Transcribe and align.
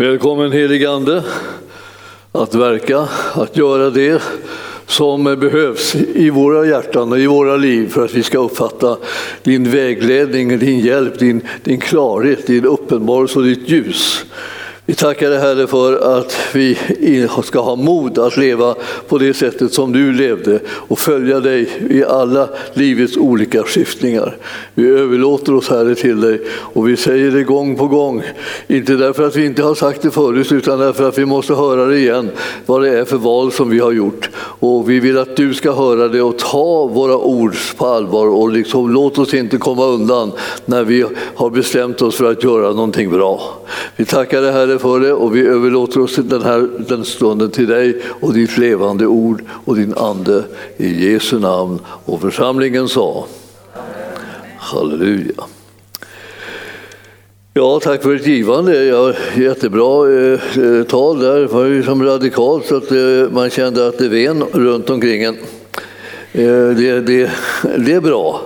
Välkommen 0.00 0.52
heligande 0.52 1.22
att 2.32 2.54
verka, 2.54 3.08
att 3.34 3.56
göra 3.56 3.90
det 3.90 4.22
som 4.86 5.24
behövs 5.24 5.94
i 5.94 6.30
våra 6.30 6.66
hjärtan 6.66 7.12
och 7.12 7.18
i 7.18 7.26
våra 7.26 7.56
liv 7.56 7.88
för 7.88 8.04
att 8.04 8.14
vi 8.14 8.22
ska 8.22 8.38
uppfatta 8.38 8.96
din 9.42 9.70
vägledning, 9.70 10.58
din 10.58 10.80
hjälp, 10.80 11.18
din, 11.18 11.40
din 11.64 11.80
klarhet, 11.80 12.46
din 12.46 12.64
uppenbarelse 12.64 13.38
och 13.38 13.44
ditt 13.44 13.68
ljus. 13.68 14.24
Vi 14.90 14.96
tackar 14.96 15.30
dig 15.30 15.38
Herre 15.38 15.66
för 15.66 16.18
att 16.18 16.36
vi 16.52 16.78
ska 17.44 17.60
ha 17.60 17.76
mod 17.76 18.18
att 18.18 18.36
leva 18.36 18.74
på 19.08 19.18
det 19.18 19.34
sättet 19.34 19.72
som 19.72 19.92
du 19.92 20.12
levde 20.12 20.60
och 20.68 20.98
följa 20.98 21.40
dig 21.40 21.68
i 21.90 22.04
alla 22.04 22.48
livets 22.74 23.16
olika 23.16 23.62
skiftningar. 23.62 24.36
Vi 24.74 24.88
överlåter 24.88 25.54
oss 25.54 25.68
Herre 25.68 25.94
till 25.94 26.20
dig 26.20 26.40
och 26.50 26.88
vi 26.88 26.96
säger 26.96 27.30
det 27.30 27.42
gång 27.42 27.76
på 27.76 27.86
gång. 27.86 28.22
Inte 28.66 28.92
därför 28.92 29.26
att 29.26 29.36
vi 29.36 29.46
inte 29.46 29.62
har 29.62 29.74
sagt 29.74 30.02
det 30.02 30.10
förut 30.10 30.52
utan 30.52 30.78
därför 30.78 31.08
att 31.08 31.18
vi 31.18 31.24
måste 31.24 31.54
höra 31.54 31.84
det 31.84 31.98
igen 31.98 32.30
vad 32.66 32.82
det 32.82 32.98
är 32.98 33.04
för 33.04 33.16
val 33.16 33.52
som 33.52 33.70
vi 33.70 33.78
har 33.78 33.92
gjort. 33.92 34.30
Och 34.36 34.90
vi 34.90 35.00
vill 35.00 35.18
att 35.18 35.36
du 35.36 35.54
ska 35.54 35.72
höra 35.72 36.08
det 36.08 36.22
och 36.22 36.38
ta 36.38 36.86
våra 36.86 37.16
ord 37.16 37.56
på 37.76 37.86
allvar 37.86 38.26
och 38.26 38.52
liksom, 38.52 38.90
låt 38.90 39.18
oss 39.18 39.34
inte 39.34 39.56
komma 39.56 39.86
undan 39.86 40.32
när 40.64 40.84
vi 40.84 41.04
har 41.34 41.50
bestämt 41.50 42.02
oss 42.02 42.16
för 42.16 42.30
att 42.30 42.44
göra 42.44 42.72
någonting 42.72 43.10
bra. 43.10 43.56
Vi 43.96 44.04
tackar 44.04 44.42
dig 44.42 44.52
Herre 44.52 44.79
för 44.80 45.00
det 45.00 45.12
och 45.12 45.36
vi 45.36 45.46
överlåter 45.46 46.00
oss 46.00 46.16
den 46.16 46.42
här 46.42 46.68
den 46.88 47.04
stunden 47.04 47.50
till 47.50 47.66
dig 47.66 48.02
och 48.20 48.34
ditt 48.34 48.58
levande 48.58 49.06
ord 49.06 49.42
och 49.64 49.76
din 49.76 49.94
ande 49.94 50.44
i 50.76 51.12
Jesu 51.12 51.38
namn. 51.38 51.78
Och 52.04 52.20
församlingen 52.20 52.88
sa 52.88 53.26
Halleluja. 54.58 55.44
Ja, 57.54 57.80
tack 57.80 58.02
för 58.02 58.14
ett 58.14 58.26
givande. 58.26 58.84
Ja, 58.84 59.12
jättebra 59.36 60.12
eh, 60.12 60.32
eh 60.32 60.84
tal 60.84 61.20
där. 61.20 61.40
Det 61.40 61.46
var 61.46 61.64
ju 61.64 61.82
som 61.82 62.02
radikalt 62.02 62.66
så 62.66 62.76
att 62.76 62.92
eh, 62.92 63.32
man 63.32 63.50
kände 63.50 63.88
att 63.88 63.98
det 63.98 64.08
ven 64.08 64.42
runt 64.42 64.90
omkring 64.90 65.22
en. 65.22 65.36
Eh, 66.32 66.68
det, 66.76 67.00
det, 67.00 67.30
det 67.78 67.92
är 67.92 68.00
bra. 68.00 68.42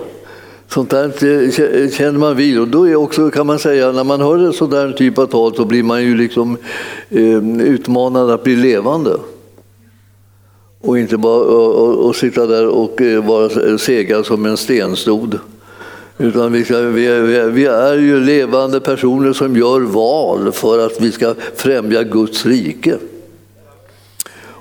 Sånt 0.75 0.89
där 0.89 1.89
känner 1.91 2.19
man 2.19 2.35
vid 2.35 2.59
och 2.59 2.67
då 2.67 2.87
är 2.87 2.95
också, 2.95 3.29
kan 3.29 3.47
man 3.47 3.59
säga, 3.59 3.91
när 3.91 4.03
man 4.03 4.21
hör 4.21 4.37
en 4.37 4.53
sån 4.53 4.69
där 4.69 4.91
typ 4.91 5.17
av 5.17 5.25
tal 5.25 5.55
så 5.55 5.65
blir 5.65 5.83
man 5.83 6.03
ju 6.03 6.17
liksom 6.17 6.57
eh, 7.09 7.61
utmanad 7.61 8.29
att 8.29 8.43
bli 8.43 8.55
levande. 8.55 9.17
Och 10.81 10.99
inte 10.99 11.17
bara 11.17 11.41
och, 11.41 11.75
och, 11.75 12.05
och 12.05 12.15
sitta 12.15 12.45
där 12.45 12.67
och 12.67 13.01
eh, 13.01 13.25
vara 13.25 13.77
sega 13.77 14.23
som 14.23 14.45
en 14.45 14.57
stenstod. 14.57 15.39
Utan 16.17 16.51
vi, 16.51 16.65
ska, 16.65 16.79
vi, 16.79 17.07
är, 17.07 17.49
vi 17.49 17.65
är 17.65 17.97
ju 17.97 18.19
levande 18.19 18.79
personer 18.79 19.33
som 19.33 19.57
gör 19.57 19.81
val 19.81 20.51
för 20.51 20.85
att 20.85 21.01
vi 21.01 21.11
ska 21.11 21.35
främja 21.55 22.03
Guds 22.03 22.45
rike. 22.45 22.97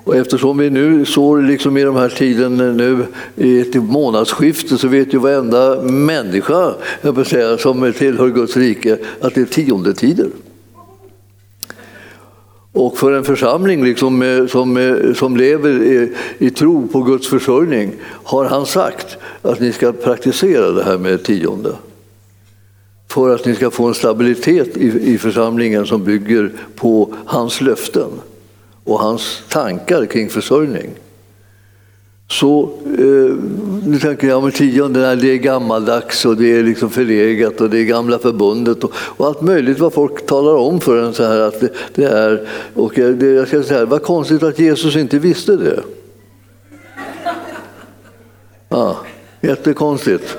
Och 0.04 0.16
eftersom 0.16 0.58
vi 0.58 0.70
nu 0.70 1.04
står 1.04 1.42
liksom 1.42 1.76
i 1.76 1.82
de 1.82 1.96
här 1.96 2.08
tiden 2.08 2.56
nu 2.56 3.06
i 3.36 3.60
ett 3.60 3.74
månadsskifte 3.74 4.78
så 4.78 4.88
vet 4.88 5.14
ju 5.14 5.18
varenda 5.18 5.82
människa 5.82 6.74
jag 7.02 7.26
säga, 7.26 7.58
som 7.58 7.92
tillhör 7.92 8.28
Guds 8.28 8.56
rike 8.56 8.98
att 9.20 9.34
det 9.34 9.40
är 9.40 9.44
tiondetider. 9.44 10.28
Och 12.72 12.98
för 12.98 13.12
en 13.12 13.24
församling 13.24 13.84
liksom, 13.84 14.22
eh, 14.22 14.46
som, 14.46 14.76
eh, 14.76 15.14
som 15.14 15.36
lever 15.36 15.70
i, 15.70 16.12
i, 16.38 16.50
tro 16.50 16.88
på 16.88 17.02
Guds 17.02 17.28
försörjning 17.28 17.92
har 18.02 18.44
han 18.44 18.66
sagt 18.66 19.16
att 19.42 19.60
ni 19.60 19.72
ska 19.72 19.92
praktisera 19.92 20.70
det 20.70 20.84
här 20.84 20.98
med 20.98 21.24
tionde. 21.24 21.72
För 23.08 23.34
att 23.34 23.46
ni 23.46 23.54
ska 23.54 23.70
få 23.70 23.86
en 23.86 23.94
stabilitet 23.94 24.76
i, 24.76 25.12
i 25.12 25.18
församlingen 25.18 25.86
som 25.86 26.04
bygger 26.04 26.52
på 26.76 27.14
hans 27.24 27.60
löften 27.60 28.10
och 28.84 29.00
hans 29.00 29.42
tankar 29.48 30.06
kring 30.06 30.30
försörjning. 30.30 30.90
Så 32.28 32.62
eh, 32.98 33.36
nu 33.86 33.98
tänker 34.02 34.28
jag 34.28 34.42
med 34.42 34.54
tionde, 34.54 35.14
det 35.14 35.28
är 35.28 35.36
gammaldags 35.36 36.24
och 36.24 36.36
det 36.36 36.58
är 36.58 36.62
liksom 36.62 36.90
förlegat 36.90 37.60
och 37.60 37.70
det 37.70 37.78
är 37.78 37.84
gamla 37.84 38.18
förbundet 38.18 38.84
och, 38.84 38.92
och 38.94 39.26
allt 39.26 39.40
möjligt 39.40 39.78
vad 39.78 39.92
folk 39.92 40.26
talar 40.26 40.54
om 40.54 40.80
för 40.80 41.02
en 41.02 41.14
så 41.14 41.24
här 41.24 41.40
att 41.40 41.60
det, 41.60 41.68
det 41.94 42.04
är. 42.04 42.48
Och 42.74 42.92
det, 42.94 43.26
jag 43.26 43.48
ska 43.48 43.62
säga, 43.62 43.84
vad 43.84 44.02
konstigt 44.02 44.42
att 44.42 44.58
Jesus 44.58 44.96
inte 44.96 45.18
visste 45.18 45.56
det. 45.56 45.82
Ja, 48.68 48.96
jättekonstigt. 49.40 50.36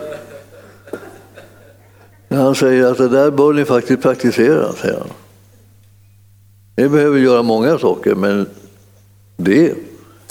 När 2.28 2.42
han 2.42 2.56
säger 2.56 2.86
att 2.86 2.98
det 2.98 3.10
där 3.10 3.32
bör 3.32 3.54
ni 3.54 3.66
faktiskt 3.66 4.02
praktisera, 4.02 4.74
säger 4.74 5.00
han. 5.00 5.10
Vi 6.76 6.90
behöver 6.90 7.20
göra 7.20 7.44
många 7.44 7.78
saker, 7.78 8.16
men 8.16 8.46
det 9.38 9.74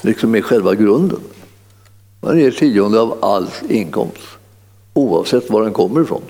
liksom 0.02 0.34
är 0.34 0.40
själva 0.40 0.74
grunden. 0.74 1.20
Man 2.20 2.38
ger 2.38 2.50
tionde 2.50 3.00
av 3.00 3.18
all 3.20 3.46
inkomst, 3.68 4.22
oavsett 4.94 5.50
var 5.50 5.62
den 5.62 5.72
kommer 5.72 6.02
ifrån. 6.02 6.22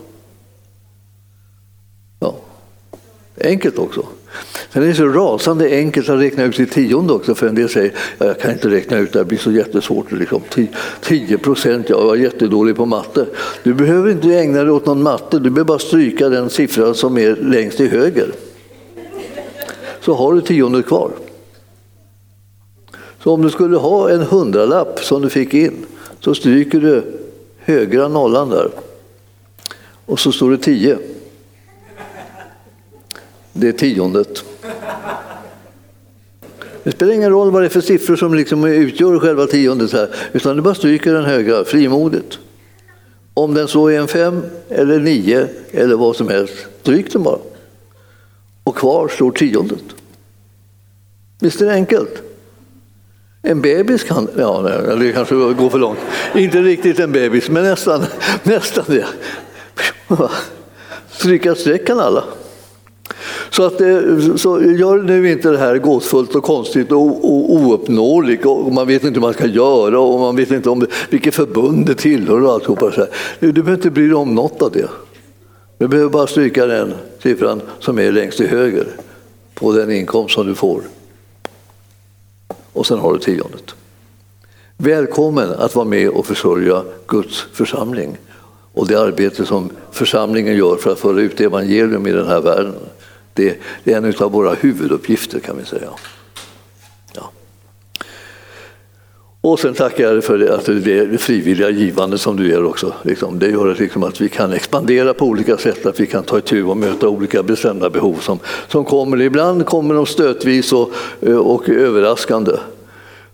Ja. 2.20 2.34
Enkelt 3.41 3.78
också. 3.78 4.06
Sen 4.72 4.82
är 4.82 4.86
det 4.86 4.94
så 4.94 5.08
rasande 5.08 5.69
enkelt 5.70 6.08
att 6.08 6.20
räkna 6.20 6.44
ut 6.44 6.56
sitt 6.56 6.72
tionde 6.72 7.12
också, 7.12 7.34
för 7.34 7.48
en 7.48 7.54
del 7.54 7.69
säger 7.69 7.92
ja, 8.19 8.26
jag 8.26 8.41
kan 8.41 8.53
inte 8.53 8.70
räkna 8.70 8.98
ut 8.98 9.12
det, 9.12 9.19
det 9.19 9.24
blir 9.24 9.38
så 9.38 9.53
jättesvårt. 9.53 10.12
Liksom. 10.12 10.42
10 11.03 11.38
procent, 11.38 11.88
jag 11.88 12.03
var 12.04 12.16
jättedålig 12.16 12.76
på 12.76 12.86
matte. 12.86 13.26
Du 13.62 13.74
behöver 13.74 14.10
inte 14.10 14.28
ägna 14.28 14.62
dig 14.62 14.70
åt 14.70 14.86
någon 14.86 15.03
matte, 15.03 15.38
du 15.38 15.50
behöver 15.50 15.64
bara 15.64 15.78
stryka 15.78 16.28
den 16.28 16.50
siffra 16.50 16.94
som 16.94 17.19
är 17.19 17.36
längst 17.36 17.76
till 17.76 17.91
höger 17.91 18.32
så 20.04 20.15
har 20.15 20.32
du 20.32 20.41
tiondet 20.41 20.87
kvar. 20.87 21.10
Så 23.22 23.32
om 23.32 23.42
du 23.42 23.50
skulle 23.50 23.76
ha 23.76 24.10
en 24.10 24.22
hundralapp 24.22 25.00
som 25.00 25.22
du 25.22 25.31
fick 25.31 25.54
in 25.54 25.87
så 26.20 26.34
stryker 26.34 26.81
du 26.81 27.03
högra 27.59 28.09
nollan 28.09 28.50
där 28.50 28.70
och 30.06 30.20
så 30.20 30.32
står 30.32 30.50
det 30.50 30.59
tio. 30.59 30.98
Det 33.53 33.69
är 33.69 33.72
tiondet. 33.72 34.44
Det 36.82 36.92
spelar 36.92 37.12
ingen 37.12 37.31
roll 37.31 37.50
vad 37.50 37.62
det 37.62 37.66
är 37.66 37.71
för 37.71 37.81
siffror 37.81 38.16
som 38.16 38.34
liksom 38.34 38.65
utgör 38.65 39.19
själva 39.19 39.47
tiondet, 39.47 39.92
här, 39.92 40.09
utan 40.32 40.56
du 40.56 40.62
bara 40.62 40.75
stryker 40.75 41.12
den 41.12 41.25
högra 41.25 41.65
frimodigt. 41.65 42.38
Om 43.34 43.54
den 43.54 43.69
så 43.69 43.88
är 43.88 43.98
en 43.98 44.09
fem 44.09 44.42
eller 44.69 44.98
nio 44.98 45.48
eller 45.71 45.97
vad 45.97 46.16
som 46.16 46.28
helst, 46.28 46.54
stryk 46.82 47.12
den 47.12 47.22
bara 47.22 47.38
och 48.64 48.76
kvar 48.76 49.08
står 49.08 49.32
tiondet. 49.32 49.84
Visst 51.41 51.60
är 51.60 51.66
det 51.66 51.72
enkelt? 51.72 52.22
En 53.42 53.60
bebis 53.60 54.04
kan, 54.04 54.28
ja 54.38 54.60
det 54.98 55.12
kanske 55.12 55.34
går 55.34 55.70
för 55.70 55.78
långt, 55.78 55.98
inte 56.34 56.62
riktigt 56.62 56.98
en 56.98 57.12
bebis 57.12 57.50
men 57.50 57.62
nästan, 57.62 58.04
nästan 58.42 58.84
det. 58.86 59.06
Stryka 61.10 61.54
streck 61.54 61.86
kan 61.86 62.00
alla. 62.00 62.24
Så, 63.50 63.62
att, 63.62 63.80
eh, 63.80 64.36
så 64.36 64.62
gör 64.62 65.03
nu 65.03 65.30
inte 65.30 65.50
det 65.50 65.58
här 65.58 65.78
gåtfullt 65.78 66.34
och 66.34 66.44
konstigt 66.44 66.92
och, 66.92 67.30
ouppnåeligt 67.54 68.47
och 68.47 68.72
man 68.72 68.86
vet 68.86 69.04
inte 69.04 69.14
hur 69.14 69.20
man 69.20 69.34
ska 69.34 69.47
göra 69.47 70.00
och 70.00 70.20
man 70.20 70.36
vet 70.36 70.50
inte 70.50 70.70
om 70.70 70.80
det, 70.80 70.86
vilket 71.10 71.34
förbund 71.34 71.86
det 71.86 71.94
tillhör 71.94 72.42
och 72.42 72.53
alltihopa. 72.53 72.92
Så 72.92 73.00
här. 73.00 73.08
Du 73.41 73.53
behöver 73.53 73.74
inte 73.74 73.91
bry 73.91 74.06
dig 74.06 74.14
om 74.14 74.34
något 74.34 74.62
av 74.62 74.72
det. 74.72 74.88
Du 75.78 75.88
behöver 75.88 76.10
bara 76.10 76.26
stryka 76.26 76.66
den 76.66 76.94
siffran 77.22 77.62
som 77.80 77.98
är 77.98 78.12
längst 78.12 78.36
till 78.36 78.48
höger 78.48 78.86
på 79.54 79.72
den 79.72 79.90
inkomst 79.90 80.34
som 80.34 80.46
du 80.46 80.54
får. 80.54 80.82
Och 82.72 82.86
sen 82.86 82.98
har 82.98 83.12
du 83.12 83.18
tiondet. 83.18 83.74
Välkommen 84.76 85.50
att 85.50 85.74
vara 85.74 85.84
med 85.86 86.08
och 86.08 86.26
försörja 86.26 86.84
Guds 87.06 87.46
församling 87.52 88.16
och 88.72 88.86
det 88.86 89.00
arbete 89.00 89.46
som 89.46 89.70
församlingen 89.90 90.56
gör 90.56 90.76
för 90.76 90.92
att 90.92 90.98
föra 90.98 91.20
ut 91.20 91.40
evangelium 91.40 92.06
i 92.06 92.12
den 92.12 92.26
här 92.26 92.41
världen. 92.41 92.74
Det 93.34 93.58
är 93.84 93.96
en 93.96 94.14
av 94.18 94.32
våra 94.32 94.54
huvuduppgifter 94.54 95.41
kan 95.41 95.59
vi 95.59 95.65
säga. 95.65 95.91
Och 99.44 99.60
sen 99.60 99.74
tackar 99.74 100.04
jag 100.04 100.12
dig 100.12 100.22
för 100.22 100.38
det, 100.38 100.54
att 100.54 100.64
det 100.84 101.20
frivilliga 101.20 101.70
givande 101.70 102.18
som 102.18 102.36
du 102.36 102.48
ger 102.48 102.64
också. 102.64 102.92
Liksom, 103.02 103.38
det 103.38 103.50
gör 103.50 103.76
liksom 103.78 104.02
att 104.02 104.20
vi 104.20 104.28
kan 104.28 104.52
expandera 104.52 105.14
på 105.14 105.26
olika 105.26 105.56
sätt, 105.56 105.86
att 105.86 106.00
vi 106.00 106.06
kan 106.06 106.22
ta 106.22 106.38
itu 106.38 106.62
och 106.62 106.76
möta 106.76 107.08
olika 107.08 107.42
bestämda 107.42 107.91
behov 107.91 108.18
som, 108.20 108.38
som 108.68 108.84
kommer. 108.84 109.20
Ibland 109.20 109.66
kommer 109.66 109.94
de 109.94 110.06
stötvis 110.06 110.72
och, 110.72 110.91
och 111.20 111.68
överraskande. 111.68 112.52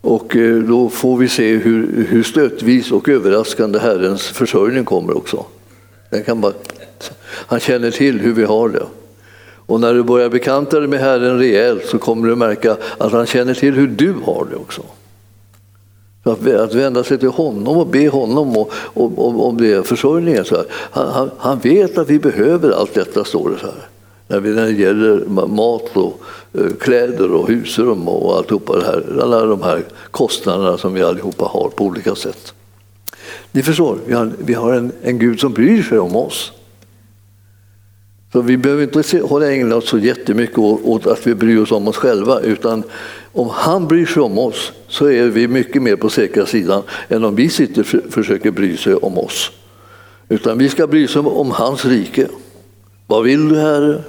Och 0.00 0.36
eh, 0.36 0.56
då 0.56 0.88
får 0.88 1.16
vi 1.16 1.28
se 1.28 1.56
hur, 1.56 2.06
hur 2.08 2.22
stötvis 2.22 2.92
och 2.92 3.08
överraskande 3.08 3.78
Herrens 3.78 4.22
försörjning 4.22 4.84
kommer 4.84 5.16
också. 5.16 5.44
Den 6.10 6.24
kan 6.24 6.40
bara, 6.40 6.52
han 7.22 7.60
känner 7.60 7.90
till 7.90 8.20
hur 8.20 8.32
vi 8.32 8.44
har 8.44 8.68
det. 8.68 8.86
Och 9.66 9.80
när 9.80 9.94
du 9.94 10.02
börjar 10.02 10.28
bekanta 10.28 10.80
dig 10.80 10.88
med 10.88 11.00
Herren 11.00 11.38
rejält 11.38 11.86
så 11.86 11.98
kommer 11.98 12.28
du 12.28 12.36
märka 12.36 12.76
att 12.98 13.12
han 13.12 13.26
känner 13.26 13.54
till 13.54 13.74
hur 13.74 13.88
du 13.88 14.14
har 14.24 14.46
det 14.50 14.56
också. 14.56 14.82
Att, 16.22 16.46
att 16.46 16.74
vända 16.74 17.04
sig 17.04 17.18
till 17.18 17.28
honom 17.28 17.78
och 17.78 17.86
be 17.86 18.08
honom 18.08 18.56
om, 18.56 18.66
om, 18.94 19.40
om 19.40 19.56
det 19.56 19.86
försörjningen. 19.86 20.44
Så 20.44 20.64
han, 20.70 21.08
han, 21.08 21.30
han, 21.38 21.58
vet 21.58 21.98
att 21.98 22.10
vi 22.10 22.18
behöver 22.18 22.70
allt 22.70 22.94
detta, 22.94 23.24
står 23.24 23.50
det 23.50 23.58
så 23.58 23.66
här. 23.66 23.88
När, 24.26 24.40
vi, 24.40 24.54
när 24.54 24.66
det 24.66 24.72
gäller 24.72 25.24
mat 25.46 25.96
och 25.96 26.20
eh, 26.52 26.70
kläder 26.80 27.32
och 27.32 27.48
husrum 27.48 28.08
och 28.08 28.36
alltihopa 28.36 28.76
det 28.76 28.84
här, 28.84 29.20
alla 29.22 29.44
de 29.44 29.62
här 29.62 29.82
kostnaderna 30.10 30.78
som 30.78 30.94
vi 30.94 31.02
allihopa 31.02 31.44
har 31.44 31.68
på 31.68 31.84
olika 31.84 32.14
sätt. 32.14 32.54
Ni 33.52 33.62
förstår, 33.62 33.98
vi 34.06 34.14
har, 34.14 34.32
vi 34.38 34.54
har 34.54 34.72
en, 34.72 34.92
en 35.02 35.18
Gud 35.18 35.40
som 35.40 35.52
bryr 35.52 35.82
sig 35.82 35.98
om 35.98 36.16
oss. 36.16 36.52
Så 38.32 38.40
vi 38.40 38.56
behöver 38.56 38.82
inte 38.82 39.18
hålla 39.18 39.52
ägna 39.52 39.76
oss 39.76 39.88
så 39.88 39.98
jättemycket 39.98 40.58
åt 40.58 41.06
att 41.06 41.26
vi 41.26 41.34
bryr 41.34 41.58
oss 41.58 41.72
om 41.72 41.88
oss 41.88 41.96
själva 41.96 42.40
utan 42.40 42.82
om 43.32 43.48
han 43.52 43.88
bryr 43.88 44.06
sig 44.06 44.22
om 44.22 44.38
oss 44.38 44.72
så 44.88 45.06
är 45.06 45.26
vi 45.26 45.48
mycket 45.48 45.82
mer 45.82 45.96
på 45.96 46.10
säkra 46.10 46.46
sidan 46.46 46.82
än 47.08 47.24
om 47.24 47.34
vi 47.34 47.48
sitter 47.48 47.80
och 47.80 48.12
försöker 48.12 48.50
bry 48.50 48.76
sig 48.76 48.94
om 48.94 49.18
oss. 49.18 49.50
Utan 50.28 50.58
vi 50.58 50.68
ska 50.68 50.86
bry 50.86 51.06
oss 51.06 51.16
om 51.16 51.50
hans 51.50 51.84
rike. 51.84 52.26
Vad 53.06 53.24
vill 53.24 53.48
du 53.48 53.56
Herre? 53.56 54.02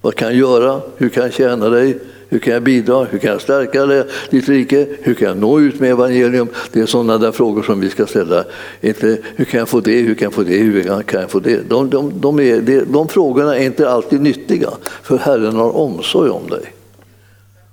Vad 0.00 0.14
kan 0.14 0.28
jag 0.28 0.36
göra? 0.36 0.80
Hur 0.96 1.08
kan 1.08 1.22
jag 1.22 1.32
tjäna 1.32 1.68
dig? 1.68 1.98
Hur 2.32 2.38
kan 2.38 2.52
jag 2.52 2.62
bidra? 2.62 3.04
Hur 3.04 3.18
kan 3.18 3.30
jag 3.30 3.40
stärka 3.40 4.04
ditt 4.30 4.48
rike? 4.48 4.86
Hur 5.00 5.14
kan 5.14 5.28
jag 5.28 5.36
nå 5.36 5.60
ut 5.60 5.80
med 5.80 5.90
evangelium? 5.90 6.48
Det 6.72 6.80
är 6.80 6.86
sådana 6.86 7.18
där 7.18 7.32
frågor 7.32 7.62
som 7.62 7.80
vi 7.80 7.90
ska 7.90 8.06
ställa. 8.06 8.44
Inte 8.80 9.18
hur 9.36 9.44
kan 9.44 9.58
jag 9.58 9.68
få 9.68 9.80
det? 9.80 10.00
Hur 10.00 10.14
kan 10.14 10.26
jag 10.26 10.32
få 10.32 10.42
det? 10.42 10.56
Hur 10.56 11.02
kan 11.02 11.20
jag 11.20 11.30
få 11.30 11.40
det? 11.40 11.68
De, 11.68 11.90
de, 11.90 12.20
de, 12.20 12.40
är, 12.40 12.84
de 12.92 13.08
frågorna 13.08 13.58
är 13.58 13.64
inte 13.64 13.90
alltid 13.90 14.20
nyttiga, 14.20 14.70
för 15.02 15.18
Herren 15.18 15.56
har 15.56 15.76
omsorg 15.76 16.30
om 16.30 16.48
dig. 16.48 16.72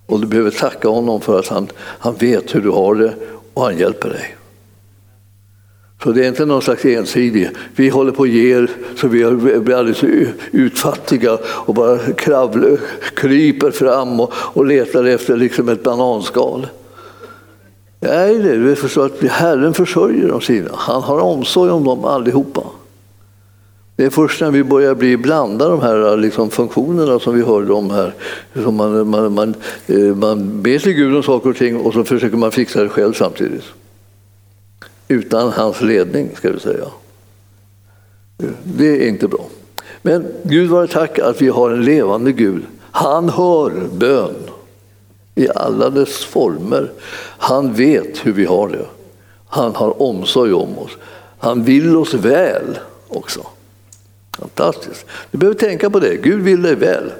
Och 0.05 0.19
du 0.19 0.27
behöver 0.27 0.51
tacka 0.51 0.89
honom 0.89 1.21
för 1.21 1.39
att 1.39 1.47
han, 1.47 1.67
han 1.77 2.15
vet 2.15 2.55
hur 2.55 2.61
du 2.61 2.69
har 2.69 2.95
det 2.95 3.13
och 3.53 3.63
han 3.63 3.77
hjälper 3.77 4.09
dig. 4.09 4.35
Så 6.03 6.11
det 6.11 6.23
är 6.23 6.27
inte 6.27 6.45
någon 6.45 6.61
slags 6.61 6.85
ensidig, 6.85 7.49
vi 7.75 7.89
håller 7.89 8.11
på 8.11 8.19
och 8.19 8.27
ger 8.27 8.71
så 8.95 9.07
vi 9.07 9.25
blir 9.59 9.75
alldeles 9.75 10.03
utfattiga 10.51 11.37
och 11.43 11.73
bara 11.73 11.97
kravl, 11.97 12.77
kryper 13.15 13.71
fram 13.71 14.19
och, 14.19 14.33
och 14.33 14.65
letar 14.65 15.03
efter 15.03 15.37
liksom 15.37 15.69
ett 15.69 15.83
bananskal. 15.83 16.67
Nej, 17.99 18.37
det 18.37 18.49
är 18.49 18.75
förstår 18.75 19.05
att 19.05 19.23
Herren 19.23 19.73
försörjer 19.73 20.27
de 20.27 20.41
sina. 20.41 20.69
Han 20.73 21.01
har 21.01 21.19
omsorg 21.19 21.71
om 21.71 21.83
dem 21.83 22.05
allihopa. 22.05 22.63
Det 23.95 24.05
är 24.05 24.09
först 24.09 24.41
när 24.41 24.51
vi 24.51 24.63
börjar 24.63 24.95
bli 24.95 25.17
blanda 25.17 25.69
de 25.69 25.81
här 25.81 26.17
liksom, 26.17 26.49
funktionerna 26.49 27.19
som 27.19 27.35
vi 27.35 27.41
hörde 27.41 27.73
om 27.73 27.91
här. 27.91 28.13
Man, 28.53 29.09
man, 29.09 29.33
man, 29.33 29.55
eh, 29.87 30.15
man 30.15 30.61
ber 30.61 30.79
till 30.79 30.93
Gud 30.93 31.15
om 31.15 31.23
saker 31.23 31.49
och 31.49 31.55
ting 31.55 31.77
och 31.77 31.93
så 31.93 32.03
försöker 32.03 32.37
man 32.37 32.51
fixa 32.51 32.83
det 32.83 32.89
själv 32.89 33.13
samtidigt 33.13 33.63
utan 35.09 35.51
hans 35.51 35.81
ledning, 35.81 36.29
ska 36.35 36.51
vi 36.51 36.59
säga. 36.59 36.85
Det 38.63 39.05
är 39.05 39.07
inte 39.07 39.27
bra. 39.27 39.45
Men 40.01 40.27
Gud 40.43 40.69
vare 40.69 40.87
tack 40.87 41.19
att 41.19 41.41
vi 41.41 41.47
har 41.47 41.71
en 41.71 41.85
levande 41.85 42.31
Gud. 42.31 42.63
Han 42.91 43.29
hör 43.29 43.71
bön 43.93 44.35
i 45.35 45.49
alla 45.55 45.89
dess 45.89 46.23
former. 46.23 46.91
Han 47.37 47.73
vet 47.73 48.25
hur 48.25 48.33
vi 48.33 48.45
har 48.45 48.69
det. 48.69 48.85
Han 49.47 49.75
har 49.75 50.01
omsorg 50.01 50.53
om 50.53 50.77
oss. 50.77 50.91
Han 51.37 51.63
vill 51.63 51.95
oss 51.95 52.13
väl 52.13 52.79
också. 53.07 53.41
Fantastiskt. 54.39 55.05
Du 55.31 55.37
behöver 55.37 55.59
tänka 55.59 55.89
på 55.89 55.99
det. 55.99 56.15
Gud 56.15 56.41
vill 56.41 56.61
dig 56.61 56.75
väl. 56.75 57.11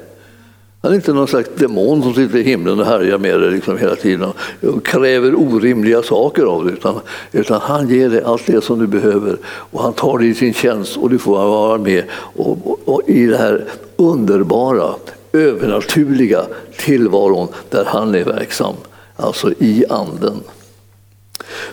Han 0.81 0.91
är 0.91 0.95
inte 0.95 1.13
någon 1.13 1.27
slags 1.27 1.49
demon 1.55 2.03
som 2.03 2.13
sitter 2.13 2.37
i 2.37 2.43
himlen 2.43 2.79
och 2.79 2.85
härjar 2.85 3.17
med 3.17 3.41
dig 3.41 3.51
liksom 3.51 3.77
hela 3.77 3.95
tiden 3.95 4.31
och 4.61 4.85
kräver 4.85 5.35
orimliga 5.35 6.03
saker 6.03 6.43
av 6.43 6.65
dig. 6.65 6.73
Utan, 6.73 6.99
utan 7.31 7.61
han 7.61 7.89
ger 7.89 8.09
dig 8.09 8.21
allt 8.23 8.45
det 8.45 8.63
som 8.63 8.79
du 8.79 8.87
behöver 8.87 9.37
och 9.45 9.83
han 9.83 9.93
tar 9.93 10.17
dig 10.17 10.29
i 10.29 10.33
sin 10.33 10.53
tjänst 10.53 10.97
och 10.97 11.09
du 11.09 11.19
får 11.19 11.33
vara 11.33 11.77
med 11.77 12.03
och, 12.13 12.57
och, 12.63 12.79
och 12.85 13.01
i 13.05 13.25
det 13.25 13.37
här 13.37 13.65
underbara, 13.95 14.95
övernaturliga 15.33 16.45
tillvaron 16.77 17.47
där 17.69 17.85
han 17.85 18.15
är 18.15 18.23
verksam, 18.23 18.75
alltså 19.15 19.51
i 19.59 19.85
anden. 19.89 20.39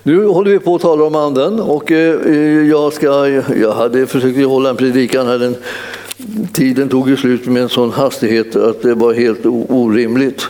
Nu 0.02 0.26
håller 0.26 0.50
vi 0.50 0.58
på 0.58 0.74
att 0.74 0.82
tala 0.82 1.04
om 1.04 1.14
anden 1.14 1.60
och 1.60 1.92
eh, 1.92 2.20
eh, 2.26 2.68
jag, 2.68 2.92
ska, 2.92 3.28
jag 3.60 3.72
hade 3.72 4.06
försökt 4.06 4.46
hålla 4.46 4.70
en 4.70 4.76
predikan 4.76 5.26
här 5.26 5.38
den 5.38 5.56
tiden 6.52 6.88
tog 6.88 7.08
ju 7.08 7.16
slut 7.16 7.46
med 7.46 7.62
en 7.62 7.68
sån 7.68 7.90
hastighet 7.90 8.56
att 8.56 8.82
det 8.82 8.94
var 8.94 9.12
helt 9.12 9.46
orimligt. 9.68 10.48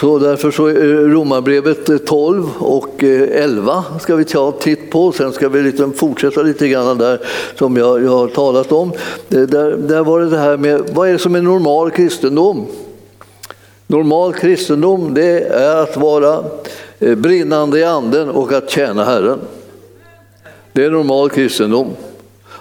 Så 0.00 0.18
därför 0.18 0.50
så 0.50 0.66
är 0.66 0.74
eh, 0.74 1.10
Romarbrevet 1.10 1.88
eh, 1.88 1.96
12 1.96 2.50
och 2.58 3.04
eh, 3.04 3.42
11 3.42 3.84
ska 4.00 4.16
vi 4.16 4.24
ta 4.24 4.46
en 4.46 4.58
titt 4.58 4.90
på. 4.90 5.12
Sen 5.12 5.32
ska 5.32 5.48
vi 5.48 5.62
liksom 5.62 5.92
fortsätta 5.92 6.42
lite 6.42 6.68
grann 6.68 6.98
där 6.98 7.20
som 7.58 7.76
jag, 7.76 8.04
jag 8.04 8.10
har 8.10 8.28
talat 8.28 8.72
om. 8.72 8.92
Där, 9.28 9.76
där 9.76 10.04
var 10.04 10.20
det 10.20 10.30
det 10.30 10.38
här 10.38 10.56
med 10.56 10.82
vad 10.92 11.08
är 11.08 11.12
det 11.12 11.18
som 11.18 11.34
är 11.34 11.42
normal 11.42 11.90
kristendom? 11.90 12.66
Normal 13.86 14.32
kristendom 14.32 15.14
det 15.14 15.40
är 15.40 15.76
att 15.76 15.96
vara 15.96 16.44
brinnande 16.98 17.78
i 17.78 17.84
anden 17.84 18.28
och 18.28 18.52
att 18.52 18.70
tjäna 18.70 19.04
Herren. 19.04 19.38
Det 20.72 20.84
är 20.84 20.90
normal 20.90 21.30
kristendom. 21.30 21.86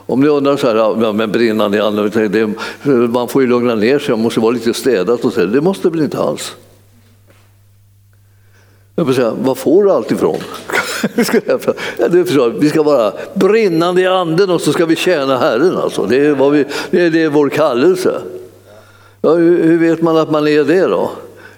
Om 0.06 0.22
ni 0.22 0.28
undrar 0.28 0.58
så 0.58 0.68
här, 0.68 0.76
ja, 0.76 1.14
men 1.14 1.32
brinnande 1.32 1.78
i 1.78 1.82
anden, 1.82 2.56
man 3.12 3.28
får 3.28 3.42
ju 3.42 3.48
lugna 3.48 3.76
ner 3.76 4.00
sig, 4.00 4.16
man 4.16 4.24
måste 4.24 4.40
vara 4.40 4.52
lite 4.52 4.74
städat 4.74 5.26
och 5.26 5.34
så. 5.34 5.46
Det 5.46 5.62
måste 5.62 5.90
väl 5.90 6.02
inte 6.02 6.20
alls? 6.20 6.56
Jag 8.96 9.06
vill 9.06 9.16
säga, 9.16 9.34
var 9.42 9.56
får 9.56 9.84
du 9.84 9.92
allt 9.92 10.12
ifrån? 10.12 10.38
vi 12.60 12.70
ska 12.70 12.84
vara 12.84 13.14
brinnande 13.34 14.02
i 14.02 14.08
anden 14.08 14.50
och 14.50 14.62
så 14.62 14.74
ska 14.74 14.86
vi 14.86 14.96
tjäna 14.96 15.38
Herren. 15.38 15.78
Alltså. 15.78 16.06
Det, 16.06 16.18
är 16.18 16.50
vi, 16.50 16.66
det, 16.92 17.02
är, 17.02 17.10
det 17.10 17.24
är 17.24 17.30
vår 17.30 17.50
kallelse. 17.50 18.22
Ja, 19.22 19.34
hur 19.34 19.78
vet 19.78 20.02
man 20.02 20.18
att 20.18 20.32
man 20.32 20.48
är 20.48 20.64
det 20.64 20.82
då? 20.82 21.12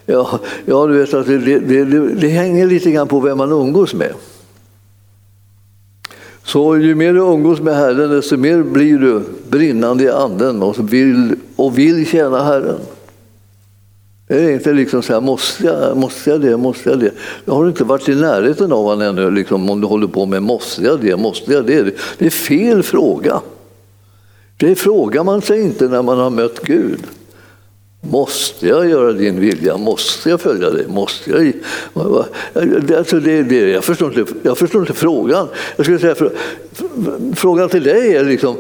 Ja, 0.06 0.40
ja 0.66 0.88
du 0.88 1.00
vet 1.00 1.14
att 1.14 1.28
det, 1.28 1.38
det, 1.38 1.60
det, 1.60 2.08
det 2.14 2.28
hänger 2.28 2.68
lite 2.68 2.92
grann 2.92 3.08
på 3.08 3.20
vem 3.20 3.38
man 3.38 3.52
umgås 3.52 3.94
med. 3.94 4.14
Så 6.48 6.78
ju 6.78 6.96
mer 6.96 7.14
du 7.14 7.20
umgås 7.20 7.60
med 7.60 7.76
Herren, 7.76 8.10
desto 8.10 8.38
mer 8.38 8.64
blir 8.64 8.98
du 8.98 9.22
brinnande 9.50 10.04
i 10.04 10.10
anden 10.10 10.62
och 10.64 10.94
vill, 10.94 11.36
och 11.56 11.78
vill 11.78 12.06
tjäna 12.06 12.44
Herren. 12.44 12.80
Det 14.28 14.36
är 14.36 14.52
inte 14.52 14.74
liksom 14.74 15.02
så 15.02 15.14
här, 15.14 15.22
måste 15.22 15.64
jag, 15.64 15.98
måste 15.98 16.30
jag 16.30 16.42
det, 16.42 16.58
måste 16.58 16.90
jag 16.90 17.00
det? 17.00 17.12
Jag 17.46 17.54
har 17.54 17.68
inte 17.68 17.84
varit 17.84 18.10
i 18.10 18.16
närheten 18.16 18.72
av 18.72 18.84
honom 18.84 19.02
ännu, 19.02 19.32
liksom, 19.32 19.70
om 19.70 19.82
du 19.82 19.88
håller 19.88 20.08
på 20.08 20.26
med 20.26 20.44
måste 20.44 20.84
jag 20.84 21.02
det, 21.02 21.18
måste 21.18 21.54
jag 21.54 21.66
det? 21.66 21.96
Det 22.18 22.26
är 22.26 22.30
fel 22.30 22.84
fråga. 22.84 23.42
Det 24.58 24.76
frågar 24.76 25.24
man 25.24 25.42
sig 25.42 25.62
inte 25.62 25.88
när 25.88 26.02
man 26.02 26.18
har 26.18 26.30
mött 26.30 26.60
Gud. 26.60 27.00
Måste 28.12 28.68
jag 28.68 28.90
göra 28.90 29.14
din 29.14 29.40
vilja? 29.40 29.78
Måste 29.78 30.30
jag 30.30 30.42
följa 30.42 30.70
dig? 30.70 30.86
Måste 30.88 31.32
jag? 31.32 31.54
Alltså 32.98 33.20
det, 33.20 33.44
det, 33.44 33.70
jag, 33.70 33.84
förstår 33.84 34.20
inte, 34.20 34.34
jag 34.44 34.58
förstår 34.58 34.82
inte 34.82 34.94
frågan. 34.94 35.48
Jag 35.76 35.86
skulle 35.86 36.00
säga, 36.00 36.16
frågan 37.36 37.70
till 37.70 37.84
dig 37.84 38.16
är 38.16 38.24
liksom, 38.24 38.56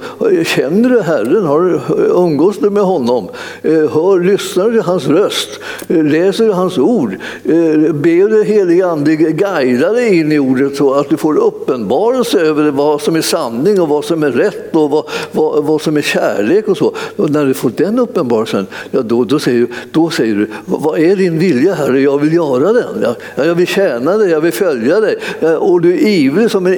känner 0.46 0.90
du 0.90 1.02
Herren? 1.02 1.46
Har 1.46 1.82
umgås 2.24 2.58
du 2.60 2.70
med 2.70 2.84
honom? 2.84 3.30
Eh, 3.62 3.72
hör, 3.72 4.24
lyssnar 4.24 4.66
du 4.66 4.72
till 4.72 4.82
hans 4.82 5.08
röst? 5.08 5.50
Eh, 5.88 6.04
läser 6.04 6.46
du 6.46 6.52
hans 6.52 6.78
ord? 6.78 7.18
Eh, 7.44 7.94
ber 7.94 8.30
du 8.30 8.44
helige 8.44 8.88
Ande 8.88 9.16
guida 9.16 9.92
dig 9.92 10.20
in 10.20 10.32
i 10.32 10.40
ordet 10.40 10.76
så 10.76 10.94
att 10.94 11.10
du 11.10 11.18
får 11.18 11.38
uppenbarelse 11.38 12.40
över 12.40 12.72
vad 12.72 13.02
som 13.02 13.16
är 13.16 13.22
sanning 13.22 13.82
och 13.82 13.88
vad 13.88 14.06
som 14.06 14.24
är 14.24 14.32
rätt 14.32 14.76
och 14.76 14.90
vad, 14.90 15.06
vad, 15.32 15.64
vad 15.64 15.82
som 15.82 15.98
är 15.98 16.02
kärlek 16.02 16.68
och 16.68 16.78
så. 16.78 16.94
Och 17.16 17.30
när 17.30 17.46
du 17.46 17.54
får 17.54 17.72
den 17.78 18.00
uppenbarelsen, 18.00 18.68
ja, 18.92 19.02
då, 19.02 19.24
då, 19.24 19.37
säger, 19.40 19.68
då 19.92 20.10
säger 20.10 20.36
du, 20.36 20.48
vad 20.66 21.00
är 21.00 21.16
din 21.16 21.40
vilja 21.40 21.74
Herre? 21.74 22.00
Jag 22.00 22.22
vill 22.22 22.34
göra 22.34 22.74
den. 22.74 23.02
Jag, 23.36 23.48
jag 23.48 23.56
vill 23.56 23.68
tjäna 23.68 24.18
dig, 24.18 24.30
jag 24.30 24.42
vill 24.42 24.54
följa 24.54 25.00
dig. 25.00 25.18
Och 25.58 25.82
du 25.82 25.94
är 25.94 26.08
ivrig 26.08 26.52
som 26.52 26.66
en, 26.66 26.78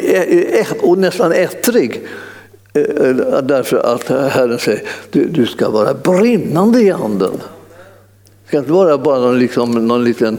och 0.82 0.98
nästan 0.98 1.32
ettrig. 1.32 2.08
Eh, 2.74 2.82
eh, 2.82 3.42
därför 3.44 3.78
att 3.78 4.32
Herren 4.32 4.60
säger, 4.60 4.82
du, 5.12 5.26
du 5.26 5.46
ska 5.46 5.70
vara 5.70 5.94
brinnande 5.94 6.82
i 6.82 6.92
anden. 6.92 7.32
Det 8.44 8.48
ska 8.48 8.58
inte 8.58 8.72
vara 8.72 8.98
bara 8.98 9.20
någon, 9.20 9.40
liksom, 9.40 9.88
någon 9.88 10.04
liten 10.04 10.38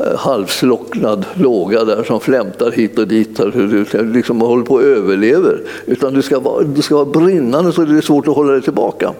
eh, 0.00 0.18
halvslocknad 0.18 1.24
låga 1.34 1.84
där 1.84 2.02
som 2.02 2.20
flämtar 2.20 2.70
hit 2.70 2.98
och 2.98 3.08
dit, 3.08 3.36
du 3.36 4.12
liksom 4.12 4.40
håller 4.40 4.64
på 4.64 4.74
och 4.74 4.82
överlever. 4.82 5.60
Utan 5.86 6.14
du 6.14 6.22
ska, 6.22 6.40
vara, 6.40 6.62
du 6.62 6.82
ska 6.82 6.94
vara 6.94 7.20
brinnande 7.20 7.72
så 7.72 7.84
det 7.84 7.96
är 7.96 8.00
svårt 8.00 8.28
att 8.28 8.34
hålla 8.34 8.52
dig 8.52 8.62
tillbaka. 8.62 9.12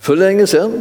För 0.00 0.16
länge 0.16 0.46
sedan 0.46 0.72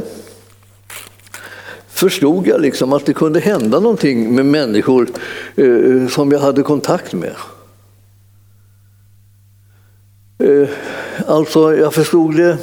förstod 1.94 2.48
jag 2.48 2.62
liksom 2.62 2.94
att 2.94 3.06
det 3.06 3.14
kunde 3.14 3.40
hända 3.40 3.80
någonting 3.80 4.36
med 4.36 4.46
människor 4.46 5.08
eh, 5.56 6.08
som 6.08 6.32
jag 6.32 6.40
hade 6.40 6.64
kontakt 6.64 7.14
med. 7.14 7.36
Eh, 10.40 10.70
alltså, 11.28 11.76
jag 11.76 11.94
förstod 11.94 12.36
det 12.36 12.58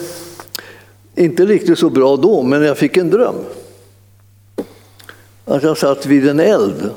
inte 1.14 1.46
riktigt 1.46 1.78
så 1.78 1.90
bra 1.90 2.16
då, 2.16 2.42
men 2.42 2.62
jag 2.62 2.78
fick 2.78 2.96
en 2.96 3.10
dröm. 3.10 3.34
Att 5.44 5.62
jag 5.62 5.78
satt 5.78 6.06
vid 6.06 6.28
en 6.28 6.40
eld. 6.40 6.90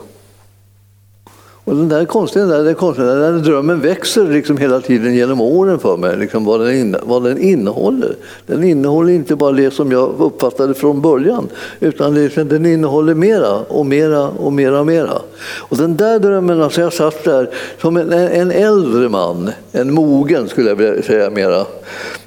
Och 1.65 1.75
den 1.75 1.89
där 1.89 2.05
konstiga 2.05 2.45
den 2.45 2.65
där, 2.65 2.73
konstiga, 2.73 3.07
den 3.07 3.33
där 3.33 3.43
drömmen 3.43 3.81
växer 3.81 4.27
liksom 4.27 4.57
hela 4.57 4.81
tiden 4.81 5.15
genom 5.15 5.41
åren 5.41 5.79
för 5.79 5.97
mig, 5.97 6.17
liksom 6.17 6.45
vad, 6.45 6.59
den 6.59 6.75
in, 6.75 6.95
vad 7.03 7.23
den 7.23 7.37
innehåller. 7.37 8.15
Den 8.45 8.63
innehåller 8.63 9.13
inte 9.13 9.35
bara 9.35 9.51
det 9.51 9.71
som 9.71 9.91
jag 9.91 10.13
uppfattade 10.19 10.73
från 10.73 11.01
början, 11.01 11.49
utan 11.79 12.15
liksom, 12.15 12.47
den 12.47 12.65
innehåller 12.65 13.13
mera 13.13 13.59
och 13.59 13.85
mera 13.85 14.27
och 14.27 14.53
mera 14.53 14.79
och 14.79 14.85
mera. 14.85 15.21
Och 15.57 15.77
den 15.77 15.97
där 15.97 16.19
drömmen, 16.19 16.61
alltså 16.61 16.81
jag 16.81 16.93
satt 16.93 17.23
där 17.23 17.49
som 17.81 17.97
en, 17.97 18.13
en 18.13 18.51
äldre 18.51 19.09
man, 19.09 19.51
en 19.71 19.93
mogen 19.93 20.49
skulle 20.49 20.69
jag 20.69 20.75
vilja 20.75 21.03
säga 21.03 21.29
mera, 21.29 21.65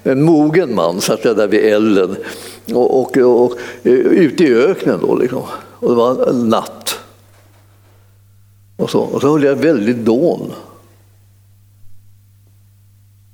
en 0.02 0.22
mogen 0.22 0.74
man 0.74 1.00
satt 1.00 1.24
jag 1.24 1.36
där 1.36 1.48
vid 1.48 1.64
elden 1.64 2.16
och, 2.74 3.00
och, 3.00 3.16
och, 3.16 3.44
och 3.44 3.52
ute 3.84 4.44
i 4.44 4.54
öknen 4.54 4.98
då 5.00 5.14
liksom. 5.16 5.42
Och 5.80 5.88
det 5.88 5.96
var 5.96 6.32
natt. 6.32 6.98
Och 8.76 8.90
så, 8.90 9.00
och 9.00 9.20
så 9.20 9.28
höll 9.28 9.42
jag 9.42 9.56
väldigt 9.56 10.04
dån. 10.04 10.52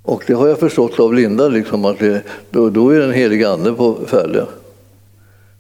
Och 0.03 0.25
det 0.27 0.35
har 0.35 0.49
jag 0.49 0.59
förstått 0.59 1.01
av 1.01 1.15
Linda, 1.15 1.49
liksom, 1.49 1.85
att 1.85 1.99
det, 1.99 2.23
då, 2.51 2.71
då 2.71 2.91
är 2.91 3.01
den 3.01 3.13
helige 3.13 3.51
ande 3.51 3.73
på 3.73 3.97
färde. 4.07 4.47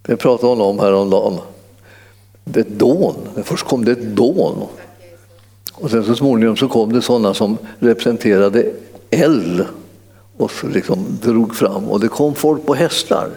Det 0.02 0.16
pratade 0.16 0.52
hon 0.52 0.60
om 0.60 0.78
häromdagen. 0.78 1.38
Det 2.44 2.60
är 2.60 2.64
ett 2.64 2.78
dån. 2.78 3.14
Först 3.44 3.66
kom 3.66 3.84
det 3.84 3.92
ett 3.92 4.16
dån. 4.16 4.66
Och 5.74 5.90
sen 5.90 6.04
så 6.04 6.14
småningom 6.14 6.56
så 6.56 6.68
kom 6.68 6.92
det 6.92 7.02
sådana 7.02 7.34
som 7.34 7.56
representerade 7.78 8.72
eld 9.10 9.64
och 10.36 10.50
så 10.50 10.66
liksom 10.66 11.06
drog 11.22 11.54
fram. 11.54 11.88
Och 11.88 12.00
det 12.00 12.08
kom 12.08 12.34
folk 12.34 12.66
på 12.66 12.74
hästar. 12.74 13.28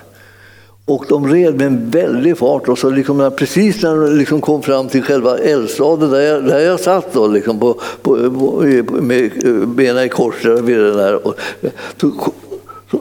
Och 0.87 1.05
de 1.09 1.27
red 1.27 1.55
med 1.55 1.67
en 1.67 1.89
väldig 1.89 2.37
fart 2.37 2.67
och 2.67 2.77
så 2.77 2.89
liksom 2.89 3.31
precis 3.37 3.83
när 3.83 3.95
de 3.95 4.17
liksom 4.17 4.41
kom 4.41 4.61
fram 4.61 4.87
till 4.87 5.03
själva 5.03 5.37
eldstaden 5.37 6.11
där 6.11 6.21
jag, 6.21 6.45
där 6.45 6.59
jag 6.59 6.79
satt 6.79 7.13
då, 7.13 7.27
liksom 7.27 7.59
på, 7.59 7.73
på, 8.01 8.31
på, 8.31 8.63
med 9.01 9.31
benen 9.67 10.05
i 10.05 10.09
kors 10.09 10.45
vid 10.45 10.77
det 10.77 10.93
där. 10.93 11.27
Och, 11.27 11.35
så, 12.01 12.11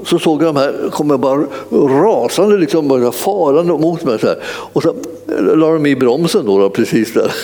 så, 0.04 0.18
såg 0.18 0.42
jag 0.42 0.54
de 0.54 0.60
här 0.60 0.90
komma 0.90 1.18
bara 1.18 1.44
rasande, 1.70 2.56
liksom, 2.56 2.88
bara 2.88 3.12
farande 3.12 3.72
mot 3.72 4.04
mig. 4.04 4.18
Så 4.18 4.26
här. 4.26 4.36
Och 4.44 4.82
så 4.82 4.94
la 5.54 5.72
de 5.72 5.86
i 5.86 5.96
bromsen 5.96 6.46
då, 6.46 6.58
då 6.58 6.70
precis 6.70 7.12
där. 7.12 7.32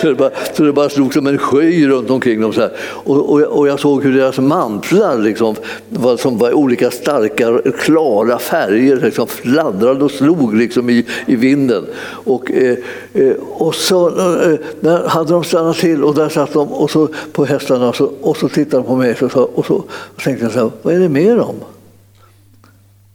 Så 0.00 0.08
det, 0.08 0.14
bara, 0.14 0.30
så 0.54 0.62
det 0.62 0.72
bara 0.72 0.88
slog 0.88 1.14
som 1.14 1.26
en 1.26 1.38
sjö 1.38 1.62
runt 1.62 2.10
omkring 2.10 2.40
dem. 2.40 2.52
Så 2.52 2.60
här. 2.60 2.70
Och, 2.86 3.32
och, 3.32 3.40
och 3.40 3.68
jag 3.68 3.80
såg 3.80 4.02
hur 4.02 4.12
deras 4.12 4.38
mantlar 4.38 5.18
liksom, 5.18 5.56
var, 5.88 6.16
som 6.16 6.38
var 6.38 6.52
olika 6.52 6.90
starka, 6.90 7.60
klara 7.78 8.38
färger 8.38 8.96
liksom, 8.96 9.26
fladdrade 9.26 10.04
och 10.04 10.10
slog 10.10 10.54
liksom, 10.54 10.90
i, 10.90 11.06
i 11.26 11.36
vinden. 11.36 11.86
Och, 12.24 12.50
eh, 12.50 12.76
eh 13.12 13.32
och 13.40 13.74
så 13.74 14.08
eh, 14.08 14.58
där 14.80 15.08
hade 15.08 15.32
de 15.32 15.44
stannat 15.44 15.76
till 15.76 16.04
och 16.04 16.14
där 16.14 16.28
satt 16.28 16.52
de 16.52 16.72
och 16.72 16.90
så, 16.90 17.08
på 17.32 17.44
hästarna 17.44 17.88
och 17.88 17.96
så, 17.96 18.10
och 18.20 18.36
så 18.36 18.48
tittade 18.48 18.82
de 18.82 18.86
på 18.86 18.96
mig 18.96 19.16
och, 19.20 19.32
så, 19.32 19.42
och 19.54 19.66
så 19.66 19.74
och 19.90 20.22
tänkte 20.22 20.44
jag 20.44 20.52
så 20.52 20.58
här, 20.58 20.70
vad 20.82 20.94
är 20.94 20.98
det 20.98 21.08
med 21.08 21.36
dem? 21.36 21.54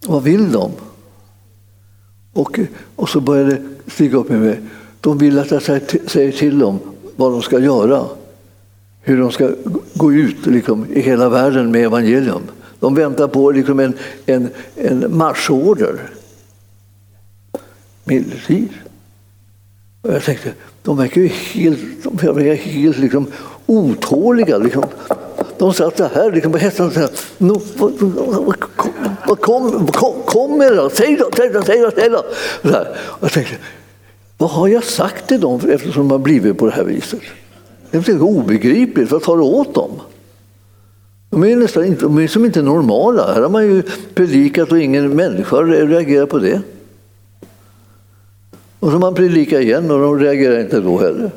Vad 0.09 0.23
vill 0.23 0.51
de? 0.51 0.71
Och, 2.33 2.59
och 2.95 3.09
så 3.09 3.21
började 3.21 3.51
det 3.51 3.91
stiga 3.91 4.17
upp 4.17 4.31
i 4.31 4.33
mig. 4.33 4.59
De 5.01 5.17
vill 5.17 5.39
att 5.39 5.51
jag 5.51 5.61
säger 5.61 6.31
till 6.31 6.59
dem 6.59 6.79
vad 7.15 7.31
de 7.31 7.41
ska 7.41 7.59
göra. 7.59 8.05
Hur 9.01 9.17
de 9.17 9.31
ska 9.31 9.49
gå 9.93 10.13
ut 10.13 10.45
liksom, 10.45 10.85
i 10.93 11.01
hela 11.01 11.29
världen 11.29 11.71
med 11.71 11.85
evangelium. 11.85 12.41
De 12.79 12.95
väntar 12.95 13.27
på 13.27 13.51
liksom, 13.51 13.79
en, 13.79 13.93
en, 14.25 14.49
en 14.75 15.17
marschorder. 15.17 15.99
Medeltid. 18.03 18.69
Och 20.01 20.13
jag 20.13 20.23
tänkte, 20.23 20.53
de 20.83 20.97
verkar 20.97 21.21
ju 21.21 21.27
helt, 21.27 22.03
de 22.03 22.35
verkar 22.35 22.55
helt 22.55 22.97
liksom, 22.97 23.27
otåliga. 23.65 24.57
Liksom. 24.57 24.83
De 25.57 25.73
satt 25.73 25.97
så 25.97 26.07
här 26.13 26.31
liksom, 26.31 26.51
på 26.51 26.57
hästarna 26.57 27.09
vad 29.29 29.41
kom, 29.41 29.87
kom, 30.25 30.57
med 30.57 30.75
då? 30.75 30.89
Säg 30.89 31.15
då, 31.15 31.29
säg 31.37 31.49
då, 31.49 31.61
säg 31.61 31.79
då. 31.79 31.91
Säg 31.95 32.09
då. 32.09 32.23
Så 32.61 32.69
här. 32.69 32.87
Och 32.97 33.23
jag 33.23 33.31
tänkte, 33.31 33.55
vad 34.37 34.49
har 34.49 34.67
jag 34.67 34.83
sagt 34.83 35.27
till 35.27 35.41
dem 35.41 35.61
eftersom 35.69 36.07
de 36.07 36.11
har 36.11 36.19
blivit 36.19 36.57
på 36.57 36.65
det 36.65 36.71
här 36.71 36.83
viset? 36.83 37.19
Det 37.91 38.07
är 38.07 38.21
obegripligt. 38.21 39.11
Vad 39.11 39.23
tar 39.23 39.37
det 39.37 39.43
åt 39.43 39.75
dem? 39.75 39.91
De 41.29 41.43
är, 41.43 41.55
nästan 41.55 41.85
inte, 41.85 42.01
de 42.01 42.17
är 42.17 42.27
som 42.27 42.45
inte 42.45 42.61
normala. 42.61 43.33
Här 43.33 43.41
har 43.41 43.49
man 43.49 43.65
ju 43.65 43.83
predikat 44.13 44.71
och 44.71 44.79
ingen 44.79 45.15
människa 45.15 45.55
reagerar 45.55 46.25
på 46.25 46.39
det. 46.39 46.61
Och 48.79 48.91
så 48.91 48.99
man 48.99 49.15
predikar 49.15 49.59
igen 49.59 49.91
och 49.91 49.99
de 49.99 50.19
reagerar 50.19 50.59
inte 50.59 50.79
då 50.79 50.97
heller. 50.97 51.31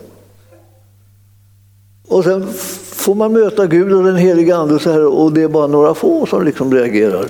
Och 2.09 2.25
sen 2.25 2.47
får 2.83 3.15
man 3.15 3.33
möta 3.33 3.67
Gud 3.67 3.93
och 3.93 4.05
den 4.05 4.17
heliga 4.17 4.57
Ande 4.57 4.79
så 4.79 4.91
här, 4.91 5.07
och 5.07 5.33
det 5.33 5.43
är 5.43 5.49
bara 5.49 5.67
några 5.67 5.95
få 5.95 6.27
som 6.27 6.45
liksom 6.45 6.75
reagerar. 6.75 7.27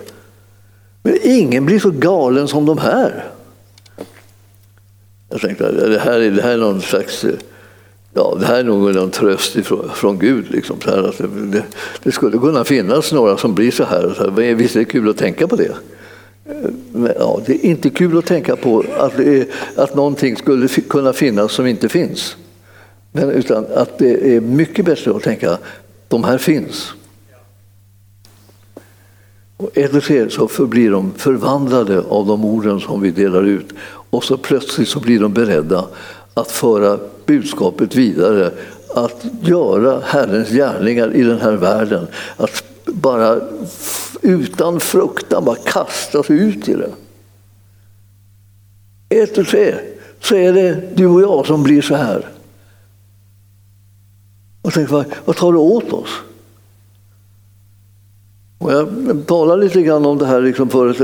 Men 1.03 1.19
ingen 1.23 1.67
blir 1.67 1.79
så 1.79 1.91
galen 1.91 2.49
som 2.49 2.67
de 2.67 2.79
här. 2.79 3.25
Jag 5.31 5.41
tänkte 5.41 5.69
att 5.69 5.77
det 5.77 5.99
här, 5.99 6.21
är, 6.21 6.31
det 6.31 6.43
här 6.43 6.53
är 6.53 6.57
någon 6.57 6.81
slags 6.81 7.25
Ja, 8.15 8.37
det 8.41 8.47
här 8.47 8.59
är 8.59 8.65
nog 8.65 8.95
någon 8.95 9.11
tröst 9.11 9.57
ifrån, 9.57 9.91
från 9.95 10.19
Gud. 10.19 10.51
Liksom, 10.51 10.81
så 10.81 10.91
här, 10.91 11.09
att 11.09 11.19
det, 11.53 11.63
det, 12.03 12.13
skulle 12.13 12.39
kunna 12.39 12.65
finnas 12.65 13.13
några 13.13 13.37
som 13.37 13.55
blir 13.55 13.71
så 13.71 13.85
här. 13.85 14.15
Så 14.17 14.31
här 14.31 14.55
visst 14.55 14.77
är 14.77 14.81
det 14.81 14.85
kul 14.85 15.09
att 15.09 15.17
tänka 15.17 15.49
på 15.49 15.57
det? 15.57 15.73
Men, 16.93 17.13
ja, 17.19 17.41
det 17.47 17.53
är 17.53 17.65
inte 17.65 17.91
kul 17.91 18.19
att 18.19 18.27
tänka 18.27 18.57
på 18.57 18.85
att, 18.99 19.17
det 19.17 19.41
är, 19.41 19.47
att 19.77 19.95
någonting 19.95 20.37
skulle 20.37 20.69
kunna 20.69 21.13
finnas 21.13 21.53
som 21.53 21.67
inte 21.67 21.89
finns. 21.89 22.37
Men, 23.13 23.31
utan 23.31 23.67
att 23.75 23.99
det 23.99 24.37
är 24.37 24.41
mycket 24.41 24.85
bättre 24.85 25.11
att 25.11 25.23
tänka 25.23 25.51
att 25.51 25.63
de 26.09 26.25
här 26.25 26.39
finns. 26.39 26.93
Och 29.63 29.79
eller 29.79 30.29
så 30.29 30.49
förblir 30.49 30.91
de 30.91 31.13
förvandlade 31.17 32.01
av 32.01 32.27
de 32.27 32.45
orden 32.45 32.81
som 32.81 33.01
vi 33.01 33.11
delar 33.11 33.43
ut. 33.43 33.67
Och 34.11 34.25
så 34.25 34.37
plötsligt 34.37 34.89
så 34.89 35.01
blir 35.01 35.21
de 35.21 35.33
beredda 35.33 35.85
att 36.35 36.51
föra 36.51 36.99
budskapet 37.27 37.95
vidare, 37.95 38.51
att 38.95 39.25
göra 39.43 40.01
Herrens 40.05 40.49
gärningar 40.51 41.15
i 41.15 41.23
den 41.23 41.41
här 41.41 41.53
världen. 41.53 42.07
Att 42.37 42.65
bara 42.87 43.41
utan 44.23 44.81
fruktan 44.81 45.45
bara 45.45 45.57
kasta 45.57 46.23
sig 46.23 46.39
ut 46.39 46.69
i 46.69 46.75
det. 46.75 46.91
Ett 49.09 49.39
och 49.39 49.47
tre 49.47 49.75
så 50.21 50.35
är 50.35 50.53
det 50.53 50.97
du 50.97 51.07
och 51.07 51.23
jag 51.23 51.47
som 51.47 51.63
blir 51.63 51.83
så 51.83 51.95
här. 51.95 52.29
Och 54.63 54.73
tänk, 54.73 54.91
vad, 54.91 55.05
vad 55.25 55.37
tar 55.37 55.53
det 55.53 55.59
åt 55.59 55.93
oss? 55.93 56.11
Och 58.63 58.73
jag 58.73 58.89
talade 59.27 59.65
lite 59.65 59.83
grann 59.83 60.07
om 60.07 60.19
det 60.19 60.27
här 60.27 60.41
liksom 60.41 60.69
förut, 60.69 60.99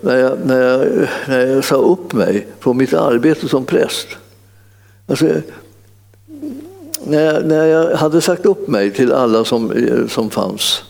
när, 0.00 0.16
jag, 0.16 0.38
när, 0.44 0.60
jag, 0.60 1.08
när 1.28 1.46
jag 1.46 1.64
sa 1.64 1.76
upp 1.76 2.12
mig 2.12 2.46
från 2.60 2.76
mitt 2.76 2.94
arbete 2.94 3.48
som 3.48 3.64
präst. 3.64 4.08
Alltså, 5.06 5.26
när, 7.04 7.20
jag, 7.20 7.46
när 7.46 7.66
jag 7.66 7.96
hade 7.96 8.20
sagt 8.20 8.46
upp 8.46 8.68
mig 8.68 8.90
till 8.90 9.12
alla 9.12 9.44
som, 9.44 9.72
som 10.08 10.30
fanns 10.30 10.82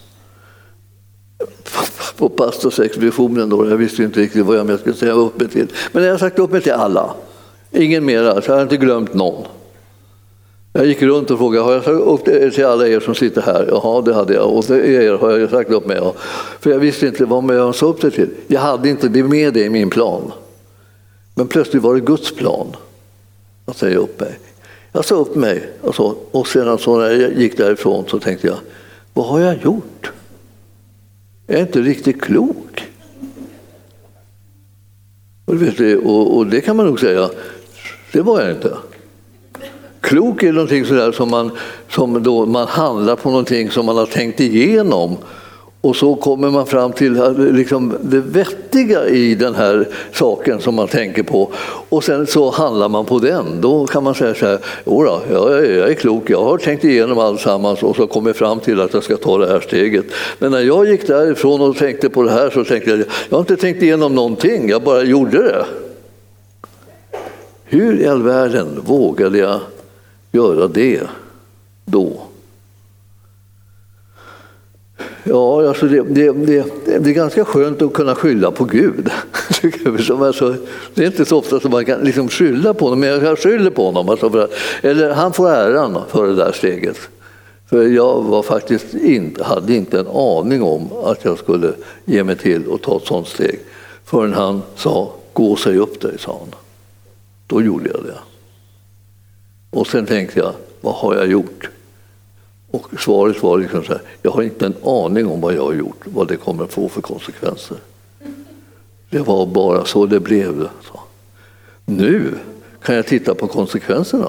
på 2.17 2.29
pastorsexpeditionen, 2.29 3.49
då, 3.49 3.69
jag 3.69 3.77
visste 3.77 4.03
inte 4.03 4.21
riktigt 4.21 4.47
vad 4.47 4.57
jag 4.57 4.81
skulle 4.81 4.97
säga 4.97 5.13
upp 5.13 5.41
mig 5.41 5.49
till. 5.49 5.67
Men 5.93 6.03
när 6.03 6.09
jag 6.09 6.21
sagt 6.21 6.39
upp 6.39 6.53
mig 6.53 6.61
till 6.61 6.73
alla, 6.73 7.15
ingen 7.71 8.05
mera, 8.05 8.43
så 8.43 8.53
jag 8.53 8.63
inte 8.63 8.77
glömt 8.77 9.15
någon. 9.15 9.47
Jag 10.73 10.87
gick 10.87 11.03
runt 11.03 11.31
och 11.31 11.39
frågade, 11.39 11.65
har 11.65 11.73
jag 11.73 11.85
sagt 11.85 12.01
upp 12.01 12.25
det 12.25 12.51
till 12.51 12.67
alla 12.67 12.89
er 12.89 13.01
som 13.01 13.15
sitter 13.15 13.43
här? 13.43 13.67
Jaha, 13.69 14.03
det 14.03 14.15
hade 14.15 14.35
jag. 14.35 14.57
Och 14.57 14.65
till 14.65 14.77
er 14.77 15.13
har 15.13 15.39
jag 15.39 15.51
sagt 15.51 15.71
upp 15.71 15.87
mig. 15.87 15.97
Ja. 15.97 16.15
För 16.61 16.71
jag 16.71 16.79
visste 16.79 17.07
inte 17.07 17.25
vad 17.25 17.57
jag 17.57 17.75
sa 17.75 17.87
upp 17.87 18.01
det 18.01 18.11
till. 18.11 18.31
Jag 18.47 18.61
hade 18.61 18.89
inte 18.89 19.09
det 19.09 19.23
med 19.23 19.55
det 19.55 19.65
i 19.65 19.71
min 19.71 19.91
plan. 19.91 20.33
Men 21.35 21.49
plötsligt 21.49 21.83
var 21.83 21.95
det 21.95 22.01
Guds 22.01 22.35
plan 22.35 22.67
att 23.65 23.77
säga 23.77 23.99
upp 23.99 24.21
mig. 24.21 24.39
Jag 24.93 25.05
sa 25.05 25.15
upp 25.15 25.35
mig 25.35 25.69
och, 25.81 25.95
så, 25.95 26.15
och 26.31 26.47
sedan 26.47 26.79
så 26.79 26.99
när 26.99 27.11
jag 27.11 27.33
gick 27.33 27.57
därifrån 27.57 28.05
så 28.09 28.19
tänkte 28.19 28.47
jag, 28.47 28.57
vad 29.13 29.27
har 29.27 29.41
jag 29.41 29.63
gjort? 29.63 30.13
Jag 31.47 31.57
är 31.57 31.63
inte 31.63 31.81
riktigt 31.81 32.21
klok. 32.21 32.85
Och, 35.45 35.63
vet, 35.63 36.05
och, 36.05 36.37
och 36.37 36.47
det 36.47 36.61
kan 36.61 36.77
man 36.77 36.87
nog 36.87 37.01
säga, 37.01 37.31
det 38.13 38.21
var 38.21 38.41
jag 38.41 38.51
inte. 38.51 38.77
Klok 40.03 40.43
är 40.43 40.53
någonting 40.53 40.85
sådär 40.85 41.13
som, 41.13 41.31
man, 41.31 41.51
som 41.91 42.23
då 42.23 42.47
man 42.47 42.67
handlar 42.67 43.17
på 43.17 43.31
någonting 43.31 43.71
som 43.71 43.87
man 43.87 43.97
har 43.97 44.07
tänkt 44.07 44.41
igenom. 44.41 45.17
Och 45.81 45.97
så 45.97 46.15
kommer 46.15 46.51
man 46.51 46.67
fram 46.67 46.93
till 46.93 47.17
eh, 47.17 47.33
liksom 47.33 47.95
det 48.01 48.21
vettiga 48.21 49.07
i 49.07 49.35
den 49.35 49.55
här 49.55 49.89
saken 50.13 50.61
som 50.61 50.75
man 50.75 50.89
tänker 50.89 51.23
på. 51.23 51.51
Och 51.89 52.05
sen 52.05 52.27
så 52.27 52.51
handlar 52.51 52.89
man 52.89 53.05
på 53.05 53.19
den. 53.19 53.61
Då 53.61 53.87
kan 53.87 54.05
man 54.05 54.15
säga 54.15 54.35
så 54.35 54.47
här, 54.47 54.59
jodå, 54.87 55.21
jag, 55.31 55.53
jag 55.53 55.91
är 55.91 55.95
klok, 55.95 56.31
jag 56.31 56.45
har 56.45 56.59
tänkt 56.59 56.85
igenom 56.85 57.19
alltsammans 57.19 57.83
och 57.83 57.97
så 57.97 58.07
kommit 58.07 58.37
fram 58.37 58.61
till 58.61 58.81
att 58.81 58.95
jag 58.95 59.03
ska 59.03 59.17
ta 59.17 59.39
det 59.39 59.47
här 59.47 59.61
steget. 59.61 60.07
Men 60.39 60.51
när 60.51 60.61
jag 60.61 60.89
gick 60.89 61.07
därifrån 61.07 61.61
och 61.61 61.77
tänkte 61.77 62.09
på 62.09 62.23
det 62.23 62.31
här 62.31 62.51
så 62.51 62.65
tänkte 62.65 62.91
jag, 62.91 62.99
jag 62.99 63.07
har 63.31 63.41
inte 63.41 63.57
tänkt 63.57 63.83
igenom 63.83 64.15
någonting, 64.15 64.69
jag 64.69 64.83
bara 64.83 65.03
gjorde 65.03 65.43
det. 65.43 65.65
Hur 67.65 68.01
i 68.01 68.07
all 68.07 68.23
världen 68.23 68.81
vågade 68.87 69.39
jag 69.39 69.61
göra 70.33 70.69
det? 70.69 71.09
då? 71.85 72.13
Ja, 75.25 75.69
alltså 75.69 75.87
det, 75.87 76.03
det, 76.03 76.33
det, 76.33 76.65
det, 76.85 77.11
är 77.11 77.15
ganska 77.15 77.45
skönt 77.45 77.83
att 77.83 77.93
kunna 77.93 78.15
skylla 78.15 78.51
på 78.51 78.65
Gud. 78.65 79.11
alltså, 80.21 80.57
det 80.95 81.03
är 81.03 81.07
inte 81.07 81.25
så 81.25 81.39
ofta 81.39 81.61
som 81.61 81.71
man 81.71 81.85
kan 81.85 82.01
liksom 82.01 82.29
skylla 82.29 82.75
på 82.75 82.85
honom, 82.85 83.01
men 83.01 83.09
jag 83.09 83.39
skyller 83.39 83.71
på 83.71 83.87
honom. 83.87 84.09
Alltså 84.09 84.49
eller 84.81 85.11
han 85.11 85.33
får 85.33 85.51
äran 85.51 85.99
för 86.09 86.27
det 86.27 86.35
där 86.35 86.53
steget. 86.53 86.99
För 87.71 87.83
jag 87.83 88.23
var 88.23 88.43
faktiskt 88.43 88.95
inte, 88.95 89.45
hade 89.45 89.75
inte 89.75 90.01
en 90.01 90.09
aning 90.09 90.63
om 90.63 90.89
att 91.05 91.25
jag 91.25 91.39
skulle 91.39 91.73
ge 92.05 92.25
mig 92.25 92.37
till 92.37 92.67
och 92.67 92.83
ta 92.83 92.97
ett 92.97 93.07
sådant 93.07 93.29
steg 93.29 93.61
förrän 94.05 94.33
han 94.33 94.63
sa 94.77 95.13
gå 95.33 95.53
och 95.53 95.59
säg 95.59 95.77
upp 95.77 96.01
dig, 96.01 96.19
sa 96.19 96.39
han. 96.39 96.55
Då 97.47 97.63
gjorde 97.63 97.91
jag 97.91 98.05
det. 98.05 98.32
Och 99.73 99.87
sen 99.87 100.07
tänkte 100.07 100.39
jag, 100.39 100.53
vad 100.81 100.95
har 100.95 101.15
jag 101.15 101.27
gjort? 101.27 101.69
Och 102.71 102.87
svaret 103.01 103.43
var 103.43 103.59
liksom 103.59 103.85
så 103.85 103.93
här, 103.93 104.03
jag 104.23 104.31
har 104.31 104.43
inte 104.43 104.67
en 104.67 104.75
aning 104.85 105.27
om 105.27 105.41
vad 105.41 105.55
jag 105.55 105.65
har 105.65 105.73
gjort, 105.73 106.01
vad 106.05 106.29
det 106.29 106.37
kommer 106.37 106.65
att 106.65 106.73
få 106.73 106.89
för 106.89 107.01
konsekvenser. 107.01 107.77
Det 109.11 109.19
var 109.19 109.47
bara 109.47 109.85
så 109.85 110.07
det 110.07 110.21
blev. 110.21 110.69
Så. 110.83 111.01
Nu 111.85 112.35
kan 112.83 112.95
jag 112.95 113.07
titta 113.07 113.35
på 113.35 113.47
konsekvenserna. 113.47 114.29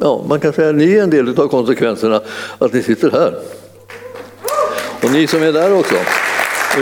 Ja, 0.00 0.24
man 0.28 0.40
kan 0.40 0.52
säga 0.52 0.68
att 0.68 0.76
ni 0.76 0.92
är 0.92 1.02
en 1.02 1.10
del 1.10 1.40
av 1.40 1.48
konsekvenserna 1.48 2.20
att 2.58 2.72
ni 2.72 2.82
sitter 2.82 3.10
här. 3.10 3.38
Och 5.02 5.12
ni 5.12 5.26
som 5.26 5.42
är 5.42 5.52
där 5.52 5.72
också, 5.72 5.94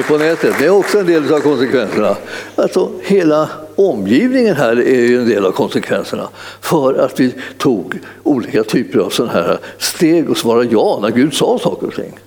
på 0.08 0.18
nätet, 0.18 0.60
ni 0.60 0.66
är 0.66 0.70
också 0.70 0.98
en 0.98 1.06
del 1.06 1.32
av 1.32 1.40
konsekvenserna. 1.40 2.16
Alltså 2.56 2.90
hela 3.02 3.50
omgivningen 3.78 4.56
här 4.56 4.76
är 4.76 5.00
ju 5.00 5.20
en 5.20 5.28
del 5.28 5.46
av 5.46 5.52
konsekvenserna 5.52 6.28
för 6.60 6.94
att 6.94 7.20
vi 7.20 7.34
tog 7.58 7.98
olika 8.22 8.64
typer 8.64 8.98
av 8.98 9.10
sådana 9.10 9.32
här 9.32 9.58
steg 9.78 10.30
och 10.30 10.36
svarade 10.36 10.68
ja 10.72 10.98
när 11.02 11.10
Gud 11.10 11.34
sa 11.34 11.58
saker 11.58 11.86
och 11.86 11.94
ting. 11.94 12.18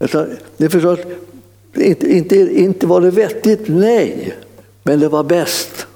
Alltså, 0.00 0.26
ni 0.56 0.68
förstår 0.68 0.92
att 0.92 1.06
inte, 1.74 2.12
inte, 2.12 2.36
inte 2.36 2.86
var 2.86 3.00
det 3.00 3.10
vettigt, 3.10 3.60
nej, 3.66 4.34
men 4.82 5.00
det 5.00 5.08
var 5.08 5.22
bäst. 5.24 5.86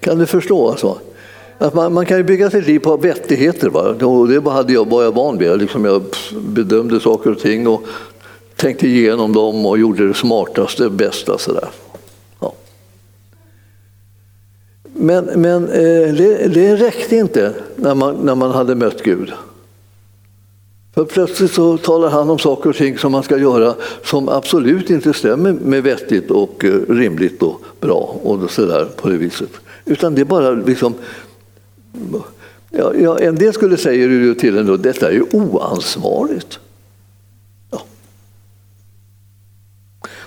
Kan 0.00 0.18
du 0.18 0.26
förstå? 0.26 0.70
Alltså? 0.70 0.98
Att 1.58 1.74
man, 1.74 1.92
man, 1.92 2.06
kan 2.06 2.16
ju 2.16 2.22
bygga 2.22 2.50
sitt 2.50 2.66
liv 2.66 2.78
på 2.78 2.96
vettigheter. 2.96 3.68
Va? 3.68 3.80
Och 4.06 4.28
det 4.28 4.50
hade 4.50 4.72
jag, 4.72 4.90
var 4.90 5.02
jag 5.02 5.14
van 5.14 5.38
vid. 5.38 5.58
Liksom 5.58 5.84
jag 5.84 6.02
bedömde 6.40 7.00
saker 7.00 7.30
och 7.30 7.38
ting 7.38 7.66
och 7.66 7.82
tänkte 8.56 8.86
igenom 8.86 9.32
dem 9.32 9.66
och 9.66 9.78
gjorde 9.78 10.08
det 10.08 10.14
smartaste, 10.14 10.90
bästa. 10.90 11.38
Sådär. 11.38 11.68
Ja. 12.40 12.52
Men, 14.82 15.24
men 15.24 15.68
eh, 15.68 16.14
det, 16.14 16.54
det 16.54 16.76
räckte 16.76 17.16
inte 17.16 17.52
när 17.76 17.94
man, 17.94 18.14
när 18.14 18.34
man 18.34 18.50
hade 18.50 18.74
mött 18.74 19.02
Gud. 19.02 19.32
För 20.94 21.04
plötsligt 21.04 21.52
så 21.52 21.78
talar 21.78 22.08
han 22.08 22.30
om 22.30 22.38
saker 22.38 22.70
och 22.70 22.76
ting 22.76 22.98
som 22.98 23.12
man 23.12 23.22
ska 23.22 23.38
göra 23.38 23.74
som 24.04 24.28
absolut 24.28 24.90
inte 24.90 25.12
stämmer 25.12 25.52
med 25.52 25.82
vettigt 25.82 26.30
och 26.30 26.64
eh, 26.64 26.80
rimligt 26.88 27.42
och 27.42 27.60
bra 27.80 28.16
och 28.22 28.50
så 28.50 28.66
där 28.66 28.84
på 28.96 29.08
det 29.08 29.16
viset. 29.16 29.50
Utan 29.84 30.14
det 30.14 30.20
är 30.20 30.24
bara 30.24 30.50
liksom... 30.50 30.94
Ja, 32.70 32.92
ja, 32.94 33.18
en 33.18 33.34
del 33.34 33.52
skulle 33.52 33.76
säga 33.76 34.34
till 34.34 34.58
en 34.58 34.66
då, 34.66 34.76
detta 34.76 35.08
är 35.08 35.12
ju 35.12 35.24
oansvarigt. 35.32 36.58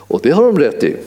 Och 0.07 0.19
det 0.23 0.31
har 0.31 0.43
de 0.43 0.59
rätt 0.59 0.83
i. 0.83 0.97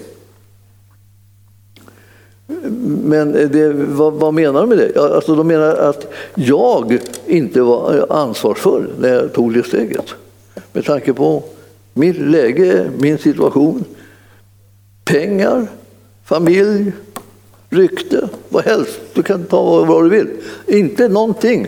Men 3.04 3.32
det, 3.32 3.72
vad, 3.72 4.12
vad, 4.12 4.34
menar 4.34 4.60
de 4.60 4.68
med 4.68 4.78
det? 4.78 4.96
Alltså 4.96 5.34
de 5.34 5.46
menar 5.46 5.74
att 5.76 6.12
jag 6.34 6.98
inte 7.26 7.60
var 7.62 8.06
ansvarsfull 8.10 8.90
när 8.98 9.08
jag 9.08 9.32
tog 9.32 9.54
det 9.54 9.62
steget. 9.62 10.14
Med 10.72 10.84
tanke 10.84 11.12
på 11.12 11.42
mitt 11.94 12.18
läge, 12.18 12.90
min 12.98 13.18
situation, 13.18 13.84
pengar, 15.04 15.66
familj, 16.24 16.92
rykte, 17.68 18.28
vad 18.48 18.64
helst. 18.64 19.00
Du 19.14 19.22
kan 19.22 19.44
ta 19.44 19.84
vad 19.84 20.04
du 20.04 20.08
vill. 20.08 20.28
Inte 20.66 21.08
någonting. 21.08 21.66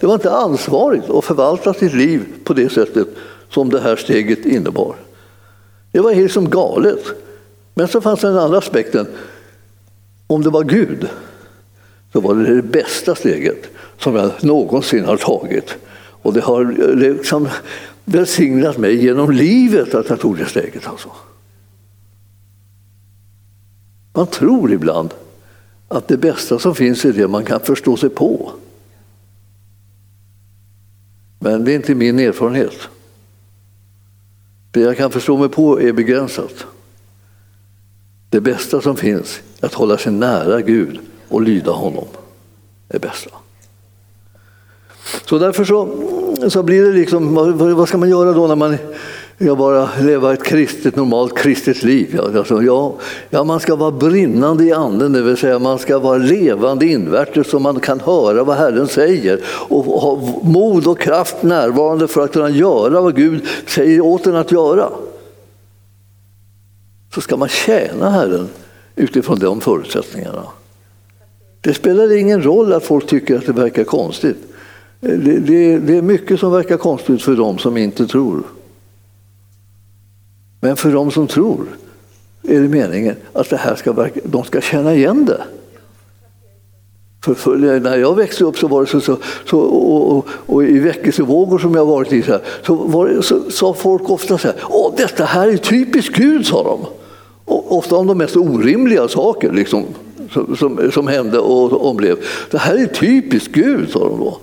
Det 0.00 0.06
var 0.06 0.14
inte 0.14 0.30
ansvarigt 0.30 1.10
att 1.10 1.24
förvalta 1.24 1.74
sitt 1.74 1.94
liv 1.94 2.24
på 2.44 2.52
det 2.52 2.72
sättet 2.72 3.08
som 3.48 3.70
det 3.70 3.80
här 3.80 3.96
steget 3.96 4.46
innebar. 4.46 4.96
Det 5.92 6.00
var 6.00 6.12
helt 6.12 6.32
som 6.32 6.50
galet. 6.50 7.04
Men 7.74 7.88
så 7.88 8.00
fanns 8.00 8.20
den 8.20 8.38
andra 8.38 8.58
aspekten. 8.58 9.06
Om 10.26 10.42
det 10.42 10.50
var 10.50 10.64
Gud 10.64 11.08
så 12.12 12.20
var 12.20 12.34
det 12.34 12.54
det 12.54 12.62
bästa 12.62 13.14
steget 13.14 13.70
som 13.98 14.16
jag 14.16 14.44
någonsin 14.44 15.04
har 15.04 15.16
tagit. 15.16 15.76
Och 16.22 16.32
det 16.32 16.40
har 16.40 16.94
liksom 16.96 17.48
välsignat 18.04 18.78
mig 18.78 19.04
genom 19.04 19.30
livet 19.30 19.94
att 19.94 20.08
jag 20.08 20.20
tog 20.20 20.36
det 20.36 20.46
steget. 20.46 20.86
Alltså. 20.86 21.08
Man 24.14 24.26
tror 24.26 24.72
ibland 24.72 25.14
att 25.88 26.08
det 26.08 26.16
bästa 26.16 26.58
som 26.58 26.74
finns 26.74 27.04
är 27.04 27.12
det 27.12 27.28
man 27.28 27.44
kan 27.44 27.60
förstå 27.60 27.96
sig 27.96 28.10
på. 28.10 28.52
Men 31.38 31.64
det 31.64 31.72
är 31.72 31.76
inte 31.76 31.94
min 31.94 32.18
erfarenhet. 32.18 32.88
Det 34.72 34.80
jag 34.80 34.96
kan 34.96 35.10
förstå 35.10 35.36
mig 35.36 35.48
på 35.48 35.80
är 35.80 35.92
begränsat. 35.92 36.66
Det 38.30 38.40
bästa 38.40 38.80
som 38.80 38.96
finns 38.96 39.40
är 39.60 39.66
att 39.66 39.74
hålla 39.74 39.98
sig 39.98 40.12
nära 40.12 40.60
Gud 40.60 40.98
och 41.28 41.42
lyda 41.42 41.72
honom. 41.72 42.06
Det 42.88 42.96
är 42.96 43.00
bästa. 43.00 43.30
Så 45.24 45.38
därför 45.38 45.64
så, 45.64 45.88
så 46.50 46.62
blir 46.62 46.82
det 46.82 46.92
liksom, 46.92 47.34
vad, 47.34 47.54
vad 47.54 47.88
ska 47.88 47.98
man 47.98 48.08
göra 48.08 48.32
då 48.32 48.46
när 48.46 48.56
man 48.56 48.76
jag 49.38 49.58
bara 49.58 49.88
leva 50.00 50.32
ett 50.32 50.42
kristet, 50.42 50.96
normalt 50.96 51.38
kristet 51.38 51.82
liv. 51.82 52.20
Alltså, 52.36 52.62
ja, 52.62 52.94
ja, 53.30 53.44
man 53.44 53.60
ska 53.60 53.76
vara 53.76 53.90
brinnande 53.90 54.64
i 54.64 54.72
anden, 54.72 55.12
det 55.12 55.22
vill 55.22 55.36
säga 55.36 55.58
man 55.58 55.78
ska 55.78 55.98
vara 55.98 56.18
levande 56.18 56.86
invärtes 56.86 57.50
så 57.50 57.58
man 57.58 57.80
kan 57.80 58.00
höra 58.00 58.44
vad 58.44 58.56
Herren 58.56 58.88
säger 58.88 59.40
och 59.68 59.84
ha 59.84 60.16
mod 60.42 60.86
och 60.86 61.00
kraft 61.00 61.42
närvarande 61.42 62.08
för 62.08 62.24
att 62.24 62.32
kunna 62.32 62.50
göra 62.50 63.00
vad 63.00 63.16
Gud 63.16 63.46
säger 63.66 64.00
åt 64.00 64.26
en 64.26 64.36
att 64.36 64.52
göra. 64.52 64.88
Så 67.14 67.20
ska 67.20 67.36
man 67.36 67.48
tjäna 67.48 68.10
Herren 68.10 68.48
utifrån 68.96 69.38
de 69.38 69.60
förutsättningarna. 69.60 70.42
Det 71.60 71.74
spelar 71.74 72.16
ingen 72.16 72.42
roll 72.42 72.72
att 72.72 72.84
folk 72.84 73.06
tycker 73.06 73.38
att 73.38 73.46
det 73.46 73.52
verkar 73.52 73.84
konstigt. 73.84 74.36
Det, 75.00 75.16
det, 75.16 75.78
det 75.78 75.96
är 75.96 76.02
mycket 76.02 76.40
som 76.40 76.52
verkar 76.52 76.76
konstigt 76.76 77.22
för 77.22 77.36
dem 77.36 77.58
som 77.58 77.76
inte 77.76 78.06
tror. 78.06 78.42
Men 80.64 80.76
för 80.76 80.92
de 80.92 81.10
som 81.10 81.26
tror 81.26 81.66
är 82.42 82.60
det 82.60 82.68
meningen 82.68 83.16
att 83.32 83.50
det 83.50 83.56
här 83.56 83.74
ska, 83.74 84.08
de 84.24 84.44
ska 84.44 84.60
känna 84.60 84.94
igen 84.94 85.24
det. 85.24 85.40
För, 87.24 87.34
för, 87.34 87.56
när 87.80 87.96
jag 87.96 88.16
växte 88.16 88.44
upp 88.44 88.58
så 88.58 88.68
var 88.68 88.80
det 88.80 88.86
så, 88.86 89.00
så, 89.00 89.16
så 89.46 89.58
och, 89.58 90.16
och, 90.16 90.26
och, 90.28 90.64
i 90.64 90.78
väckelsevågor 90.78 91.58
som 91.58 91.74
jag 91.74 91.86
varit 91.86 92.12
i 92.12 92.22
så, 92.22 92.32
här, 92.32 92.42
så, 92.62 93.22
så 93.22 93.50
sa 93.50 93.74
folk 93.74 94.10
ofta 94.10 94.38
så 94.38 94.48
här, 94.48 94.56
Åh, 94.68 94.94
detta 94.96 95.24
här 95.24 95.48
är 95.48 95.56
typiskt 95.56 96.16
Gud, 96.16 96.46
sa 96.46 96.62
de. 96.62 96.86
Och, 97.44 97.78
ofta 97.78 97.96
om 97.96 98.06
de 98.06 98.18
mest 98.18 98.36
orimliga 98.36 99.08
saker 99.08 99.52
liksom, 99.52 99.84
som, 100.32 100.56
som, 100.56 100.90
som 100.92 101.06
hände 101.06 101.38
och 101.38 101.88
omblev. 101.88 102.16
Det 102.50 102.58
här 102.58 102.74
är 102.74 102.86
typiskt 102.86 103.52
Gud, 103.52 103.90
sa 103.90 103.98
de 103.98 104.18
då. 104.18 104.38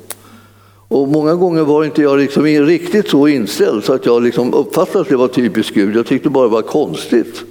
Och 0.89 1.08
många 1.08 1.36
gånger 1.36 1.63
var 1.63 1.86
inte 1.86 2.02
jag 2.02 2.19
liksom 2.19 2.43
riktigt 2.43 3.10
så 3.10 3.28
inställd 3.28 3.84
så 3.84 3.93
att 3.93 4.06
jag 4.06 4.23
liksom 4.23 4.54
uppfattade 4.54 4.99
att 4.99 5.10
det 5.10 5.15
var 5.15 5.28
typiskt 5.28 5.75
Gud. 5.75 5.95
Jag 5.95 6.06
tyckte 6.06 6.30
bara 6.30 6.47
det 6.47 6.54
var 6.54 6.62
konstigt. 6.62 7.43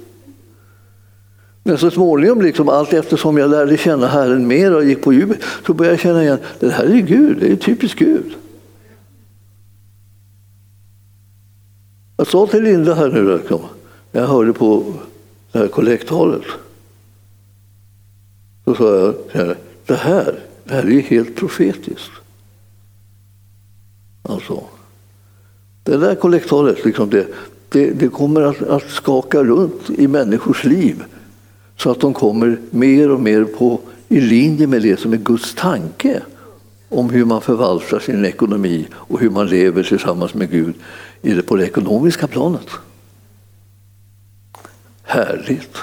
Men 1.63 1.77
så 1.77 1.91
småningom, 1.91 2.41
liksom, 2.41 2.69
allt 2.69 2.93
eftersom 2.93 3.37
jag 3.37 3.49
lärde 3.49 3.77
känna 3.77 4.07
Herren 4.07 4.47
mer 4.47 4.75
och 4.75 4.85
gick 4.85 5.01
på 5.01 5.13
djupet, 5.13 5.43
så 5.65 5.73
började 5.73 5.93
jag 5.93 6.01
känna 6.01 6.23
igen 6.23 6.37
det 6.59 6.69
här 6.69 6.85
är 6.85 7.01
Gud, 7.01 7.37
det 7.39 7.51
är 7.51 7.55
typiskt 7.55 7.99
Gud. 7.99 8.35
Jag 12.17 12.27
sa 12.27 12.47
till 12.47 12.63
Linda 12.63 12.93
här 12.93 13.09
nu, 13.09 13.37
liksom, 13.37 13.61
när 14.11 14.21
jag 14.21 14.27
hörde 14.27 14.53
på 14.53 14.93
det 15.51 15.59
här 15.59 15.67
kollekttalet, 15.67 16.43
så 18.65 18.75
sa 18.75 18.95
jag 18.95 19.15
det 19.85 19.95
här, 19.95 20.39
det 20.63 20.73
här 20.73 20.83
är 20.85 21.01
helt 21.01 21.35
profetiskt. 21.35 22.18
Alltså, 24.29 24.63
det 25.83 25.97
där 25.97 26.15
kollektalet 26.15 26.85
liksom 26.85 27.09
det, 27.09 27.27
det, 27.69 27.91
det, 27.91 28.07
kommer 28.07 28.41
att, 28.41 28.61
att 28.61 28.89
skaka 28.89 29.43
runt 29.43 29.89
i 29.89 30.07
människors 30.07 30.63
liv 30.63 31.03
så 31.77 31.91
att 31.91 31.99
de 31.99 32.13
kommer 32.13 32.57
mer 32.69 33.11
och 33.11 33.19
mer 33.19 33.43
på, 33.43 33.79
i 34.07 34.19
linje 34.19 34.67
med 34.67 34.81
det 34.81 34.99
som 34.99 35.13
är 35.13 35.17
Guds 35.17 35.55
tanke 35.55 36.21
om 36.89 37.09
hur 37.09 37.25
man 37.25 37.41
förvaltar 37.41 37.99
sin 37.99 38.25
ekonomi 38.25 38.87
och 38.93 39.19
hur 39.19 39.29
man 39.29 39.47
lever 39.47 39.83
tillsammans 39.83 40.33
med 40.33 40.51
Gud 40.51 40.75
på 41.47 41.55
det 41.55 41.65
ekonomiska 41.65 42.27
planet. 42.27 42.67
Härligt! 45.03 45.77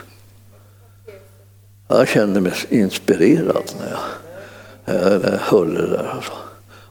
Jag 1.89 2.09
kände 2.09 2.41
mig 2.41 2.53
inspirerad 2.69 3.73
när 3.81 3.91
jag, 3.91 5.21
när 5.21 5.31
jag 5.31 5.39
hörde 5.39 5.73
det 5.73 5.89
där. 5.89 6.11
Alltså. 6.15 6.33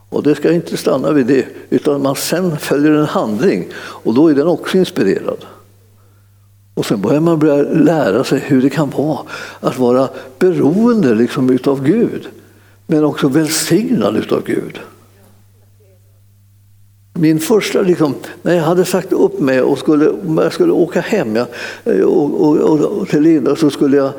Och 0.08 0.22
det 0.22 0.34
ska 0.34 0.52
inte 0.52 0.76
stanna 0.76 1.12
vid 1.12 1.26
det, 1.26 1.46
utan 1.70 2.02
man 2.02 2.16
sen 2.16 2.58
följer 2.58 2.92
en 2.92 3.06
handling 3.06 3.68
och 3.76 4.14
då 4.14 4.28
är 4.28 4.34
den 4.34 4.46
också 4.46 4.78
inspirerad. 4.78 5.44
Och 6.74 6.86
sen 6.86 7.00
börjar 7.00 7.20
man 7.20 7.38
börja 7.38 7.62
lära 7.62 8.24
sig 8.24 8.38
hur 8.38 8.62
det 8.62 8.70
kan 8.70 8.90
vara 8.90 9.18
att 9.60 9.78
vara 9.78 10.08
beroende 10.38 11.14
liksom 11.14 11.50
utav 11.50 11.84
Gud, 11.84 12.28
men 12.86 13.04
också 13.04 13.28
välsignad 13.28 14.16
utav 14.16 14.42
Gud. 14.44 14.80
Min 17.12 17.40
första, 17.40 17.80
liksom, 17.80 18.14
när 18.42 18.54
jag 18.54 18.62
hade 18.62 18.84
sagt 18.84 19.12
upp 19.12 19.40
mig 19.40 19.62
och 19.62 19.78
skulle, 19.78 20.12
jag 20.36 20.52
skulle 20.52 20.72
åka 20.72 21.00
hem 21.00 21.36
jag, 21.36 21.46
och, 22.04 22.40
och, 22.40 22.80
och, 22.80 23.08
till 23.08 23.22
Linda 23.22 23.56
så 23.56 23.70
skulle 23.70 23.96
jag 23.96 24.12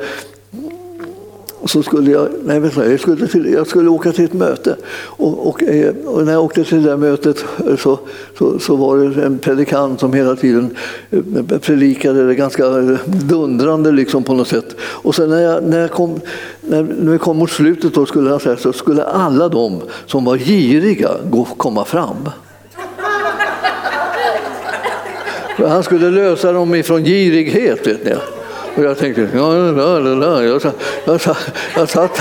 så 1.66 1.82
skulle 1.82 2.10
jag, 2.10 2.28
nej, 2.44 2.60
vänta, 2.60 2.90
jag, 2.90 3.00
skulle 3.00 3.28
till, 3.28 3.52
jag 3.52 3.66
skulle 3.66 3.90
åka 3.90 4.12
till 4.12 4.24
ett 4.24 4.32
möte. 4.32 4.76
Och, 5.00 5.48
och, 5.48 5.62
eh, 5.62 5.94
och, 6.06 6.24
när 6.24 6.32
jag 6.32 6.44
åkte 6.44 6.64
till 6.64 6.82
det 6.82 6.90
där 6.90 6.96
mötet 6.96 7.44
eh, 7.66 7.76
så, 7.76 7.98
så, 8.38 8.58
så, 8.58 8.76
var 8.76 8.96
det 8.98 9.24
en 9.24 9.38
predikant 9.38 10.00
som 10.00 10.12
hela 10.12 10.36
tiden 10.36 10.76
eh, 11.10 11.58
predikade 11.58 12.26
det 12.26 12.34
ganska 12.34 12.64
dundrande 13.06 13.92
liksom 13.92 14.24
på 14.24 14.34
något 14.34 14.48
sätt. 14.48 14.76
Och 14.80 15.14
sen 15.14 15.30
när, 15.30 15.42
jag, 15.42 15.64
när, 15.64 15.80
jag 15.80 15.90
kom, 15.90 16.20
när, 16.60 16.82
när 16.82 17.12
vi 17.12 17.18
kom 17.18 17.36
mot 17.36 17.50
slutet 17.50 17.94
då 17.94 18.06
skulle 18.06 18.30
han 18.30 18.40
säga 18.40 18.56
så 18.56 18.72
skulle 18.72 19.04
alla 19.04 19.48
de 19.48 19.82
som 20.06 20.24
var 20.24 20.36
giriga 20.36 21.10
gå, 21.30 21.44
komma 21.44 21.84
fram. 21.84 22.16
Han 25.66 25.82
skulle 25.82 26.10
lösa 26.10 26.52
dem 26.52 26.74
ifrån 26.74 27.04
girighet. 27.04 27.86
Vet 27.86 28.04
ni. 28.04 28.12
Och 28.78 28.84
jag 28.84 28.98
tänkte, 28.98 29.28
ja, 29.34 29.52
la, 29.52 29.98
la, 29.98 30.14
la. 30.14 30.44
Jag, 30.44 30.62
satt, 30.62 30.76
jag, 31.04 31.20
satt, 31.20 31.38
jag, 31.76 31.88
satt, 31.88 32.20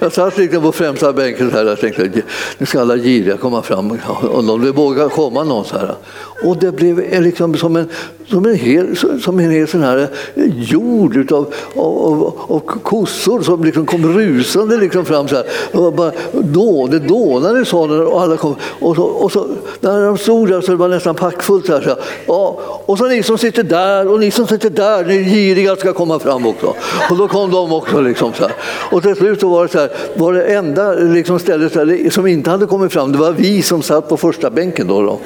jag 0.00 0.12
satt 0.12 0.38
liksom 0.38 0.62
på 0.62 0.72
främsta 0.72 1.12
bänken 1.12 1.50
så 1.50 1.56
här 1.56 1.72
och 1.72 1.78
tänkte, 1.78 2.22
nu 2.58 2.66
ska 2.66 2.80
alla 2.80 2.96
giriga 2.96 3.36
komma 3.36 3.62
fram 3.62 3.98
om 4.32 4.46
de 4.46 4.72
vågar 4.72 5.08
komma 5.08 5.44
någon 5.44 5.64
så 5.64 5.78
här. 5.78 5.94
Och 6.42 6.56
det 6.56 6.72
blev 6.72 7.22
liksom 7.22 7.56
som 7.56 7.76
en, 7.76 7.88
som 8.26 8.46
en 8.46 8.54
hel, 8.54 8.96
som 9.22 9.38
en 9.38 9.50
hel 9.50 9.68
sån 9.68 9.82
här 9.82 10.08
jord 10.56 11.16
utav, 11.16 11.54
av, 11.76 11.98
av, 12.02 12.40
av 12.48 12.60
kossor 12.60 13.42
som 13.42 13.64
liksom 13.64 13.86
kom 13.86 14.18
rusande 14.18 14.76
liksom 14.76 15.04
fram 15.04 15.28
så 15.28 15.36
här. 15.36 15.44
Och 15.72 15.92
bara, 15.92 16.12
då, 16.32 16.86
det 16.86 16.98
dånade 16.98 17.60
i 17.60 17.64
salen 17.64 18.06
och 18.06 18.22
alla 18.22 18.36
kom. 18.36 18.54
Och 18.80 18.96
så, 18.96 19.02
och 19.02 19.32
så, 19.32 19.46
när 19.80 20.06
de 20.06 20.18
stod 20.18 20.48
där 20.48 20.60
så 20.60 20.70
det 20.70 20.76
var 20.76 20.88
nästan 20.88 21.14
packfullt. 21.14 21.66
Så 21.66 21.72
Här, 21.72 21.80
så 21.80 21.88
här. 21.88 21.98
Ja, 22.26 22.58
och 22.86 22.98
så 22.98 23.06
ni 23.06 23.22
som 23.22 23.38
sitter 23.38 23.62
där 23.62 24.08
och 24.08 24.20
ni 24.20 24.30
som 24.30 24.46
sitter 24.46 24.70
där, 24.70 25.04
ni 25.04 25.24
giriga 25.24 25.76
ska 25.76 25.92
komma 25.94 26.18
fram 26.18 26.46
också. 26.46 26.74
Och 27.10 27.16
då 27.16 27.28
kom 27.28 27.50
de 27.50 27.72
också. 27.72 28.00
Liksom, 28.00 28.32
så 28.32 28.42
här. 28.42 28.52
Och 28.90 29.02
till 29.02 29.16
slut 29.16 29.40
så 29.40 29.48
var 29.48 29.62
det 29.62 29.72
så 29.72 29.78
här, 29.78 29.90
var 30.14 30.32
det 30.32 30.44
enda 30.44 30.92
liksom, 30.92 31.38
stället 31.38 32.12
som 32.12 32.26
inte 32.26 32.50
hade 32.50 32.66
kommit 32.66 32.92
fram, 32.92 33.12
det 33.12 33.18
var 33.18 33.32
vi 33.32 33.62
som 33.62 33.82
satt 33.82 34.08
på 34.08 34.16
första 34.16 34.50
bänken. 34.50 34.86
Då, 34.86 35.02
då. 35.02 35.18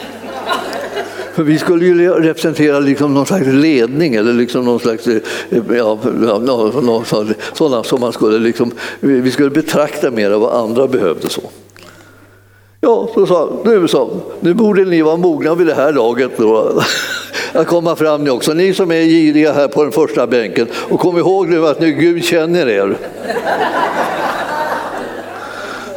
För 1.34 1.42
vi 1.42 1.58
skulle 1.58 1.84
ju 1.84 2.10
representera 2.10 2.80
liksom 2.80 3.14
någon 3.14 3.26
slags 3.26 3.46
ledning 3.46 4.14
eller 4.14 4.32
liksom 4.32 4.64
någon 4.64 4.80
slags, 4.80 5.06
eh, 5.06 5.20
ja, 5.76 5.98
någon, 6.42 7.04
sådana 7.52 7.82
som 7.82 8.00
man 8.00 8.12
skulle 8.12 8.38
liksom, 8.38 8.70
vi 9.00 9.30
skulle 9.30 9.50
betrakta 9.50 10.10
mer 10.10 10.30
av 10.30 10.40
vad 10.40 10.64
andra 10.64 10.86
behövde. 10.86 11.28
så. 11.28 11.42
Ja, 12.80 13.08
så 13.14 13.26
sa 13.26 13.50
nu, 13.64 13.88
så, 13.88 14.10
nu 14.40 14.54
borde 14.54 14.84
ni 14.84 15.02
vara 15.02 15.16
mogna 15.16 15.54
vid 15.54 15.66
det 15.66 15.74
här 15.74 15.92
laget 15.92 16.30
då, 16.36 16.82
att 17.52 17.66
komma 17.66 17.96
fram 17.96 18.24
ni 18.24 18.30
också, 18.30 18.52
ni 18.52 18.74
som 18.74 18.90
är 18.90 19.02
giriga 19.02 19.52
här 19.52 19.68
på 19.68 19.82
den 19.82 19.92
första 19.92 20.26
bänken. 20.26 20.66
Och 20.74 21.00
kom 21.00 21.18
ihåg 21.18 21.48
nu 21.48 21.66
att 21.66 21.80
nu 21.80 21.92
Gud 21.92 22.24
känner 22.24 22.68
er. 22.68 22.96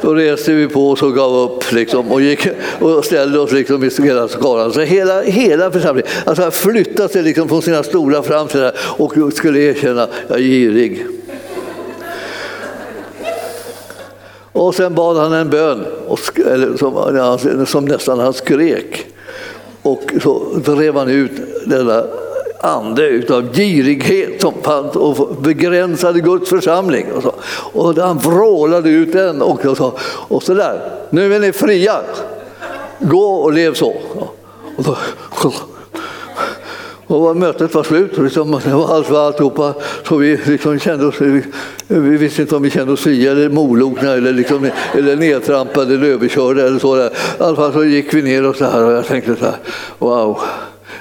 Då 0.02 0.14
reste 0.14 0.54
vi 0.54 0.68
på 0.68 0.90
oss 0.90 1.02
och 1.02 1.16
gav 1.16 1.36
upp 1.36 1.72
liksom, 1.72 2.12
och, 2.12 2.22
gick, 2.22 2.48
och 2.80 3.06
ställde 3.06 3.40
oss 3.40 3.52
liksom 3.52 3.84
i 3.84 3.90
hela 4.04 4.28
skaran. 4.28 4.74
Så 4.74 4.82
hela, 4.82 5.22
hela 5.22 5.72
församlingen 5.72 6.12
alltså, 6.26 6.52
flyttade 6.52 7.10
sig 7.10 7.24
liksom 7.24 7.50
från 7.50 7.62
sina 7.62 7.84
stora 7.84 8.24
fram 8.24 8.48
till 8.48 8.60
det 8.60 8.74
och 8.80 9.34
skulle 9.34 9.60
erkänna, 9.60 10.08
jag 10.28 10.38
är 10.38 10.44
girig. 10.44 11.06
Och 14.54 14.76
sen 14.76 14.96
bad 14.96 15.18
han 15.18 15.34
en 15.34 15.50
bön, 15.50 15.86
och, 16.08 16.40
eller, 16.40 16.78
som, 16.78 17.66
som 17.66 17.86
nästan 17.86 18.20
han 18.20 18.34
skrek. 18.34 19.06
Och 19.82 20.02
så 20.24 20.44
drev 20.66 20.96
han 20.96 21.10
ut 21.10 21.32
denna 21.66 22.04
ande 22.60 23.08
utav 23.08 23.54
girighet 23.54 24.42
som 24.42 24.54
fanns 24.62 24.96
och 24.96 25.36
begränsade 25.42 26.20
Guds 26.20 26.50
församling. 26.50 27.06
Och, 27.16 27.24
så. 27.24 27.34
och 27.80 27.96
han 27.96 28.18
vrålade 28.18 28.90
ut 28.90 29.14
den 29.14 29.42
och, 29.42 29.78
så, 29.78 29.94
och 30.04 30.44
så 30.44 30.54
där. 30.54 30.82
Nu 31.10 31.36
är 31.36 31.40
ni 31.40 31.52
fria. 31.52 32.02
Gå 33.00 33.26
och 33.26 33.54
lev 33.54 33.74
så. 33.74 33.96
Och 34.78 34.84
då, 34.84 34.98
och 37.12 37.38
mötet 37.38 37.74
var 37.74 37.84
slut, 37.84 38.18
liksom, 38.18 38.62
det 38.64 38.74
var 38.74 38.96
allt 38.96 39.08
för 39.08 39.28
alltihopa. 39.28 39.74
Så 40.08 40.18
vi, 40.18 40.38
liksom 40.46 40.80
kände 40.80 41.06
oss, 41.06 41.22
vi, 41.22 41.44
vi 41.88 42.18
visste 42.18 42.42
inte 42.42 42.56
om 42.56 42.64
vi 42.64 42.70
kände 42.70 42.94
oss 42.94 43.02
fria 43.02 43.32
eller 43.32 43.50
molokna 43.50 44.14
eller, 44.14 44.34
liksom, 44.34 44.70
eller 44.98 45.16
nedtrampade 45.16 45.94
eller 45.94 46.08
överkörda. 46.08 46.68
Eller 46.68 46.80
så 46.80 46.96
där. 46.96 47.10
I 47.10 47.14
alla 47.40 47.56
fall 47.56 47.74
så 47.74 47.84
gick 47.84 48.14
vi 48.14 48.22
ner 48.22 48.46
och 48.46 48.56
så 48.56 48.66
här 48.66 48.84
och 48.84 48.92
jag 48.92 49.06
tänkte 49.06 49.36
så 49.36 49.46
här, 49.46 49.56
wow. 50.00 50.40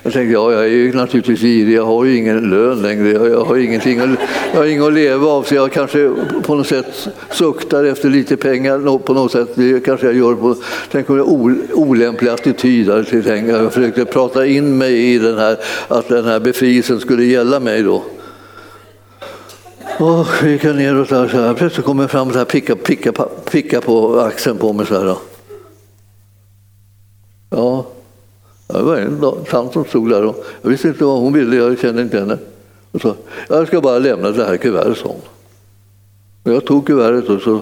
Jag 0.03 0.13
tänkte, 0.13 0.33
ja, 0.33 0.53
jag 0.53 0.65
är 0.65 0.69
ju 0.69 0.93
naturligtvis 0.93 1.41
girig, 1.41 1.77
jag 1.77 1.85
har 1.85 2.05
ju 2.05 2.17
ingen 2.17 2.51
lön 2.51 2.83
längre, 2.83 3.11
jag 3.11 3.45
har, 3.45 3.57
ingenting, 3.57 4.01
att, 4.01 4.11
jag 4.53 4.61
har 4.61 4.67
inget 4.67 4.85
att 4.85 4.93
leva 4.93 5.27
av, 5.27 5.43
så 5.43 5.55
jag 5.55 5.73
kanske 5.73 6.15
på 6.43 6.55
något 6.55 6.67
sätt 6.67 7.09
suktar 7.31 7.85
efter 7.85 8.11
lite 8.11 8.37
pengar 8.37 8.99
på 8.99 9.15
något 9.15 9.33
sätt. 9.33 9.49
Det 9.55 9.85
kanske 9.85 10.07
jag 10.07 10.17
gör 10.17 10.35
på 10.35 10.57
tänk 10.91 11.11
om 11.11 11.17
jag 11.17 11.29
olämplig 11.79 12.31
attityd. 12.31 12.89
Jag 12.89 13.73
försökte 13.73 14.05
prata 14.05 14.47
in 14.47 14.79
mig 14.79 15.15
i 15.15 15.19
den 15.19 15.39
här, 15.39 15.57
att 15.89 16.09
den 16.09 16.25
här 16.25 16.41
befrielsen 16.41 17.01
skulle 17.01 17.25
gälla 17.25 17.61
mig 17.61 17.83
då. 17.83 18.03
Och 19.99 20.27
gick 20.45 20.65
jag 20.65 20.77
ner 20.77 20.97
och 20.97 21.07
så 21.09 21.15
här, 21.15 21.55
plötsligt 21.55 21.87
kom 21.87 21.99
jag 21.99 22.11
fram 22.11 22.29
och 22.29 22.49
picka, 22.49 22.77
picka, 22.77 23.13
picka 23.51 23.81
på 23.81 24.21
axeln 24.21 24.59
på 24.59 24.73
mig 24.73 24.87
så 24.87 24.99
här. 24.99 25.17
Ja, 27.51 27.87
det 28.73 28.83
var 28.83 28.97
en 28.97 29.45
tant 29.51 29.73
som 29.73 29.85
stod 29.85 30.11
där 30.11 30.25
och 30.25 30.45
jag 30.63 30.71
visste 30.71 30.89
inte 30.89 31.05
vad 31.05 31.21
hon 31.21 31.33
ville, 31.33 31.57
jag 31.57 31.79
kände 31.79 32.03
inte 32.03 32.21
henne. 32.21 32.39
Och 32.93 33.01
så, 33.01 33.15
jag 33.49 33.67
ska 33.67 33.81
bara 33.81 33.99
lämna 33.99 34.31
det 34.31 34.45
här 34.45 34.57
kuvertet, 34.57 34.99
sa 34.99 35.09
hon. 35.09 35.21
Jag 36.55 36.65
tog 36.65 36.87
kuvertet 36.87 37.31
och, 37.31 37.43
så, 37.43 37.61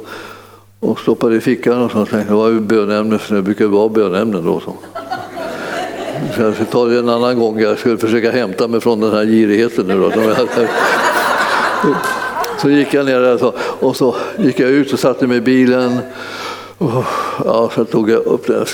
och 0.81 0.99
stoppade 1.01 1.37
i 1.37 1.41
fickan 1.41 1.83
och 1.83 1.91
så 1.91 2.07
tänkte 2.07 2.33
det 2.33 2.37
var 2.37 2.49
ju 2.49 2.61
bönämne, 2.61 3.19
för 3.19 3.35
det 3.35 3.43
brukar 3.43 3.67
vara 3.67 3.89
bönämnen 3.89 4.45
då. 4.45 4.61
Så. 4.61 4.75
så 6.37 6.43
jag 6.43 6.55
ska 6.55 6.65
ta 6.65 6.85
det 6.85 6.99
en 6.99 7.09
annan 7.09 7.39
gång, 7.39 7.61
jag 7.61 7.79
skulle 7.79 7.99
försöka 7.99 8.31
hämta 8.31 8.69
mig 8.69 8.81
från 8.81 9.01
den 9.01 9.13
här 9.13 9.25
girigheten 9.25 9.87
nu 9.87 10.01
då. 10.01 10.13
Så 12.61 12.71
gick 12.71 12.95
jag 12.95 13.07
ner 13.07 13.21
där 13.21 13.53
och 13.59 13.97
så 13.97 14.17
gick 14.39 14.61
jag 14.61 14.71
ut 14.71 14.93
och 14.93 14.99
satte 14.99 15.27
mig 15.27 15.37
i 15.37 15.41
bilen 15.41 15.99
ja, 17.45 17.71
så 17.75 17.85
tog 17.85 18.11
jag 18.11 18.27
upp 18.27 18.47
det, 18.47 18.65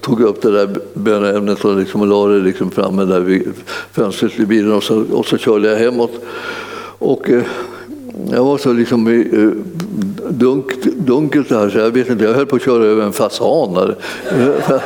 tog 0.00 0.20
upp 0.20 0.42
det 0.42 0.50
där 0.50 0.80
böneämnet 0.94 1.64
och, 1.64 1.76
liksom, 1.76 2.08
la 2.08 2.26
det 2.26 2.38
liksom 2.38 2.70
framme 2.70 3.04
där 3.04 3.20
vid 3.20 3.52
fönstret 3.92 4.40
i 4.40 4.46
bilen 4.46 4.72
och 4.72 4.82
så, 4.82 5.04
och 5.12 5.26
så 5.26 5.38
körde 5.38 5.70
jag 5.70 5.76
hemåt. 5.76 6.12
Och, 6.98 7.30
eh, 7.30 7.42
jag 8.30 8.44
var 8.44 8.58
så 8.58 8.72
liksom 8.72 9.06
eh, 9.06 9.50
dunk, 10.30 10.84
dunkelt 10.84 11.48
där 11.48 11.70
så 11.70 11.78
jag 11.78 11.90
vet 11.90 12.08
inte, 12.08 12.24
jag 12.24 12.34
höll 12.34 12.46
på 12.46 12.56
att 12.56 12.62
köra 12.62 12.84
över 12.84 13.04
en 13.04 13.12
fasan. 13.12 13.74
Där. 13.74 13.96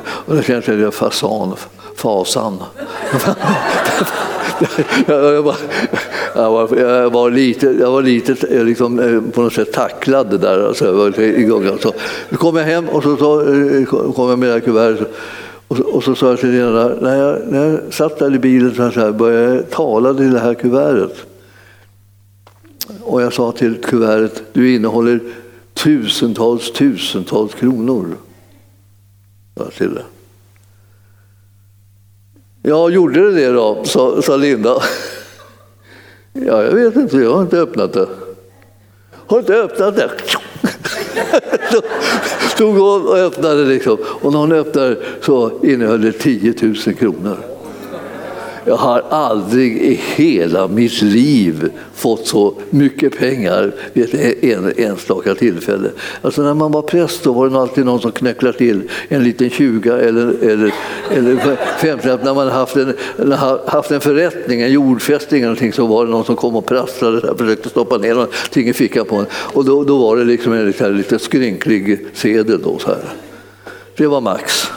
Och 0.00 0.36
då 0.36 0.42
kände 0.42 0.72
jag 0.74 0.94
fasan, 0.94 1.54
fasan 1.94 2.58
jag, 5.06 5.42
var, 5.42 5.56
jag, 6.34 6.50
var, 6.50 6.76
jag 6.76 7.10
var 7.10 7.30
lite, 7.30 7.66
jag 7.66 7.90
var 7.90 8.02
lite 8.02 8.56
eh, 8.56 8.64
liksom, 8.64 8.98
eh, 8.98 9.32
på 9.32 9.42
något 9.42 9.52
sätt 9.52 9.72
tacklad 9.72 10.40
där. 10.40 10.66
Alltså, 10.66 10.84
jag 10.84 10.92
var 10.92 11.20
igång. 11.20 11.66
Alltså. 11.66 11.92
Så 12.30 12.36
kom 12.36 12.56
jag 12.56 12.64
hem 12.64 12.88
och 12.88 13.02
så, 13.02 13.16
så 13.16 13.40
eh, 13.40 13.84
kom 13.86 14.28
jag 14.30 14.38
med 14.38 14.48
det 14.48 14.52
här 14.52 14.60
kuvertet. 14.60 15.08
Och 15.68 15.76
så, 15.76 15.82
och 15.82 16.04
så 16.04 16.14
sa 16.14 16.28
jag 16.28 16.40
till 16.40 16.50
Lena, 16.50 16.88
när 17.00 17.16
jag, 17.16 17.38
när 17.48 17.66
jag 17.66 17.94
satt 17.94 18.18
där 18.18 18.34
i 18.34 18.38
bilen 18.38 18.74
så 18.74 19.00
här, 19.00 19.12
började 19.12 19.54
jag 19.54 19.70
tala 19.70 20.14
till 20.14 20.32
det 20.32 20.40
här 20.40 20.54
kuvertet. 20.54 21.16
Och 23.02 23.22
jag 23.22 23.32
sa 23.32 23.52
till 23.52 23.74
kuvertet, 23.74 24.42
du 24.52 24.74
innehåller 24.74 25.20
tusentals, 25.74 26.72
tusentals 26.72 27.54
kronor. 27.54 28.16
Jag 29.54 29.72
till 29.72 29.94
det. 29.94 30.04
Ja, 32.68 32.90
gjorde 32.90 33.20
det 33.20 33.32
det 33.32 33.52
då? 33.52 33.84
sa, 33.84 34.22
sa 34.22 34.36
Linda. 34.36 34.82
Ja, 36.32 36.62
jag 36.62 36.72
vet 36.72 36.96
inte, 36.96 37.16
jag 37.16 37.34
har 37.34 37.42
inte 37.42 37.58
öppnat 37.58 37.92
det. 37.92 38.08
Har 39.12 39.36
du 39.36 39.38
inte 39.38 39.54
öppnat 39.54 39.96
det? 39.96 40.10
Tog 42.56 42.74
hon 42.74 43.06
och 43.06 43.18
öppnade 43.18 43.64
liksom. 43.64 43.98
Och 44.04 44.32
när 44.32 44.38
hon 44.38 44.52
öppnade 44.52 44.96
så 45.20 45.50
innehöll 45.62 46.02
det 46.02 46.12
10 46.12 46.54
000 46.62 46.74
kronor. 46.74 47.36
Jag 48.68 48.76
har 48.76 49.04
aldrig 49.10 49.76
i 49.76 50.00
hela 50.16 50.68
mitt 50.68 51.02
liv 51.02 51.70
fått 51.94 52.26
så 52.26 52.54
mycket 52.70 53.18
pengar 53.18 53.74
vid 53.92 54.04
ett 54.04 54.14
e-, 54.14 54.52
en, 54.52 54.72
enstaka 54.76 55.34
tillfälle. 55.34 55.90
Alltså 56.22 56.42
när 56.42 56.54
man 56.54 56.72
var 56.72 56.82
präst 56.82 57.24
då 57.24 57.32
var 57.32 57.48
det 57.48 57.58
alltid 57.58 57.84
någon 57.84 58.00
som 58.00 58.12
knäcklade 58.12 58.58
till 58.58 58.82
en 59.08 59.24
liten 59.24 59.50
20 59.50 59.90
eller, 59.90 60.34
eller, 60.42 60.74
eller 61.10 61.56
50 61.78 62.08
När 62.24 62.34
man 62.34 62.48
haft 62.48 62.76
en, 62.76 62.94
haft 63.66 63.90
en 63.90 64.00
förrättning, 64.00 64.60
en 64.60 64.72
jordfästning 64.72 65.40
eller 65.40 65.48
någonting, 65.48 65.72
så 65.72 65.86
var 65.86 66.04
det 66.04 66.10
någon 66.10 66.24
som 66.24 66.36
kom 66.36 66.56
och 66.56 66.66
prasslade 66.66 67.30
och 67.30 67.38
försökte 67.38 67.68
stoppa 67.68 67.98
ner 67.98 68.14
någonting 68.14 68.68
i 68.68 68.72
fickan 68.72 69.04
på 69.04 69.16
en. 69.16 69.26
Och 69.32 69.64
då, 69.64 69.84
då 69.84 69.98
var 69.98 70.16
det 70.16 70.24
liksom 70.24 70.52
en 70.52 70.66
lite, 70.66 70.88
lite 70.88 71.18
skrynklig 71.18 72.06
sedel. 72.14 72.60
Då, 72.62 72.78
så 72.78 72.88
här. 72.88 73.04
Det 73.96 74.06
var 74.06 74.20
max. 74.20 74.70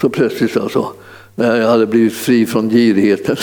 Så 0.00 0.08
plötsligt 0.08 0.56
alltså, 0.56 0.92
när 1.34 1.60
jag 1.60 1.68
hade 1.68 1.86
blivit 1.86 2.12
fri 2.12 2.46
från 2.46 2.68
girigheten 2.68 3.36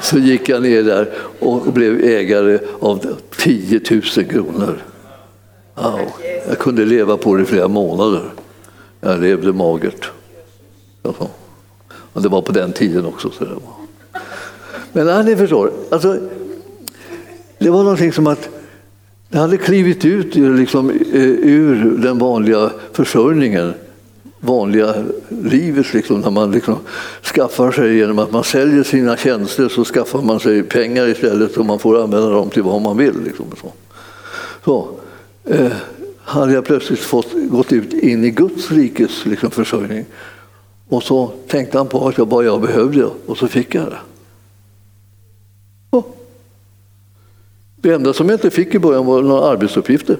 så 0.00 0.18
gick 0.18 0.48
jag 0.48 0.62
ner 0.62 0.82
där 0.82 1.12
och 1.38 1.72
blev 1.72 2.04
ägare 2.04 2.58
av 2.80 3.16
10 3.36 3.80
000 3.90 4.02
kronor. 4.02 4.82
Wow. 5.74 6.00
Jag 6.48 6.58
kunde 6.58 6.84
leva 6.84 7.16
på 7.16 7.36
det 7.36 7.42
i 7.42 7.46
flera 7.46 7.68
månader. 7.68 8.22
Jag 9.00 9.20
levde 9.20 9.52
magert. 9.52 10.10
Och 12.12 12.22
det 12.22 12.28
var 12.28 12.42
på 12.42 12.52
den 12.52 12.72
tiden 12.72 13.06
också. 13.06 13.30
Så 13.30 13.44
det 13.44 13.54
var. 13.54 14.22
Men 14.92 15.06
ja, 15.06 15.22
ni 15.22 15.36
förstår, 15.36 15.72
alltså, 15.90 16.18
det 17.58 17.70
var 17.70 17.82
någonting 17.82 18.12
som 18.12 18.26
att 18.26 18.48
det 19.28 19.38
hade 19.38 19.56
klivit 19.56 20.04
ut 20.04 20.34
liksom, 20.34 20.90
eh, 20.90 20.96
ur 21.22 21.96
den 21.98 22.18
vanliga 22.18 22.70
försörjningen 22.92 23.74
vanliga 24.40 24.94
livet. 25.28 25.94
Liksom, 25.94 26.20
när 26.20 26.30
man 26.30 26.50
liksom 26.50 26.76
skaffar 27.22 27.72
sig 27.72 27.96
genom 27.96 28.18
att 28.18 28.32
man 28.32 28.44
säljer 28.44 28.82
sina 28.82 29.16
tjänster 29.16 29.68
så 29.68 29.84
skaffar 29.84 30.22
man 30.22 30.40
sig 30.40 30.62
pengar 30.62 31.08
istället 31.08 31.56
och 31.56 31.66
man 31.66 31.78
får 31.78 32.02
använda 32.02 32.30
dem 32.30 32.50
till 32.50 32.62
vad 32.62 32.82
man 32.82 32.96
vill. 32.96 33.20
Liksom, 33.24 33.46
så. 33.60 33.72
Så, 34.64 34.88
eh, 35.44 35.72
hade 36.24 36.52
jag 36.52 36.64
plötsligt 36.64 37.00
fått 37.00 37.32
gått 37.34 37.72
ut 37.72 37.92
in 37.92 38.24
i 38.24 38.30
Guds 38.30 38.70
rikes 38.70 39.26
liksom, 39.26 39.50
försörjning 39.50 40.04
och 40.88 41.02
så 41.02 41.32
tänkte 41.48 41.78
han 41.78 41.86
på 41.86 42.08
att 42.08 42.18
jag 42.18 42.28
vad 42.28 42.44
jag 42.44 42.60
behövde 42.60 43.08
och 43.26 43.38
så 43.38 43.48
fick 43.48 43.74
jag 43.74 43.86
det. 43.86 43.98
Det 47.82 47.92
enda 47.92 48.12
som 48.12 48.28
jag 48.28 48.34
inte 48.34 48.50
fick 48.50 48.74
i 48.74 48.78
början 48.78 49.06
var 49.06 49.22
några 49.22 49.48
arbetsuppgifter. 49.48 50.16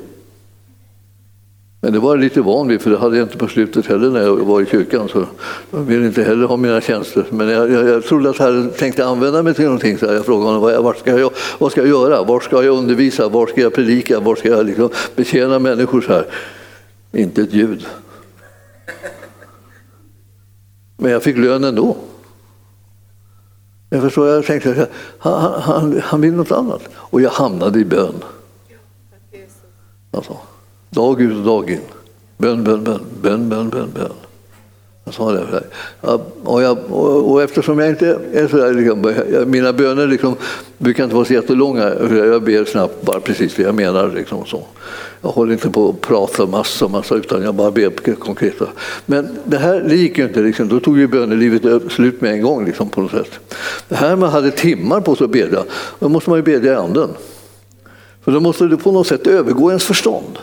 Men 1.83 1.93
det 1.93 1.99
var 1.99 2.11
jag 2.11 2.21
lite 2.21 2.41
van 2.41 2.69
vid, 2.69 2.83
för 2.83 2.91
det 2.91 2.99
hade 2.99 3.17
jag 3.17 3.25
inte 3.25 3.39
på 3.39 3.49
slutet 3.49 3.87
heller 3.87 4.11
när 4.11 4.21
jag 4.21 4.37
var 4.37 4.61
i 4.61 4.67
kyrkan. 4.67 5.09
Så 5.09 5.27
jag 5.71 5.79
ville 5.79 6.07
inte 6.07 6.23
heller 6.23 6.47
ha 6.47 6.57
mina 6.57 6.81
tjänster. 6.81 7.25
Men 7.31 7.49
jag, 7.49 7.71
jag, 7.71 7.89
jag 7.89 8.05
trodde 8.05 8.31
att 8.31 8.39
Herren 8.39 8.71
tänkte 8.71 9.07
använda 9.07 9.43
mig 9.43 9.55
till 9.55 9.65
någonting. 9.65 9.99
Så 9.99 10.07
jag 10.07 10.25
frågade 10.25 10.47
honom, 10.47 10.63
vad, 10.63 10.85
vad, 10.85 10.97
ska 10.97 11.19
jag, 11.19 11.33
vad 11.59 11.73
ska 11.73 11.81
jag 11.81 11.89
göra? 11.89 12.25
Var 12.25 12.41
ska 12.41 12.65
jag 12.65 12.79
undervisa? 12.79 13.29
Var 13.29 13.47
ska 13.47 13.61
jag 13.61 13.75
predika? 13.75 14.21
Var 14.21 14.37
ska 14.37 14.49
jag 14.49 14.67
liksom 14.67 14.91
betjäna 15.17 15.59
människor 15.59 16.01
så 16.01 16.13
här? 16.13 16.27
Inte 17.13 17.43
ett 17.43 17.53
ljud. 17.53 17.87
Men 20.97 21.13
jag 21.13 21.23
fick 21.23 21.37
lön 21.37 21.65
ändå. 21.65 21.97
Jag 23.91 24.03
förstår, 24.03 24.29
jag 24.29 24.47
tänkte, 24.47 24.87
han, 25.19 25.63
han, 25.63 26.01
han 26.05 26.21
vill 26.21 26.33
något 26.33 26.53
annat. 26.53 26.83
Och 26.95 27.21
jag 27.21 27.31
hamnade 27.31 27.79
i 27.79 27.85
bön. 27.85 28.15
Alltså. 30.11 30.37
Dag 30.91 31.21
ut 31.21 31.37
och 31.37 31.45
dag 31.45 31.71
in. 31.71 31.81
Bön, 32.39 32.65
bön, 32.65 32.85
bön, 32.85 33.01
bön, 33.23 33.49
bön, 33.49 33.69
bön, 33.69 33.91
bön. 33.95 34.13
Jag 35.05 35.15
sa 35.15 35.33
det. 35.33 35.63
Och, 36.43 36.63
jag, 36.63 36.79
och, 37.31 37.43
eftersom 37.43 37.79
jag 37.79 37.89
inte 37.89 38.19
är 38.33 38.49
så 38.49 38.57
där, 38.57 38.75
liksom, 38.75 39.15
mina 39.51 39.73
böner 39.73 40.07
liksom, 40.07 40.37
brukar 40.79 41.05
inte 41.05 41.17
vara 41.17 41.25
så 41.25 41.33
jättelånga. 41.33 41.95
Jag 42.11 42.43
ber 42.43 42.65
snabbt 42.65 43.03
bara 43.03 43.21
precis 43.21 43.59
vad 43.59 43.67
jag 43.67 43.75
menar. 43.75 44.13
Liksom, 44.15 44.47
så. 44.47 44.63
Jag 45.23 45.29
håller 45.29 45.53
inte 45.53 45.71
på 45.71 45.89
att 45.89 46.01
prata 46.01 46.47
massa, 46.47 46.89
massa 46.89 47.15
utan 47.15 47.43
jag 47.43 47.55
bara 47.55 47.71
ber 47.71 48.15
konkreta. 48.15 48.67
Men 49.07 49.39
det 49.45 49.59
här 49.59 49.81
det 49.89 49.97
gick 49.97 50.19
ju 50.19 50.25
inte. 50.25 50.41
Liksom. 50.41 50.69
Då 50.69 50.81
tog 50.81 50.99
ju 50.99 51.07
bönelivet 51.07 51.93
slut 51.93 52.21
med 52.21 52.33
en 52.33 52.43
gång 52.43 52.65
liksom, 52.65 52.89
på 52.89 53.01
något 53.01 53.11
sätt. 53.11 53.31
Det 53.89 53.95
här 53.95 54.17
man 54.17 54.31
hade 54.31 54.51
timmar 54.51 55.01
på 55.01 55.17
sig 55.17 55.25
att 55.25 55.31
bedja, 55.31 55.65
då 55.99 56.09
måste 56.09 56.31
man 56.31 56.39
ju 56.39 56.43
bedja 56.43 56.73
i 56.73 56.77
anden. 56.77 57.11
För 58.25 58.33
då 58.33 58.41
måste 58.41 58.65
det 58.65 58.77
på 58.77 58.93
något 58.93 59.07
sätt 59.07 59.27
övergå 59.27 59.69
ens 59.69 59.85
förstånd. 59.85 60.39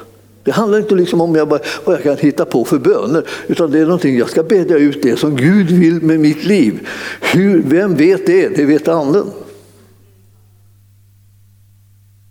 Det 0.48 0.54
handlar 0.54 0.78
inte 0.78 0.96
liksom 0.96 1.22
om 1.22 1.36
jag 1.36 1.48
bara, 1.48 1.60
vad 1.86 1.96
jag 1.96 2.04
kan 2.04 2.18
hitta 2.18 2.46
på 2.46 2.66
för 2.66 2.80
böner, 2.80 3.24
utan 3.48 3.72
det 3.72 3.80
är 3.80 3.84
någonting, 3.84 4.18
jag 4.18 4.30
ska 4.30 4.44
bedja 4.44 4.78
ut 4.78 5.02
det 5.02 5.20
som 5.20 5.36
Gud 5.36 5.72
vill 5.72 6.02
med 6.02 6.20
mitt 6.20 6.44
liv. 6.44 6.88
Hur, 7.22 7.64
vem 7.66 7.96
vet 7.96 8.26
det? 8.26 8.48
Det 8.56 8.66
vet 8.66 8.88
anden. 8.88 9.26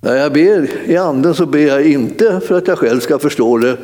När 0.00 0.16
jag 0.16 0.32
ber 0.32 0.68
i 0.86 0.96
anden 0.96 1.34
så 1.34 1.46
ber 1.46 1.58
jag 1.58 1.86
inte 1.86 2.40
för 2.40 2.58
att 2.58 2.68
jag 2.68 2.78
själv 2.78 3.00
ska 3.00 3.18
förstå 3.18 3.58
det. 3.58 3.76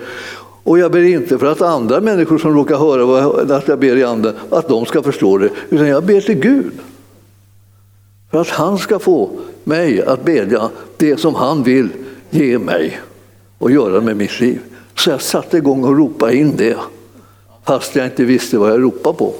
Och 0.62 0.78
jag 0.78 0.92
ber 0.92 1.02
inte 1.02 1.38
för 1.38 1.46
att 1.46 1.62
andra 1.62 2.00
människor 2.00 2.38
som 2.38 2.54
råkar 2.54 2.76
höra 2.76 3.56
att 3.56 3.68
jag 3.68 3.78
ber 3.78 3.96
i 3.96 4.04
anden, 4.04 4.34
att 4.50 4.68
de 4.68 4.86
ska 4.86 5.02
förstå 5.02 5.38
det. 5.38 5.48
Utan 5.70 5.86
jag 5.88 6.04
ber 6.04 6.20
till 6.20 6.40
Gud. 6.40 6.72
För 8.30 8.40
att 8.40 8.48
han 8.48 8.78
ska 8.78 8.98
få 8.98 9.30
mig 9.64 10.02
att 10.02 10.24
bedja 10.24 10.70
det 10.96 11.16
som 11.16 11.34
han 11.34 11.62
vill 11.62 11.88
ge 12.30 12.58
mig 12.58 13.00
att 13.62 13.72
göra 13.72 14.00
med 14.00 14.16
mitt 14.16 14.40
liv. 14.40 14.60
Så 14.94 15.10
jag 15.10 15.22
satte 15.22 15.56
igång 15.56 15.84
och 15.84 15.96
ropade 15.96 16.36
in 16.36 16.56
det, 16.56 16.76
fast 17.64 17.96
jag 17.96 18.06
inte 18.06 18.24
visste 18.24 18.58
vad 18.58 18.70
jag 18.70 18.82
ropade 18.82 19.18
på. 19.18 19.34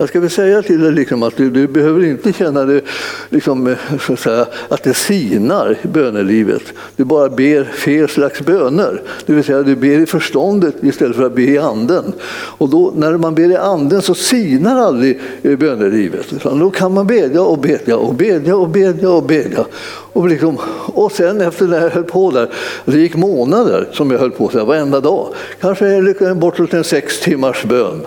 Jag 0.00 0.08
ska 0.08 0.20
väl 0.20 0.30
säga 0.30 0.62
till 0.62 0.80
dig 0.80 0.92
liksom 0.92 1.22
att 1.22 1.36
du, 1.36 1.50
du, 1.50 1.66
behöver 1.66 2.04
inte 2.04 2.32
känna 2.32 2.64
det, 2.64 2.80
liksom, 3.28 3.66
eh, 3.66 4.16
säga, 4.16 4.46
att 4.68 4.82
det 4.82 4.94
sinar 4.94 5.76
i 5.82 5.88
bönelivet. 5.88 6.62
Du 6.96 7.04
bara 7.04 7.28
ber 7.28 7.64
fel 7.64 8.08
slags 8.08 8.40
böner. 8.40 9.02
Det 9.26 9.32
vill 9.32 9.44
säga 9.44 9.62
du 9.62 9.76
ber 9.76 9.98
i 9.98 10.06
förståndet 10.06 10.74
istället 10.82 11.16
för 11.16 11.26
att 11.26 11.34
be 11.34 11.42
i 11.42 11.58
anden. 11.58 12.12
Och 12.32 12.68
då, 12.68 12.92
när 12.96 13.16
man 13.16 13.34
ber 13.34 13.50
i 13.50 13.56
anden 13.56 14.02
så 14.02 14.14
sinar 14.14 14.80
aldrig 14.80 15.20
eh, 15.42 15.58
bönelivet. 15.58 16.32
Utan 16.32 16.58
då 16.58 16.70
kan 16.70 16.94
man 16.94 17.06
bedja 17.06 17.42
och 17.42 17.58
bedja 17.58 17.96
och 17.96 18.14
bedja 18.14 18.56
och 18.56 18.68
bedja 18.68 19.10
och 19.10 19.24
bedja. 19.24 19.64
Och, 20.12 20.28
liksom, 20.28 20.58
och 20.86 21.12
sen 21.12 21.40
efter 21.40 21.66
det 21.66 21.80
jag 21.80 21.90
höll 21.90 22.04
på 22.04 22.30
där, 22.30 22.48
det 22.84 22.98
gick 22.98 23.16
månader 23.16 23.88
som 23.92 24.10
jag 24.10 24.18
höll 24.18 24.30
på 24.30 24.48
så 24.48 24.58
här, 24.58 24.64
varenda 24.64 25.00
dag. 25.00 25.28
Kanske 25.60 26.34
bortåt 26.34 26.74
en 26.74 26.84
sex 26.84 27.20
timmars 27.20 27.64
bön 27.64 28.06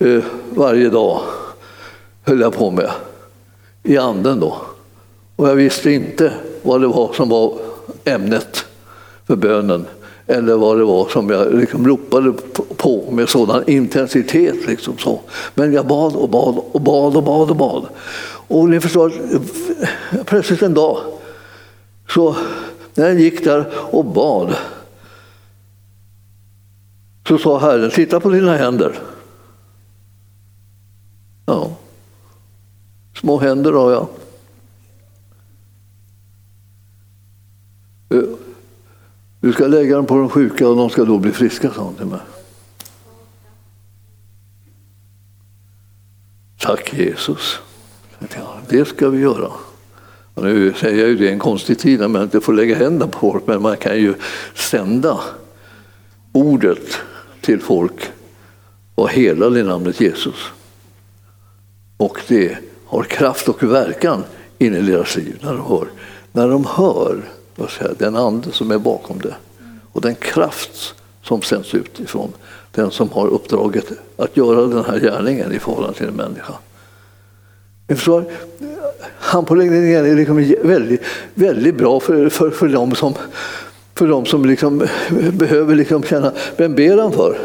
eh, 0.00 0.24
varje 0.50 0.88
dag 0.88 1.20
höll 2.22 2.40
jag 2.40 2.52
på 2.52 2.70
med 2.70 2.90
i 3.82 3.98
anden 3.98 4.40
då. 4.40 4.56
Och 5.36 5.48
jag 5.48 5.54
visste 5.54 5.90
inte 5.90 6.32
vad 6.62 6.80
det 6.80 6.86
var 6.86 7.12
som 7.12 7.28
var 7.28 7.58
ämnet 8.04 8.64
för 9.26 9.36
bönen 9.36 9.86
eller 10.26 10.56
vad 10.56 10.78
det 10.78 10.84
var 10.84 11.08
som 11.08 11.30
jag 11.30 11.54
liksom 11.54 11.86
ropade 11.86 12.32
på 12.76 13.10
med 13.10 13.28
sådan 13.28 13.64
intensitet. 13.66 14.66
Liksom 14.66 14.98
så. 14.98 15.20
Men 15.54 15.72
jag 15.72 15.86
bad 15.86 16.16
och 16.16 16.28
bad 16.28 16.58
och 16.72 16.80
bad 16.80 17.16
och 17.16 17.22
bad 17.22 17.50
och 17.50 17.56
bad. 17.56 17.86
Och 18.48 18.68
ni 18.68 18.80
förstår, 18.80 19.12
plötsligt 20.24 20.62
en 20.62 20.74
dag 20.74 20.98
så 22.08 22.36
när 22.94 23.06
jag 23.06 23.20
gick 23.20 23.44
där 23.44 23.64
och 23.74 24.04
bad 24.04 24.54
så 27.28 27.38
sa 27.38 27.58
Herren, 27.58 27.90
titta 27.90 28.20
på 28.20 28.30
dina 28.30 28.56
händer. 28.56 28.92
Ja. 31.50 31.70
Små 33.20 33.38
händer 33.38 33.72
har 33.72 33.90
jag. 33.90 34.08
Eh, 38.10 38.28
du 39.40 39.52
ska 39.52 39.66
lägga 39.66 39.96
dem 39.96 40.06
på 40.06 40.14
de 40.14 40.28
sjuka 40.28 40.68
och 40.68 40.76
de 40.76 40.90
ska 40.90 41.04
då 41.04 41.18
bli 41.18 41.32
friska, 41.32 41.70
sa 41.70 41.84
han 41.84 41.94
till 41.94 42.06
mig. 42.06 42.20
Tack 46.58 46.94
Jesus. 46.94 47.58
Det 48.68 48.84
ska 48.84 49.08
vi 49.08 49.18
göra. 49.18 49.50
Och 50.34 50.44
nu 50.44 50.74
säger 50.74 50.98
jag 51.00 51.08
ju 51.08 51.16
det 51.16 51.24
i 51.24 51.32
en 51.32 51.38
konstig 51.38 51.78
tid 51.78 52.00
när 52.00 52.08
man 52.08 52.22
inte 52.22 52.40
får 52.40 52.52
lägga 52.52 52.76
händerna 52.76 53.10
på 53.12 53.18
folk, 53.18 53.46
men 53.46 53.62
man 53.62 53.76
kan 53.76 53.96
ju 53.96 54.14
sända 54.54 55.20
ordet 56.32 56.98
till 57.40 57.60
folk 57.60 58.10
och 58.94 59.10
hela 59.10 59.50
det 59.50 59.62
namnet 59.62 60.00
Jesus. 60.00 60.52
Och 62.00 62.20
det 62.28 62.56
har 62.86 63.02
kraft 63.02 63.48
och 63.48 63.62
verkan 63.62 64.24
in 64.58 64.74
i 64.74 64.80
deras 64.80 65.16
liv 65.16 65.38
när 65.42 65.52
de 65.52 65.66
hör, 65.66 65.88
när 66.32 66.48
de 66.48 66.64
hör 66.64 67.22
säga, 67.68 67.90
den 67.98 68.16
ande 68.16 68.52
som 68.52 68.70
är 68.70 68.78
bakom 68.78 69.18
det 69.20 69.34
och 69.92 70.00
den 70.00 70.14
kraft 70.14 70.94
som 71.22 71.42
sänds 71.42 71.74
utifrån. 71.74 72.32
den 72.72 72.90
som 72.90 73.10
har 73.10 73.28
uppdraget 73.28 73.92
att 74.16 74.36
göra 74.36 74.66
den 74.66 74.84
här 74.84 75.00
gärningen 75.00 75.52
i 75.52 75.58
förhållande 75.58 75.98
till 75.98 76.08
en 76.08 76.14
människa. 76.14 76.52
Förstår, 77.88 78.24
handpåläggningen 79.18 80.06
är 80.06 80.16
liksom 80.16 80.54
väldigt, 80.62 81.02
väldigt 81.34 81.74
bra 81.74 82.00
för, 82.00 82.28
för, 82.28 82.50
för 82.50 82.68
de 82.68 82.94
som, 82.94 83.14
för 83.94 84.06
de 84.06 84.26
som 84.26 84.44
liksom 84.44 84.86
behöver 85.32 85.74
liksom 85.74 86.02
känna, 86.02 86.32
vem 86.56 86.74
ber 86.74 86.98
han 86.98 87.12
för? 87.12 87.38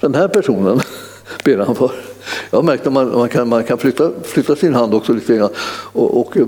Den 0.00 0.14
här 0.14 0.28
personen 0.28 0.80
ber 1.44 1.58
han 1.58 1.74
för. 1.74 2.05
Jag 2.50 2.58
har 2.58 2.62
märkt 2.62 2.86
att 2.86 2.92
man, 2.92 3.12
man 3.12 3.28
kan, 3.28 3.48
man 3.48 3.64
kan 3.64 3.78
flytta, 3.78 4.10
flytta 4.22 4.56
sin 4.56 4.74
hand 4.74 4.94
också 4.94 5.12
lite 5.12 5.36
grann 5.36 5.50
och, 5.92 6.20
och 6.20 6.36
eh, 6.36 6.46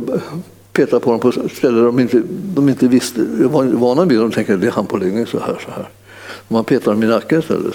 peta 0.72 1.00
på 1.00 1.10
dem 1.10 1.20
på 1.20 1.32
ställen 1.32 1.84
de 1.84 1.98
inte, 1.98 2.22
de 2.54 2.68
inte 2.68 2.88
visste, 2.88 3.24
var 3.24 3.64
vana 3.64 4.04
vid. 4.04 4.18
De 4.18 4.30
tänker 4.30 4.54
att 4.54 4.60
det 4.60 4.66
är 4.66 4.70
handpåläggning 4.70 5.26
så 5.26 5.38
här, 5.38 5.58
så 5.64 5.70
här. 5.70 5.88
Man 6.48 6.64
petar 6.64 6.92
dem 6.92 7.02
i 7.02 7.06
nacken 7.06 7.38
istället. 7.38 7.74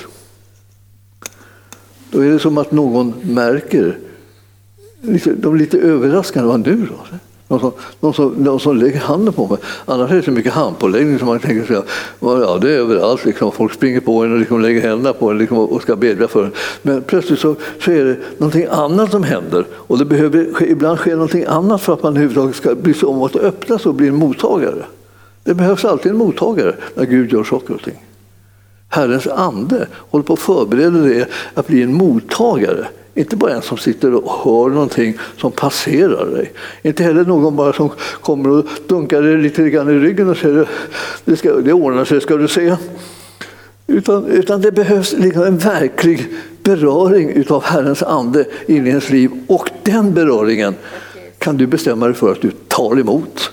Då 2.11 2.19
är 2.19 2.29
det 2.29 2.39
som 2.39 2.57
att 2.57 2.71
någon 2.71 3.13
märker, 3.23 3.97
de 5.37 5.53
är 5.53 5.57
lite 5.57 5.77
överraskande, 5.77 6.47
vad 6.47 6.59
nu 6.59 6.87
då? 6.89 7.17
Någon 7.53 7.59
som, 7.59 7.71
någon, 7.99 8.13
som, 8.13 8.33
någon 8.43 8.59
som 8.59 8.77
lägger 8.77 8.99
handen 8.99 9.33
på 9.33 9.47
mig. 9.47 9.57
Annars 9.85 10.11
är 10.11 10.15
det 10.15 10.23
så 10.23 10.31
mycket 10.31 10.53
handpåläggning 10.53 11.19
som 11.19 11.27
man 11.27 11.39
tänker 11.39 11.65
sig, 11.65 11.81
ja 12.19 12.57
det 12.61 12.73
är 12.73 12.77
överallt. 12.77 13.25
Liksom. 13.25 13.51
Folk 13.51 13.73
springer 13.73 13.99
på 13.99 14.23
en 14.23 14.33
och 14.33 14.39
liksom 14.39 14.61
lägger 14.61 14.81
händerna 14.81 15.13
på 15.13 15.29
en 15.29 15.37
liksom, 15.37 15.57
och 15.57 15.81
ska 15.81 15.95
bedja 15.95 16.27
för 16.27 16.43
en. 16.43 16.51
Men 16.81 17.01
plötsligt 17.01 17.39
så, 17.39 17.55
så 17.79 17.91
är 17.91 18.05
det 18.05 18.17
någonting 18.37 18.65
annat 18.69 19.11
som 19.11 19.23
händer. 19.23 19.65
Och 19.71 19.97
det 19.97 20.05
behöver 20.05 20.63
ibland 20.63 20.99
ske 20.99 21.11
någonting 21.11 21.45
annat 21.47 21.81
för 21.81 21.93
att 21.93 22.03
man 22.03 22.13
överhuvudtaget 22.13 22.55
ska 22.55 22.75
bry 22.75 22.93
sig 22.93 23.07
om 23.07 23.21
att 23.21 23.35
öppna 23.35 23.79
sig 23.79 23.89
och 23.89 23.95
bli 23.95 24.07
en 24.07 24.15
mottagare. 24.15 24.85
Det 25.43 25.53
behövs 25.53 25.85
alltid 25.85 26.11
en 26.11 26.17
mottagare 26.17 26.75
när 26.95 27.05
Gud 27.05 27.33
gör 27.33 27.43
saker 27.43 27.73
och 27.73 27.81
ting. 27.81 28.05
Herrens 28.89 29.27
ande 29.27 29.87
håller 29.93 30.25
på 30.25 30.33
att 30.33 30.39
förbereda 30.39 30.99
dig 30.99 31.25
att 31.53 31.67
bli 31.67 31.83
en 31.83 31.93
mottagare 31.93 32.87
inte 33.15 33.35
bara 33.35 33.53
en 33.53 33.61
som 33.61 33.77
sitter 33.77 34.13
och 34.13 34.31
hör 34.43 34.69
någonting 34.69 35.17
som 35.37 35.51
passerar 35.51 36.25
dig. 36.25 36.51
Inte 36.81 37.03
heller 37.03 37.25
någon 37.25 37.55
bara 37.55 37.73
som 37.73 37.89
kommer 38.21 38.49
och 38.49 38.65
dunkar 38.87 39.21
dig 39.21 39.37
lite 39.37 39.69
grann 39.69 39.89
i 39.89 39.99
ryggen 39.99 40.29
och 40.29 40.37
säger 40.37 40.67
det, 41.25 41.37
ska, 41.37 41.53
det 41.53 41.73
ordnar 41.73 42.05
sig, 42.05 42.21
ska 42.21 42.37
du 42.37 42.47
se. 42.47 42.75
Utan, 43.87 44.25
utan 44.25 44.61
det 44.61 44.71
behövs 44.71 45.13
liksom 45.13 45.43
en 45.43 45.57
verklig 45.57 46.27
beröring 46.63 47.45
av 47.49 47.63
Herrens 47.63 48.03
ande 48.03 48.45
in 48.67 48.87
i 48.87 48.89
ens 48.89 49.09
liv. 49.09 49.31
Och 49.47 49.69
den 49.83 50.13
beröringen 50.13 50.75
kan 51.37 51.57
du 51.57 51.67
bestämma 51.67 52.05
dig 52.05 52.15
för 52.15 52.31
att 52.31 52.41
du 52.41 52.51
tar 52.67 52.99
emot. 52.99 53.51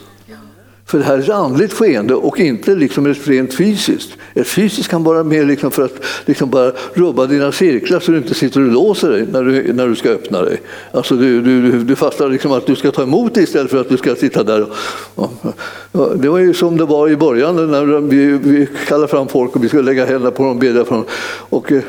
För 0.91 0.99
det 0.99 1.05
här 1.05 1.15
är 1.15 1.23
ett 1.23 1.29
andligt 1.29 1.73
skeende 1.73 2.15
och 2.15 2.41
inte 2.41 2.75
liksom 2.75 3.07
ett 3.07 3.29
rent 3.29 3.55
fysiskt. 3.55 4.11
Ett 4.35 4.49
fysiskt 4.49 4.89
kan 4.89 5.05
vara 5.05 5.25
mer 5.25 5.45
liksom 5.45 5.71
för 5.71 5.85
att 5.85 6.05
liksom 6.27 6.51
bara 6.51 6.73
rubba 6.95 7.27
dina 7.27 7.53
cirklar 7.53 8.01
så 8.01 8.13
du 8.13 8.19
inte 8.19 8.35
sitter 8.35 8.61
och 8.61 8.67
låser 8.67 9.11
dig 9.11 9.27
när 9.33 9.43
du, 9.45 9.73
när 9.73 9.89
du 9.89 9.97
ska 9.97 10.09
öppna 10.09 10.43
dig. 10.43 10.61
Alltså 10.93 11.17
du, 11.17 11.43
du, 11.43 11.85
du 11.85 11.97
fastnar 11.97 12.29
liksom 12.29 12.53
att 12.53 12.67
du 12.67 12.77
ska 12.77 12.91
ta 12.91 13.03
emot 13.03 13.35
det 13.35 13.43
istället 13.43 13.71
för 13.71 13.81
att 13.81 13.89
du 13.89 13.97
ska 13.97 14.15
sitta 14.15 14.43
där. 14.43 14.67
Och, 15.15 15.31
ja, 15.93 16.09
det 16.17 16.29
var 16.29 16.39
ju 16.39 16.55
som 16.55 16.77
det 16.77 16.85
var 16.85 17.09
i 17.09 17.17
början 17.17 17.71
när 17.71 18.01
vi, 18.01 18.27
vi 18.27 18.69
kallade 18.87 19.09
fram 19.09 19.29
folk 19.29 19.57
och 19.57 19.65
vi 19.65 19.69
skulle 19.69 19.83
lägga 19.83 20.07
händerna 20.07 20.31
på 20.31 20.43
dem 20.43 20.53
och 20.53 20.59
bedja 20.59 20.85
för 20.85 20.95
dem. 20.95 21.05
Och, 21.49 21.73
eh, 21.73 21.83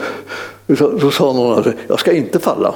så, 0.77 0.99
så 0.99 1.11
sa 1.11 1.33
någon 1.33 1.59
att 1.59 1.67
jag 1.87 1.99
ska 1.99 2.11
inte 2.11 2.39
falla. 2.39 2.73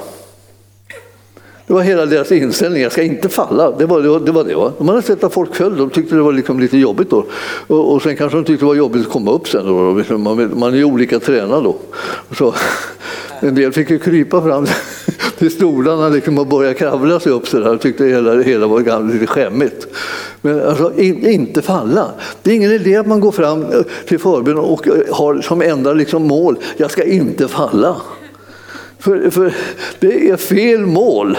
Det 1.66 1.72
var 1.72 1.82
hela 1.82 2.06
deras 2.06 2.32
inställning, 2.32 2.82
jag 2.82 2.92
ska 2.92 3.02
inte 3.02 3.28
falla. 3.28 3.70
Det 3.70 3.86
var 3.86 4.02
det. 4.02 4.08
Var, 4.08 4.20
det, 4.20 4.32
var 4.32 4.44
det 4.44 4.54
va? 4.54 4.72
De 4.78 4.88
hade 4.88 5.02
sett 5.02 5.24
att 5.24 5.32
folk 5.32 5.54
föll, 5.54 5.76
de 5.76 5.90
tyckte 5.90 6.14
det 6.14 6.22
var 6.22 6.32
liksom 6.32 6.60
lite 6.60 6.78
jobbigt 6.78 7.10
då. 7.10 7.26
Och, 7.66 7.92
och 7.94 8.02
sen 8.02 8.16
kanske 8.16 8.38
de 8.38 8.44
tyckte 8.44 8.64
det 8.64 8.68
var 8.68 8.74
jobbigt 8.74 9.06
att 9.06 9.12
komma 9.12 9.32
upp 9.32 9.48
sen. 9.48 9.66
Då. 9.66 10.18
Man, 10.18 10.58
man 10.58 10.72
är 10.72 10.76
ju 10.76 10.84
olika 10.84 11.20
tränad 11.20 11.64
då. 11.64 11.76
Så, 12.38 12.54
en 13.40 13.54
del 13.54 13.72
fick 13.72 13.90
ju 13.90 13.98
krypa 13.98 14.42
fram 14.42 14.66
till 15.38 15.50
stolarna 15.50 16.08
liksom 16.08 16.38
och 16.38 16.46
börja 16.46 16.74
kravla 16.74 17.20
sig 17.20 17.32
upp 17.32 17.48
så 17.48 17.58
där. 17.60 17.76
tyckte 17.76 18.04
hela, 18.04 18.34
det 18.34 18.42
hela 18.42 18.66
var 18.66 19.12
lite 19.12 19.26
skämmigt. 19.26 19.86
Men 20.42 20.68
alltså, 20.68 20.92
in, 20.96 21.26
inte 21.26 21.62
falla. 21.62 22.10
Det 22.42 22.50
är 22.50 22.54
ingen 22.54 22.72
idé 22.72 22.96
att 22.96 23.06
man 23.06 23.20
går 23.20 23.32
fram 23.32 23.66
till 24.08 24.18
förbön 24.18 24.58
och 24.58 24.88
har 25.10 25.40
som 25.40 25.62
enda 25.62 25.92
liksom 25.92 26.22
mål, 26.22 26.58
jag 26.76 26.90
ska 26.90 27.04
inte 27.04 27.48
falla. 27.48 27.96
För, 28.98 29.30
för, 29.30 29.54
det 30.00 30.30
är 30.30 30.36
fel 30.36 30.86
mål. 30.86 31.38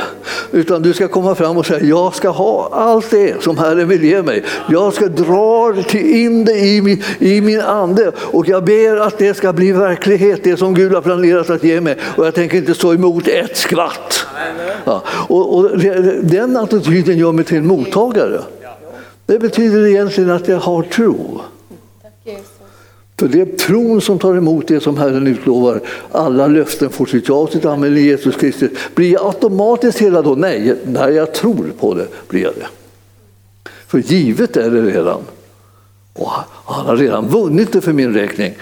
Utan 0.51 0.81
du 0.81 0.93
ska 0.93 1.07
komma 1.07 1.35
fram 1.35 1.57
och 1.57 1.65
säga, 1.65 1.83
jag 1.83 2.15
ska 2.15 2.29
ha 2.29 2.69
allt 2.71 3.11
det 3.11 3.43
som 3.43 3.57
Herren 3.57 3.87
vill 3.87 4.03
ge 4.03 4.21
mig. 4.21 4.43
Jag 4.69 4.93
ska 4.93 5.07
dra 5.07 5.73
in 5.93 6.45
det 6.45 6.59
i 6.59 6.81
min, 6.81 7.03
i 7.19 7.41
min 7.41 7.61
ande 7.61 8.11
och 8.17 8.47
jag 8.47 8.63
ber 8.63 8.97
att 8.97 9.17
det 9.17 9.33
ska 9.33 9.53
bli 9.53 9.71
verklighet, 9.71 10.39
det 10.43 10.57
som 10.57 10.73
Gud 10.73 10.93
har 10.93 11.01
planerat 11.01 11.49
att 11.49 11.63
ge 11.63 11.81
mig. 11.81 11.97
Och 12.15 12.25
jag 12.25 12.35
tänker 12.35 12.57
inte 12.57 12.73
stå 12.73 12.93
emot 12.93 13.27
ett 13.27 13.57
skvatt. 13.57 14.25
Ja. 14.85 15.03
Och, 15.09 15.57
och 15.57 15.77
den 16.21 16.57
attityden 16.57 17.17
gör 17.17 17.31
mig 17.31 17.45
till 17.45 17.57
en 17.57 17.67
mottagare. 17.67 18.41
Det 19.25 19.39
betyder 19.39 19.87
egentligen 19.87 20.29
att 20.29 20.47
jag 20.47 20.59
har 20.59 20.83
tro. 20.83 21.41
För 23.19 23.27
det 23.27 23.41
är 23.41 23.45
tron 23.45 24.01
som 24.01 24.19
tar 24.19 24.35
emot 24.35 24.67
det 24.67 24.79
som 24.79 24.97
Herren 24.97 25.27
utlovar. 25.27 25.81
Alla 26.11 26.47
löften 26.47 26.89
får 26.89 27.05
sitt 27.05 27.27
ja 27.27 27.47
sitt 27.47 27.65
amen 27.65 27.97
i 27.97 28.01
Jesus 28.01 28.35
Kristus. 28.35 28.71
Blir 28.95 29.13
jag 29.13 29.25
automatiskt 29.25 29.99
hela 29.99 30.21
då? 30.21 30.35
Nej, 30.35 30.75
när 30.85 31.09
jag 31.09 31.33
tror 31.33 31.71
på 31.79 31.93
det 31.93 32.07
blir 32.27 32.43
jag 32.43 32.53
det. 32.55 32.67
För 33.87 33.97
givet 33.97 34.57
är 34.57 34.71
det 34.71 34.81
redan. 34.81 35.21
Och 36.13 36.29
han 36.65 36.85
har 36.85 36.97
redan 36.97 37.27
vunnit 37.27 37.73
det 37.73 37.81
för 37.81 37.93
min 37.93 38.13
räkning. 38.13 38.53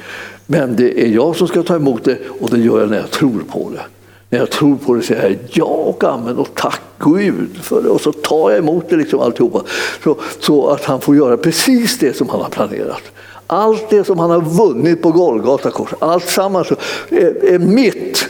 Men 0.45 0.75
det 0.75 1.03
är 1.03 1.07
jag 1.07 1.35
som 1.35 1.47
ska 1.47 1.63
ta 1.63 1.75
emot 1.75 2.03
det 2.03 2.17
och 2.39 2.49
det 2.49 2.59
gör 2.59 2.79
jag 2.79 2.89
när 2.89 2.97
jag 2.97 3.11
tror 3.11 3.43
på 3.49 3.69
det. 3.73 3.81
När 4.29 4.39
jag 4.39 4.51
tror 4.51 4.75
på 4.75 4.93
det 4.93 5.01
säger 5.01 5.29
jag 5.29 5.37
ja 5.51 5.65
och 5.65 6.03
amen 6.03 6.37
och 6.37 6.49
tack 6.53 6.81
Gud 6.99 7.57
för 7.61 7.81
det. 7.81 7.89
Och 7.89 8.01
så 8.01 8.11
tar 8.11 8.49
jag 8.49 8.59
emot 8.59 8.89
det 8.89 8.95
liksom 8.95 9.19
alltihopa. 9.19 9.61
Så, 10.03 10.17
så 10.39 10.67
att 10.67 10.85
han 10.85 11.01
får 11.01 11.15
göra 11.15 11.37
precis 11.37 11.99
det 11.99 12.17
som 12.17 12.29
han 12.29 12.41
har 12.41 12.49
planerat. 12.49 13.01
Allt 13.47 13.89
det 13.89 14.03
som 14.03 14.19
han 14.19 14.29
har 14.29 14.41
vunnit 14.41 15.01
på 15.01 15.11
Golgata 15.11 15.71
kors, 15.71 15.93
allt 15.99 16.29
sammans 16.29 16.71
är, 17.09 17.45
är 17.45 17.59
mitt 17.59 18.27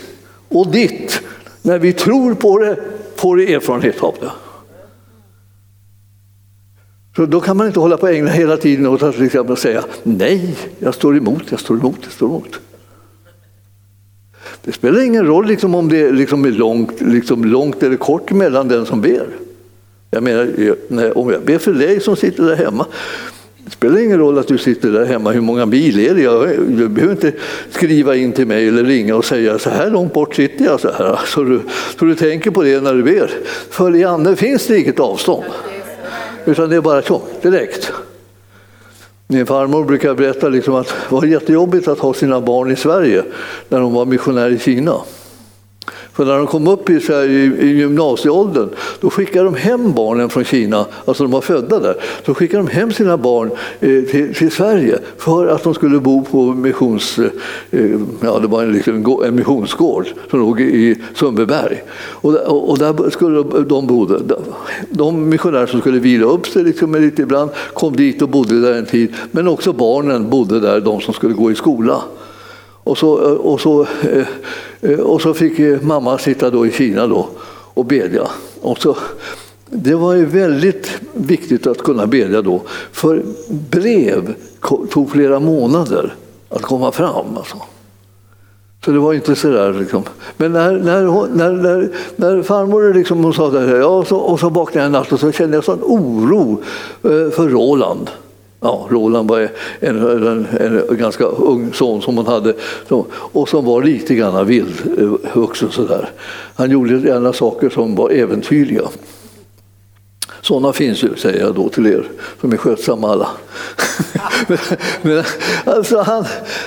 och 0.49 0.67
ditt. 0.67 1.21
När 1.61 1.79
vi 1.79 1.93
tror 1.93 2.33
på 2.33 2.59
det 2.59 2.79
får 3.15 3.35
vi 3.35 3.53
erfarenhet 3.53 4.03
av 4.03 4.15
det. 4.19 4.31
Så 7.15 7.25
då 7.25 7.41
kan 7.41 7.57
man 7.57 7.67
inte 7.67 7.79
hålla 7.79 7.97
på 7.97 8.07
ägna 8.07 8.29
hela 8.29 8.57
tiden 8.57 8.87
åt 8.87 9.03
att 9.03 9.19
liksom 9.19 9.55
säga 9.55 9.83
nej, 10.03 10.55
jag 10.79 10.95
står 10.95 11.17
emot, 11.17 11.43
jag 11.49 11.59
står 11.59 11.77
emot, 11.77 11.99
jag 12.01 12.11
står 12.11 12.27
emot. 12.27 12.59
Det 14.63 14.71
spelar 14.71 15.01
ingen 15.01 15.25
roll 15.25 15.45
liksom 15.45 15.75
om 15.75 15.89
det 15.89 16.11
liksom 16.11 16.45
är 16.45 16.51
långt, 16.51 17.01
liksom 17.01 17.45
långt 17.45 17.83
eller 17.83 17.95
kort 17.95 18.31
mellan 18.31 18.67
den 18.67 18.85
som 18.85 19.01
ber. 19.01 19.27
Jag 20.11 20.23
menar, 20.23 21.17
om 21.17 21.29
jag 21.29 21.41
ber 21.41 21.57
för 21.57 21.73
dig 21.73 21.99
som 21.99 22.15
sitter 22.15 22.43
där 22.43 22.55
hemma, 22.55 22.85
det 23.65 23.71
spelar 23.71 23.99
ingen 23.99 24.19
roll 24.19 24.37
att 24.37 24.47
du 24.47 24.57
sitter 24.57 24.91
där 24.91 25.05
hemma, 25.05 25.31
hur 25.31 25.41
många 25.41 25.65
mil 25.65 25.99
är 25.99 26.15
det? 26.15 26.21
Jag, 26.21 26.49
du 26.67 26.87
behöver 26.87 27.13
inte 27.13 27.31
skriva 27.69 28.15
in 28.15 28.31
till 28.31 28.47
mig 28.47 28.67
eller 28.67 28.83
ringa 28.83 29.15
och 29.15 29.25
säga 29.25 29.59
så 29.59 29.69
här 29.69 29.89
långt 29.89 30.13
bort 30.13 30.35
sitter 30.35 30.65
jag. 30.65 30.79
Så, 30.79 30.91
här. 30.91 31.19
Så, 31.25 31.43
du, 31.43 31.61
så 31.99 32.05
du 32.05 32.15
tänker 32.15 32.51
på 32.51 32.63
det 32.63 32.81
när 32.81 32.93
du 32.93 33.03
ber. 33.03 33.31
För 33.69 33.95
i 33.95 34.03
anden 34.03 34.37
finns 34.37 34.67
det 34.67 34.79
inget 34.79 34.99
avstånd. 34.99 35.43
Utan 36.45 36.69
det 36.69 36.75
är 36.75 36.81
bara 36.81 37.01
så, 37.01 37.21
direkt. 37.41 37.91
Min 39.27 39.45
farmor 39.45 39.85
brukar 39.85 40.13
berätta 40.13 40.49
liksom 40.49 40.75
att 40.75 40.87
det 40.87 41.15
var 41.15 41.23
jättejobbigt 41.23 41.87
att 41.87 41.99
ha 41.99 42.13
sina 42.13 42.41
barn 42.41 42.71
i 42.71 42.75
Sverige 42.75 43.23
när 43.69 43.79
hon 43.79 43.93
var 43.93 44.05
missionär 44.05 44.49
i 44.49 44.59
Kina. 44.59 45.01
För 46.15 46.25
när 46.25 46.37
de 46.37 46.47
kom 46.47 46.67
upp 46.67 46.89
i, 46.89 46.93
här, 46.93 47.29
i, 47.29 47.43
i 47.43 47.77
gymnasieåldern 47.77 48.69
då 48.99 49.09
skickade 49.09 49.45
de 49.45 49.55
hem 49.55 49.93
barnen 49.93 50.29
från 50.29 50.43
Kina, 50.43 50.85
alltså 51.05 51.23
de 51.23 51.31
var 51.31 51.41
födda 51.41 51.79
där, 51.79 51.95
då 52.25 52.33
skickade 52.33 52.63
de 52.63 52.69
hem 52.69 52.91
sina 52.91 53.17
barn 53.17 53.51
eh, 53.79 54.03
till, 54.03 54.35
till, 54.35 54.51
Sverige 54.51 54.99
för 55.17 55.47
att 55.47 55.63
de 55.63 55.73
skulle 55.73 55.99
bo 55.99 56.23
på 56.23 56.45
missions, 56.45 57.19
eh, 57.19 57.29
ja, 58.21 58.39
det 58.39 58.47
var 58.47 58.63
en, 58.63 58.71
liksom, 58.71 59.21
en 59.25 59.35
missionsgård 59.35 60.07
som 60.29 60.39
låg 60.39 60.61
i 60.61 60.95
Sundbyberg. 61.15 61.83
Och, 61.97 62.33
och, 62.33 62.69
och, 62.69 62.77
där 62.77 63.09
skulle 63.09 63.43
de 63.63 63.87
bo. 63.87 64.07
De 64.89 65.29
missionärer 65.29 65.65
som 65.65 65.79
skulle 65.79 65.99
vila 65.99 66.25
upp 66.25 66.47
sig 66.47 66.63
liksom, 66.63 66.95
lite 66.95 67.21
ibland 67.21 67.49
kom 67.73 67.95
dit 67.95 68.21
och 68.21 68.29
bodde 68.29 68.61
där 68.61 68.73
en 68.73 68.85
tid, 68.85 69.13
men 69.31 69.47
också 69.47 69.73
barnen 69.73 70.29
bodde 70.29 70.59
där, 70.59 70.79
de 70.79 71.01
som 71.01 71.13
skulle 71.13 71.33
gå 71.33 71.51
i 71.51 71.55
skola. 71.55 72.01
Och 72.85 72.97
så, 72.97 73.09
och 73.35 73.61
så, 73.61 73.81
eh, 73.81 74.27
Eh, 74.85 74.99
och 74.99 75.21
så 75.21 75.33
fick 75.33 75.59
eh, 75.59 75.81
mamma 75.81 76.17
sitta 76.17 76.49
då 76.49 76.67
i 76.67 76.71
Kina 76.71 77.07
då 77.07 77.27
och 77.73 77.85
bedja. 77.85 78.27
Och 78.61 78.77
så, 78.77 78.97
det 79.69 79.95
var 79.95 80.13
ju 80.13 80.25
väldigt 80.25 80.91
viktigt 81.13 81.67
att 81.67 81.77
kunna 81.77 82.07
bedja 82.07 82.41
då, 82.41 82.61
för 82.91 83.23
brev 83.71 84.35
tog 84.91 85.11
flera 85.11 85.39
månader 85.39 86.13
att 86.49 86.61
komma 86.61 86.91
fram. 86.91 87.37
Alltså. 87.37 87.57
Så 88.85 88.91
det 88.91 88.99
var 88.99 89.13
inte 89.13 89.35
så 89.35 89.47
där. 89.47 89.73
Liksom. 89.73 90.03
Men 90.37 90.51
när, 90.51 90.71
när, 90.71 91.27
när, 91.35 91.51
när, 91.51 91.89
när 92.15 92.43
farmor 92.43 92.93
liksom, 92.93 93.23
hon 93.23 93.33
sa 93.33 93.49
det 93.49 93.59
här, 93.59 93.75
ja, 93.75 94.05
så, 94.05 94.17
och 94.17 94.39
så 94.39 94.49
vaknade 94.49 94.79
jag 94.79 94.85
en 94.85 94.91
natt 94.91 95.11
och 95.11 95.19
så 95.19 95.31
kände 95.31 95.57
jag 95.57 95.63
sån 95.63 95.79
oro 95.81 96.61
eh, 97.03 97.29
för 97.31 97.49
Roland. 97.49 98.09
Ja, 98.65 98.87
Roland 98.89 99.29
var 99.29 99.39
en, 99.79 99.97
en, 99.97 100.47
en, 100.59 100.97
ganska 100.97 101.23
ung 101.23 101.73
son 101.73 102.01
som 102.01 102.17
hon 102.17 102.25
hade 102.27 102.53
och 103.09 103.49
som 103.49 103.65
var 103.65 103.83
lite 103.83 104.15
grann 104.15 104.47
vildvuxen. 104.47 105.71
Sådär. 105.71 106.09
Han 106.55 106.71
gjorde 106.71 106.97
gärna 106.97 107.33
saker 107.33 107.69
som 107.69 107.95
var 107.95 108.09
äventyrliga. 108.09 108.81
Sådana 110.45 110.73
finns 110.73 111.03
ju, 111.03 111.15
säger 111.15 111.39
jag 111.39 111.55
då 111.55 111.69
till 111.69 111.87
er 111.87 112.03
som 112.41 112.53
är 112.53 112.57
skötsamma 112.57 113.11
alla. 113.11 113.27
men, 114.47 114.57
men, 115.01 115.23
alltså 115.65 116.01
han, 116.01 116.25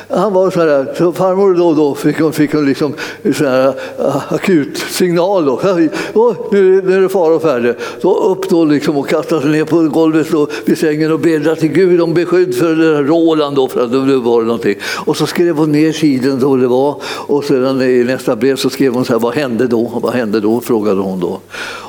han 0.08 0.32
var 0.32 0.50
så 0.50 0.60
här, 0.60 0.94
så 0.98 1.12
farmor 1.12 1.54
då 1.54 1.68
och 1.68 1.76
då 1.76 1.94
fick 1.94 2.20
hon, 2.20 2.32
fick 2.32 2.52
hon 2.52 2.66
liksom 2.66 2.94
så 3.36 3.44
här, 3.44 3.68
uh, 4.00 4.32
akut 4.32 4.78
signal. 4.78 5.44
Då. 5.44 5.60
Nu, 6.52 6.82
nu 6.82 6.96
är 6.96 7.00
det 7.00 7.08
fara 7.08 7.34
och 7.34 7.42
färde. 7.42 7.76
Så 8.02 8.30
upp 8.30 8.50
då 8.50 8.64
liksom 8.64 8.96
och 8.96 9.08
kasta 9.08 9.40
sig 9.40 9.50
ner 9.50 9.64
på 9.64 9.82
golvet 9.82 10.34
och 10.34 10.50
vid 10.64 10.78
sängen 10.78 11.12
och 11.12 11.20
bedra 11.20 11.56
till 11.56 11.72
Gud 11.72 12.00
om 12.00 12.14
beskydd 12.14 12.54
för 12.54 12.74
det 12.74 12.92
där 12.92 13.02
Roland. 13.02 13.56
Då, 13.56 13.68
för 13.68 13.84
att 13.84 13.92
det 13.92 14.16
var 14.16 14.42
någonting. 14.42 14.76
Och 15.04 15.16
så 15.16 15.26
skrev 15.26 15.56
hon 15.56 15.72
ner 15.72 15.92
tiden 15.92 16.40
då 16.40 16.56
det 16.56 16.66
var 16.66 17.02
och 17.04 17.44
sedan 17.44 17.82
i 17.82 18.04
nästa 18.04 18.36
brev 18.36 18.56
så 18.56 18.70
skrev 18.70 18.94
hon 18.94 19.04
så 19.04 19.12
här, 19.12 19.20
vad 19.20 19.34
hände 19.34 19.66
då? 19.66 20.00
Vad 20.02 20.12
hände 20.12 20.40
då? 20.40 20.60
frågade 20.60 21.00
hon 21.00 21.20
då. 21.20 21.40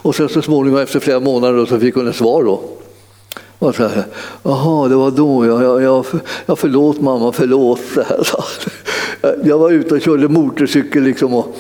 Och 0.02 0.16
sen 0.16 0.30
så 0.30 0.42
småningom 0.42 0.80
efter 0.80 1.00
flera 1.00 1.20
månader 1.20 1.66
så 1.66 1.79
fick 1.80 1.96
hon 1.96 2.08
ett 2.08 2.16
svar 2.16 2.44
då. 2.44 2.62
Och 3.60 3.76
så 3.76 3.88
här, 3.88 4.04
Jaha, 4.44 4.88
det 4.88 4.96
var 4.96 5.12
då. 5.12 5.46
Jag, 5.46 5.64
jag, 5.64 5.82
jag, 5.82 6.06
jag 6.46 6.60
förlåt 6.60 7.02
mamma, 7.02 7.32
förlåt. 7.32 7.80
Jag 9.44 9.58
var 9.58 9.72
ute 9.72 9.96
och 9.96 10.02
körde 10.02 10.28
motorcykel 10.28 11.04
liksom 11.04 11.34
och, 11.34 11.56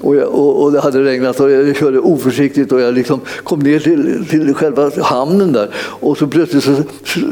och, 0.00 0.16
jag, 0.16 0.28
och, 0.28 0.62
och, 0.62 0.72
det 0.72 0.80
hade 0.80 1.04
regnat 1.04 1.40
och 1.40 1.50
jag 1.50 1.76
körde 1.76 1.98
oförsiktigt 1.98 2.72
och 2.72 2.80
jag 2.80 2.94
liksom 2.94 3.20
kom 3.44 3.58
ner 3.58 3.78
till, 3.78 4.26
till 4.30 4.54
själva 4.54 4.90
hamnen 5.02 5.52
där 5.52 5.68
och 5.76 6.18
så 6.18 6.26
plötsligt 6.26 6.64
så 6.64 6.76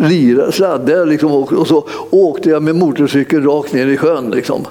lirade, 0.00 0.52
sladdade 0.52 0.92
jag 0.92 1.08
liksom 1.08 1.32
och, 1.32 1.52
och, 1.52 1.66
så 1.66 1.88
åkte 2.10 2.50
jag 2.50 2.62
med 2.62 2.76
motorcykeln 2.76 3.44
rakt 3.44 3.72
ner 3.72 3.86
i 3.86 3.96
sjön. 3.96 4.30
Liksom. 4.30 4.66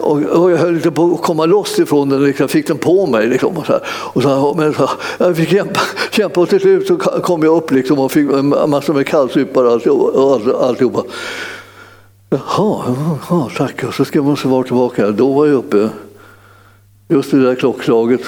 Och, 0.00 0.22
och 0.22 0.50
jag 0.50 0.58
höll 0.58 0.80
på 0.80 1.14
att 1.14 1.22
komma 1.22 1.46
loss 1.46 1.78
ifrån 1.78 2.08
den, 2.08 2.24
liksom, 2.24 2.48
fick 2.48 2.66
den 2.66 2.78
på 2.78 3.06
mig. 3.06 3.26
Liksom, 3.26 3.56
och 3.56 3.66
så, 3.66 3.80
och 3.86 4.22
så, 4.22 4.54
men 4.56 4.74
så, 4.74 4.90
jag 5.18 5.36
fick 5.36 5.48
kämpa, 5.48 5.80
kämpa 6.10 6.40
och 6.40 6.48
till 6.48 6.60
slut 6.60 6.86
så 6.86 6.96
kom 6.96 7.42
jag 7.42 7.56
upp 7.56 7.70
liksom, 7.70 7.98
och 7.98 8.12
fick 8.12 8.30
massor 8.68 8.94
med 8.94 9.06
kallsupar 9.06 9.64
och, 9.64 10.64
alltihopa. 10.64 11.02
Jaha, 12.30 12.96
jaha, 13.28 13.50
tack. 13.56 13.84
Och 13.84 13.94
så 13.94 14.04
ska 14.04 14.22
man 14.22 14.36
svar 14.36 14.62
tillbaka. 14.62 15.10
Då 15.10 15.32
var 15.32 15.46
jag 15.46 15.54
uppe. 15.54 15.88
Just 17.08 17.30
det 17.30 17.42
där 17.42 17.54
klockslaget 17.54 18.20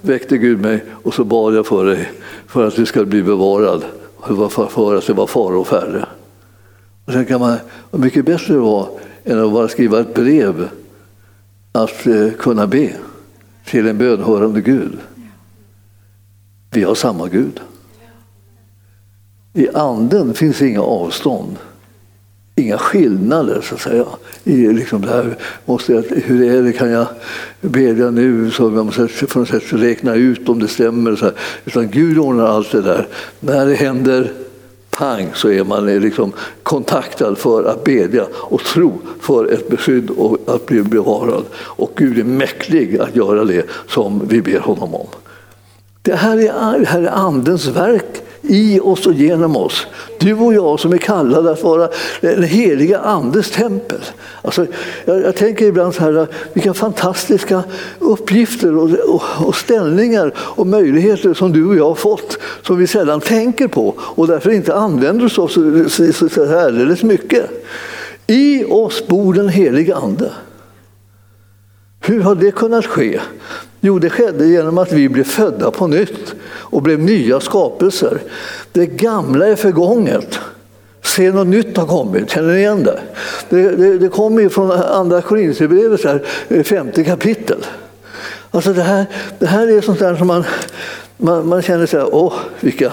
väckte 0.00 0.38
Gud 0.38 0.60
mig 0.60 0.84
och 1.02 1.14
så 1.14 1.24
bad 1.24 1.54
jag 1.54 1.66
för 1.66 1.84
dig 1.84 2.12
för 2.46 2.66
att 2.66 2.76
du 2.76 2.86
ska 2.86 3.04
bli 3.04 3.22
bevarad. 3.22 3.84
För, 4.26 4.66
för 4.68 4.96
att 4.96 5.06
det 5.06 5.12
var 5.12 5.26
fara 5.26 5.58
och 5.58 5.66
färre. 5.66 6.06
Och 7.06 7.12
sen 7.12 7.26
kan 7.26 7.40
man, 7.40 7.56
mycket 7.90 8.24
bättre 8.24 8.54
det 8.54 8.60
var 8.60 8.88
än 9.24 9.44
att 9.44 9.52
bara 9.52 9.68
skriva 9.68 10.00
ett 10.00 10.14
brev 10.14 10.68
att 11.72 12.06
eh, 12.06 12.30
kunna 12.38 12.66
be 12.66 12.92
till 13.64 13.86
en 13.86 13.98
bönhörande 13.98 14.60
Gud. 14.60 14.98
Vi 16.70 16.82
har 16.82 16.94
samma 16.94 17.28
Gud. 17.28 17.60
I 19.54 19.68
anden 19.74 20.34
finns 20.34 20.62
inga 20.62 20.82
avstånd, 20.82 21.56
inga 22.56 22.78
skillnader 22.78 23.60
så 23.60 23.74
att 23.74 23.80
säga. 23.80 24.06
I 24.44 24.72
liksom 24.72 25.02
det 25.02 25.08
här, 25.08 25.36
måste 25.64 25.92
jag, 25.92 26.02
hur 26.02 26.50
är 26.50 26.62
det, 26.62 26.72
kan 26.72 26.90
jag 26.90 27.06
bedja 27.60 28.10
nu? 28.10 28.50
Så 28.50 28.70
man 28.70 28.86
måste 28.86 29.26
på 29.26 29.38
något 29.38 29.48
sätt 29.48 29.72
räkna 29.72 30.14
ut 30.14 30.48
om 30.48 30.58
det 30.58 30.68
stämmer. 30.68 31.16
Så 31.16 31.24
här. 31.24 31.34
Utan 31.64 31.90
Gud 31.90 32.18
ordnar 32.18 32.46
allt 32.46 32.72
det 32.72 32.82
där. 32.82 33.08
När 33.40 33.66
det 33.66 33.74
händer 33.74 34.32
pang 34.96 35.30
så 35.34 35.50
är 35.50 35.64
man 35.64 35.86
liksom 35.86 36.32
kontaktad 36.62 37.38
för 37.38 37.64
att 37.64 37.84
bedja 37.84 38.26
och 38.34 38.64
tro 38.64 39.00
för 39.20 39.52
ett 39.52 39.68
beskydd 39.68 40.10
och 40.10 40.38
att 40.46 40.66
bli 40.66 40.82
bevarad. 40.82 41.44
Och 41.54 41.92
Gud 41.96 42.18
är 42.18 42.24
mäktig 42.24 42.98
att 42.98 43.16
göra 43.16 43.44
det 43.44 43.66
som 43.88 44.28
vi 44.28 44.42
ber 44.42 44.58
honom 44.58 44.94
om. 44.94 45.06
Det 46.02 46.14
här 46.14 46.36
är, 46.38 46.78
det 46.78 46.86
här 46.86 47.02
är 47.02 47.10
Andens 47.10 47.66
verk 47.66 48.21
i 48.42 48.80
oss 48.80 49.06
och 49.06 49.12
genom 49.12 49.56
oss. 49.56 49.86
Du 50.18 50.34
och 50.34 50.54
jag 50.54 50.80
som 50.80 50.92
är 50.92 50.98
kallade 50.98 51.50
att 51.50 51.62
vara 51.62 51.88
den 52.20 52.42
heliga 52.42 52.98
Andes 52.98 53.50
tempel. 53.50 54.00
Alltså, 54.42 54.66
jag, 55.04 55.22
jag 55.22 55.36
tänker 55.36 55.66
ibland 55.66 55.94
så 55.94 56.02
här, 56.02 56.26
vilka 56.52 56.74
fantastiska 56.74 57.62
uppgifter 57.98 58.76
och, 58.76 58.90
och, 58.90 59.22
och, 59.46 59.54
ställningar 59.54 60.32
och 60.36 60.66
möjligheter 60.66 61.34
som 61.34 61.52
du 61.52 61.66
och 61.66 61.76
jag 61.76 61.88
har 61.88 61.94
fått 61.94 62.38
som 62.62 62.78
vi 62.78 62.86
sällan 62.86 63.20
tänker 63.20 63.68
på 63.68 63.94
och 63.98 64.26
därför 64.26 64.50
inte 64.50 64.74
använder 64.74 65.26
oss 65.26 65.38
av 65.38 65.48
så, 65.48 65.84
så, 65.88 66.12
så, 66.12 66.28
så 66.28 66.58
alldeles 66.58 67.02
mycket. 67.02 67.50
I 68.26 68.64
oss 68.64 69.06
bor 69.06 69.34
den 69.34 69.48
heliga 69.48 69.96
Ande. 69.96 70.30
Hur 72.00 72.20
har 72.20 72.34
det 72.34 72.50
kunnat 72.50 72.86
ske? 72.86 73.20
Jo, 73.84 73.98
det 73.98 74.10
skedde 74.10 74.46
genom 74.46 74.78
att 74.78 74.92
vi 74.92 75.08
blev 75.08 75.24
födda 75.24 75.70
på 75.70 75.86
nytt 75.86 76.34
och 76.44 76.82
blev 76.82 76.98
nya 76.98 77.40
skapelser. 77.40 78.18
Det 78.72 78.86
gamla 78.86 79.46
är 79.46 79.56
förgånget. 79.56 80.38
Se, 81.02 81.32
något 81.32 81.46
nytt 81.46 81.76
har 81.76 81.86
kommit. 81.86 82.30
Känner 82.30 82.52
ni 82.52 82.58
igen 82.58 82.82
det? 82.82 83.00
Det, 83.48 83.76
det, 83.76 83.98
det 83.98 84.08
kommer 84.08 84.48
från 84.48 84.70
Andra 84.70 85.22
Korinthierbrevet, 85.22 86.04
eh, 86.48 86.62
femte 86.62 87.04
kapitel. 87.04 87.58
Alltså 88.50 88.72
det, 88.72 88.82
här, 88.82 89.06
det 89.38 89.46
här 89.46 89.68
är 89.68 89.80
sånt 89.80 89.98
där 89.98 90.16
som 90.16 90.26
man, 90.26 90.44
man, 91.16 91.48
man 91.48 91.62
känner 91.62 91.86
så 91.86 91.98
här, 91.98 92.14
åh, 92.14 92.34
vilka, 92.60 92.92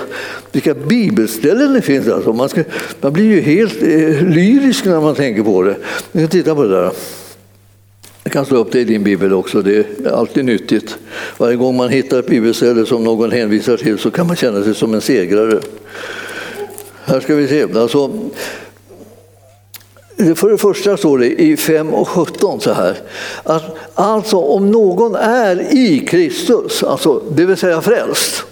vilka 0.51 0.73
bibelställen 0.73 1.73
det 1.73 1.81
finns. 1.81 2.07
Alltså. 2.07 2.33
Man, 2.33 2.49
ska, 2.49 2.63
man 3.01 3.13
blir 3.13 3.25
ju 3.25 3.41
helt 3.41 3.81
eh, 3.81 4.27
lyrisk 4.29 4.85
när 4.85 5.01
man 5.01 5.15
tänker 5.15 5.43
på 5.43 5.63
det. 5.63 5.75
Ni 6.11 6.21
kan 6.21 6.29
titta 6.29 6.55
på 6.55 6.63
det 6.63 6.69
där. 6.69 6.91
Jag 8.29 8.33
kan 8.33 8.45
slå 8.45 8.57
upp 8.57 8.71
det 8.71 8.79
i 8.79 8.83
din 8.83 9.03
bibel 9.03 9.33
också, 9.33 9.61
det 9.61 9.77
är 9.77 10.11
alltid 10.11 10.45
nyttigt. 10.45 10.97
Varje 11.37 11.55
gång 11.55 11.77
man 11.77 11.89
hittar 11.89 12.19
ett 12.19 12.27
bibelställe 12.27 12.85
som 12.85 13.03
någon 13.03 13.31
hänvisar 13.31 13.77
till 13.77 13.97
så 13.97 14.11
kan 14.11 14.27
man 14.27 14.35
känna 14.35 14.63
sig 14.63 14.75
som 14.75 14.93
en 14.93 15.01
segrare. 15.01 15.59
Här 17.05 17.19
ska 17.19 17.35
vi 17.35 17.47
se. 17.47 17.63
Alltså, 17.79 18.11
för 20.35 20.49
det 20.49 20.57
första 20.57 20.97
står 20.97 21.17
det 21.17 21.41
i 21.41 21.57
5 21.57 21.93
och 21.93 22.07
17 22.07 22.61
så 22.61 22.73
här. 22.73 22.97
Att 23.43 23.63
alltså 23.93 24.37
om 24.37 24.71
någon 24.71 25.15
är 25.15 25.73
i 25.73 25.99
Kristus, 25.99 26.83
alltså, 26.83 27.23
det 27.31 27.45
vill 27.45 27.57
säga 27.57 27.81
frälst. 27.81 28.45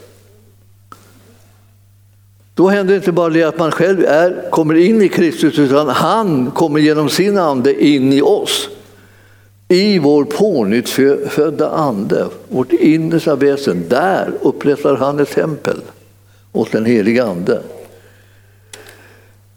Då 2.53 2.67
händer 2.67 2.95
inte 2.95 3.11
bara 3.11 3.30
det 3.30 3.43
att 3.43 3.59
man 3.59 3.71
själv 3.71 4.05
är, 4.05 4.49
kommer 4.49 4.75
in 4.75 5.01
i 5.01 5.09
Kristus 5.09 5.59
utan 5.59 5.89
han 5.89 6.51
kommer 6.51 6.80
genom 6.80 7.09
sin 7.09 7.38
ande 7.38 7.86
in 7.86 8.13
i 8.13 8.21
oss. 8.21 8.69
I 9.70 9.99
vår 9.99 10.24
pånyttfödda 10.24 11.70
ande, 11.70 12.28
vårt 12.49 12.74
innersta 12.74 13.36
väsen, 13.36 13.86
där 13.89 14.32
upprättar 14.41 14.95
han 14.95 15.20
ett 15.20 15.32
tempel 15.32 15.82
åt 16.51 16.72
den 16.72 16.86
heliga 16.86 17.26
ande. 17.26 17.61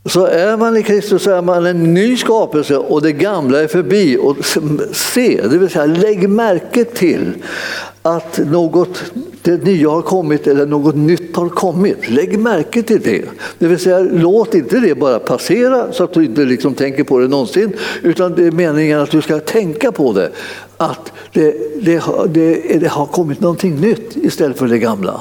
Så 0.04 0.26
är 0.26 0.56
man 0.56 0.76
i 0.76 0.82
Kristus 0.82 1.22
så 1.22 1.30
är 1.30 1.42
man 1.42 1.66
en 1.66 1.94
ny 1.94 2.16
skapelse 2.16 2.76
och 2.76 3.02
det 3.02 3.12
gamla 3.12 3.60
är 3.60 3.66
förbi. 3.66 4.18
Och 4.20 4.36
se, 4.92 5.40
det 5.42 5.58
vill 5.58 5.70
säga 5.70 5.86
lägg 5.86 6.28
märke 6.28 6.84
till 6.84 7.34
att 8.02 8.38
något 8.38 9.02
det 9.42 9.64
nya 9.64 9.88
har 9.88 10.02
kommit 10.02 10.46
eller 10.46 10.66
något 10.66 10.94
nytt 10.94 11.36
har 11.36 11.48
kommit. 11.48 12.10
Lägg 12.10 12.38
märke 12.38 12.82
till 12.82 13.00
det. 13.00 13.24
Det 13.58 13.66
vill 13.66 13.78
säga 13.78 13.98
låt 13.98 14.54
inte 14.54 14.80
det 14.80 14.94
bara 14.94 15.18
passera 15.18 15.92
så 15.92 16.04
att 16.04 16.12
du 16.12 16.24
inte 16.24 16.44
liksom 16.44 16.74
tänker 16.74 17.04
på 17.04 17.18
det 17.18 17.28
någonsin. 17.28 17.72
Utan 18.02 18.34
det 18.34 18.46
är 18.46 18.50
meningen 18.50 19.00
att 19.00 19.10
du 19.10 19.22
ska 19.22 19.38
tänka 19.38 19.92
på 19.92 20.12
det. 20.12 20.30
Att 20.76 21.12
det, 21.32 21.54
det, 21.82 22.02
det, 22.28 22.78
det 22.80 22.88
har 22.88 23.06
kommit 23.06 23.40
någonting 23.40 23.80
nytt 23.80 24.16
istället 24.16 24.58
för 24.58 24.66
det 24.66 24.78
gamla. 24.78 25.20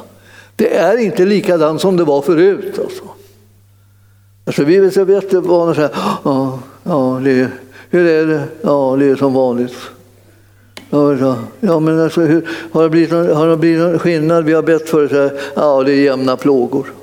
Det 0.55 0.75
är 0.75 0.97
inte 0.97 1.25
likadant 1.25 1.81
som 1.81 1.97
det 1.97 2.03
var 2.03 2.21
förut. 2.21 2.79
Alltså. 2.79 3.03
Alltså 4.45 4.63
vi 4.63 4.79
vet, 4.79 4.97
vet 4.97 5.33
vana 5.33 5.73
så 5.73 5.81
här, 5.81 5.91
ja, 6.23 6.59
ja 6.83 7.21
det, 7.23 7.47
hur 7.89 8.05
är 8.05 8.25
det? 8.25 8.43
Ja, 8.61 8.95
det 8.99 9.05
är 9.05 9.15
som 9.15 9.33
vanligt. 9.33 9.73
Ja, 10.89 11.37
ja 11.59 11.79
men 11.79 11.99
alltså, 11.99 12.21
hur, 12.21 12.47
har, 12.71 12.83
det 12.83 12.89
blivit 12.89 13.11
någon, 13.11 13.35
har 13.35 13.47
det 13.47 13.57
blivit 13.57 13.79
någon 13.79 13.99
skillnad? 13.99 14.45
Vi 14.45 14.53
har 14.53 14.61
bett 14.61 14.89
för 14.89 15.07
det, 15.07 15.33
ja 15.55 15.83
det 15.83 15.91
är 15.91 16.01
jämna 16.01 16.37
plågor. 16.37 16.93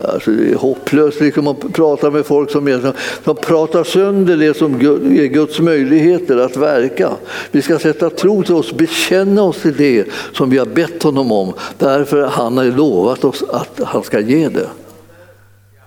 Alltså, 0.00 0.30
det 0.30 0.50
är 0.50 0.54
hopplöst 0.54 1.20
liksom 1.20 1.46
att 1.46 1.72
prata 1.72 2.10
med 2.10 2.26
folk 2.26 2.50
som, 2.50 2.68
är, 2.68 2.92
som 3.24 3.36
pratar 3.36 3.84
sönder 3.84 4.36
det 4.36 4.56
som 4.56 4.74
är 4.74 5.26
Guds 5.26 5.60
möjligheter 5.60 6.36
att 6.36 6.56
verka. 6.56 7.10
Vi 7.50 7.62
ska 7.62 7.78
sätta 7.78 8.10
tro 8.10 8.42
till 8.42 8.54
oss, 8.54 8.72
bekänna 8.72 9.42
oss 9.42 9.62
till 9.62 9.76
det 9.76 10.04
som 10.32 10.50
vi 10.50 10.58
har 10.58 10.66
bett 10.66 11.02
honom 11.02 11.32
om 11.32 11.52
därför 11.78 12.22
han 12.22 12.58
har 12.58 12.64
lovat 12.64 13.24
oss 13.24 13.44
att 13.50 13.80
han 13.84 14.02
ska 14.02 14.20
ge 14.20 14.48
det. 14.48 14.68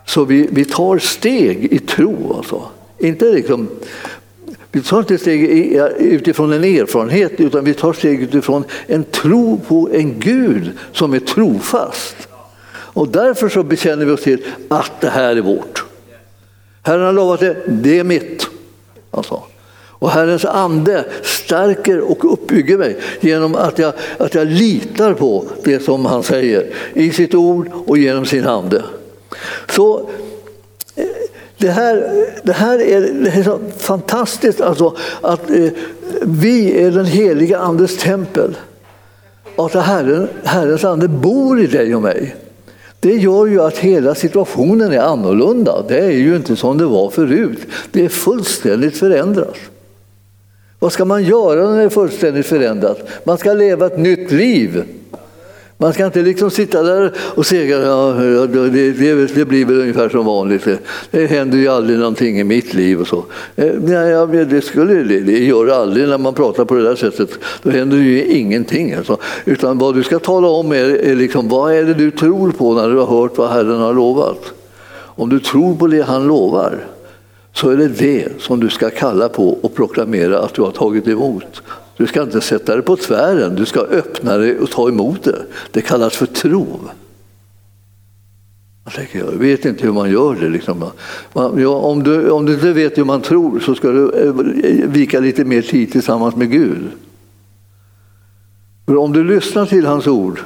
Så 0.06 0.26
vi, 0.26 0.48
vi 0.52 0.66
tar 0.66 0.98
steg 0.98 1.74
i 1.74 1.80
tro. 1.80 2.34
Alltså. 2.38 2.62
Inte 3.00 3.26
liksom, 3.26 3.68
vi 4.72 4.82
tar 4.82 5.00
inte 5.00 5.18
steg 5.18 5.44
utifrån 5.98 6.54
en 6.54 6.64
erfarenhet 6.64 7.32
utan 7.38 7.64
vi 7.64 7.74
tar 7.74 7.94
steg 7.94 8.22
utifrån 8.22 8.64
en 8.88 9.04
tro 9.04 9.60
på 9.68 9.90
en 9.94 10.20
Gud 10.20 10.72
som 10.92 11.14
är 11.14 11.20
trofast. 11.20 12.16
Och 12.72 13.08
därför 13.08 13.50
så 13.50 13.64
bekänner 13.64 14.06
vi 14.06 14.12
oss 14.12 14.24
till 14.24 14.46
att 14.68 15.02
det 15.02 15.10
här 15.10 15.36
är 15.36 15.42
vårt. 15.42 15.86
Herren 16.82 17.06
har 17.06 17.14
lovat 17.14 17.40
det, 17.40 17.58
det 17.68 18.00
är 18.00 18.04
mitt. 18.04 18.48
Alltså. 19.12 19.44
Och 20.00 20.12
Herrens 20.12 20.46
ande 20.46 21.06
stärker 21.24 22.02
och 22.02 22.34
uppbygger 22.34 22.78
mig 22.78 22.98
genom 23.20 23.56
att 23.56 23.80
jag, 23.80 23.94
att 24.18 24.36
jag 24.36 24.48
litar 24.48 25.14
på 25.14 25.46
det 25.64 25.80
som 25.80 26.06
han 26.06 26.24
säger 26.24 26.74
i 26.94 27.12
sitt 27.12 27.36
ord 27.36 27.70
och 27.86 27.98
genom 27.98 28.26
sin 28.26 28.48
ande. 28.48 28.84
Så 29.70 30.10
det 31.60 31.70
här, 31.70 32.26
det 32.44 32.54
här 32.54 32.82
är, 32.82 33.02
det 33.02 33.30
är 33.30 33.44
så 33.44 33.60
fantastiskt 33.78 34.62
alltså, 34.62 34.96
att 35.22 35.50
eh, 35.50 35.70
vi 36.22 36.84
är 36.84 36.92
den 36.92 37.06
heliga 37.06 37.60
Andes 37.60 37.98
tempel. 37.98 38.58
Att 39.56 39.74
Herren, 39.74 40.28
Herrens 40.44 40.84
ande 40.84 41.08
bor 41.08 41.60
i 41.60 41.68
dig 41.68 41.96
och 41.96 42.02
mig. 42.02 42.36
Det 43.00 43.16
gör 43.16 43.46
ju 43.46 43.62
att 43.62 43.78
hela 43.78 44.16
situationen 44.16 44.92
är 44.92 45.00
annorlunda. 45.00 45.84
Det 45.88 46.00
är 46.00 46.12
ju 46.12 46.36
inte 46.36 46.56
som 46.56 46.78
det 46.78 46.86
var 46.86 47.10
förut. 47.10 47.60
Det 47.92 48.06
är 48.06 48.10
fullständigt 48.10 48.98
förändrat. 48.98 49.58
Vad 50.80 50.94
ska 50.94 51.06
man 51.06 51.24
göra 51.24 51.70
när 51.70 51.78
det 51.78 51.84
är 51.84 51.90
fullständigt 51.90 52.46
förändrat? 52.46 53.10
Man 53.24 53.38
ska 53.38 53.54
leva 53.54 53.86
ett 53.86 53.98
nytt 53.98 54.32
liv. 54.32 54.84
Man 55.82 55.94
ska 55.94 56.06
inte 56.06 56.22
liksom 56.22 56.52
sitta 56.52 56.84
där 56.84 57.14
och 57.36 57.46
säga 57.46 57.80
ja, 57.80 58.14
det, 58.48 58.70
det, 58.70 59.36
det 59.36 59.46
blir 59.46 59.66
väl 59.66 59.82
ungefär 59.82 60.10
som 60.10 60.26
vanligt. 60.26 60.68
Det 61.12 61.26
händer 61.26 61.58
ju 61.58 61.68
aldrig 61.68 62.00
någonting 62.00 62.40
i 62.40 62.44
mitt 62.44 62.74
liv 62.74 63.02
och 63.02 63.08
så. 63.08 63.26
Eh, 63.56 63.74
nej, 63.82 64.46
det, 64.46 64.62
skulle, 64.62 64.94
det 65.20 65.46
gör 65.46 65.66
det 65.66 65.76
aldrig 65.76 66.08
när 66.08 66.18
man 66.18 66.34
pratar 66.34 66.66
på 66.66 66.76
det 66.76 66.84
där 66.84 66.96
sättet. 66.96 67.30
Då 67.64 67.70
händer 67.70 67.98
ju 67.98 68.26
ingenting. 68.26 68.94
Alltså. 68.94 69.18
Utan 69.46 69.78
vad 69.78 69.96
du 69.96 70.04
ska 70.04 70.20
tala 70.20 70.48
om 70.48 70.72
är, 70.72 71.06
är 71.06 71.16
liksom, 71.16 71.50
vad 71.50 71.74
är 71.74 71.84
det 71.84 71.94
du 71.94 72.12
tror 72.12 72.52
på 72.52 72.74
när 72.74 72.90
du 72.90 72.98
har 72.98 73.22
hört 73.22 73.38
vad 73.38 73.50
Herren 73.50 73.80
har 73.80 73.94
lovat. 73.94 74.54
Om 74.92 75.30
du 75.30 75.40
tror 75.40 75.76
på 75.76 75.88
det 75.88 76.02
han 76.02 76.28
lovar 76.28 76.86
så 77.54 77.70
är 77.70 77.78
det 77.78 77.88
det 77.88 78.28
som 78.40 78.60
du 78.60 78.70
ska 78.70 78.90
kalla 78.90 79.30
på 79.30 79.58
och 79.62 79.76
proklamera 79.76 80.40
att 80.40 80.54
du 80.54 80.62
har 80.62 80.72
tagit 80.72 81.08
emot. 81.08 81.62
Du 82.00 82.08
ska 82.08 82.24
inte 82.24 82.42
sätta 82.42 82.76
det 82.76 82.82
på 82.82 82.96
tvären, 82.96 83.56
du 83.56 83.66
ska 83.66 83.80
öppna 83.80 84.38
det 84.38 84.60
och 84.60 84.70
ta 84.70 84.90
emot 84.90 85.24
det. 85.24 85.46
Det 85.72 85.82
kallas 85.82 86.16
för 86.16 86.26
tro. 86.26 86.80
Jag, 88.84 88.94
tänker, 88.94 89.20
jag 89.20 89.32
vet 89.32 89.66
inte 89.66 89.84
hur 89.84 89.94
man 89.94 90.12
gör 90.12 90.36
det. 90.36 90.50
Liksom. 90.50 90.92
om, 91.34 92.04
du, 92.04 92.30
om 92.30 92.46
du 92.46 92.54
inte 92.54 92.74
vet 92.74 92.98
hur 92.98 93.04
man 93.04 93.22
tror 93.22 93.60
så 93.60 93.76
ska 93.76 93.92
du 93.92 94.12
eh, 94.12 94.34
vika 94.90 95.20
lite 95.20 95.46
mer 95.46 95.62
tid 95.62 95.92
tillsammans 95.92 96.36
med 96.36 96.52
Gud. 96.52 96.88
För 98.86 98.98
om 98.98 99.14
du 99.14 99.24
lyssnar 99.24 99.66
till 99.66 99.86
hans 99.86 100.08
ord 100.08 100.40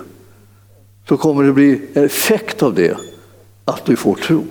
så 1.08 1.18
kommer 1.18 1.44
det 1.44 1.54
bli 1.54 1.82
en 1.94 2.04
effekt 2.04 2.64
av 2.64 2.74
det, 2.74 2.98
att 3.66 3.86
du 3.86 3.96
får 3.96 4.16
tro. 4.16 4.44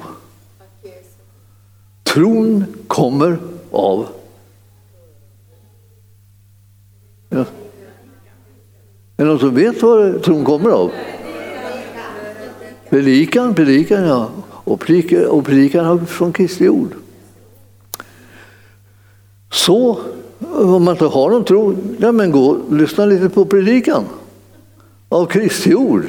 Tron 2.03 2.65
kommer 2.87 3.39
av 3.71 4.09
Ja. 7.33 7.39
Är 7.39 7.45
det 9.17 9.25
någon 9.25 9.39
som 9.39 9.55
vet 9.55 9.83
vad 9.83 10.23
tron 10.23 10.45
kommer 10.45 10.71
av? 10.71 10.91
Predikan, 12.91 13.55
predikan 13.55 14.05
ja. 14.05 14.31
Och 14.51 14.81
predikan, 14.81 15.27
och 15.27 15.45
predikan 15.45 16.07
från 16.07 16.33
Kristi 16.33 16.69
ord. 16.69 16.95
Så 19.51 19.99
om 20.53 20.85
man 20.85 20.95
inte 20.95 21.05
har 21.05 21.31
någon 21.31 21.45
tro, 21.45 21.77
ja, 21.99 22.13
men 22.13 22.33
gå 22.33 22.47
och 22.47 22.77
lyssna 22.77 23.07
lite 23.07 23.29
på 23.29 23.45
predikan 23.45 24.05
av 25.09 25.27
Kristi 25.27 25.75
ord. 25.75 26.05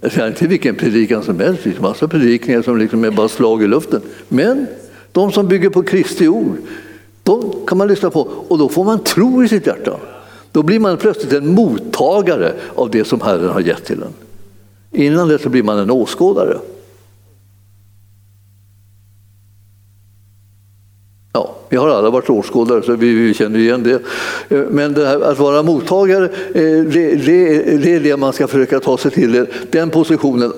Jag 0.00 0.12
säger 0.12 0.28
inte 0.28 0.46
vilken 0.46 0.74
predikan 0.74 1.22
som 1.22 1.40
helst, 1.40 1.62
det 1.64 1.70
finns 1.70 1.82
massa 1.82 2.08
predikningar 2.08 2.62
som 2.62 2.78
liksom 2.78 3.04
är 3.04 3.10
bara 3.10 3.28
slag 3.28 3.62
i 3.62 3.66
luften. 3.66 4.00
Men 4.28 4.66
de 5.12 5.32
som 5.32 5.48
bygger 5.48 5.70
på 5.70 5.82
Kristi 5.82 6.28
ord, 6.28 6.56
de 7.22 7.52
kan 7.66 7.78
man 7.78 7.88
lyssna 7.88 8.10
på 8.10 8.20
och 8.48 8.58
då 8.58 8.68
får 8.68 8.84
man 8.84 8.98
tro 8.98 9.44
i 9.44 9.48
sitt 9.48 9.66
hjärta. 9.66 9.98
Då 10.58 10.62
blir 10.62 10.80
man 10.80 10.96
plötsligt 10.96 11.32
en 11.32 11.54
mottagare 11.54 12.52
av 12.74 12.90
det 12.90 13.04
som 13.04 13.20
Herren 13.20 13.48
har 13.48 13.60
gett 13.60 13.84
till 13.84 14.02
en. 14.02 14.14
Innan 15.02 15.28
det 15.28 15.38
så 15.38 15.48
blir 15.48 15.62
man 15.62 15.78
en 15.78 15.90
åskådare. 15.90 16.58
Ja, 21.32 21.54
vi 21.68 21.76
har 21.76 21.88
alla 21.88 22.10
varit 22.10 22.30
åskådare 22.30 22.82
så 22.82 22.92
vi 22.92 23.34
känner 23.34 23.58
igen 23.58 23.82
det. 23.82 24.02
Eh, 24.56 24.64
men 24.70 24.94
det 24.94 25.06
här, 25.06 25.20
att 25.20 25.38
vara 25.38 25.62
mottagare, 25.62 26.24
eh, 26.24 26.84
det, 26.84 27.14
det, 27.14 27.62
det, 27.82 27.94
är 27.94 28.00
det 28.00 28.16
man 28.16 28.32
ska 28.32 28.46
försöka 28.46 28.80
ta 28.80 28.98
sig 28.98 29.10
till, 29.10 29.46
den 29.70 29.90
positionen. 29.90 30.52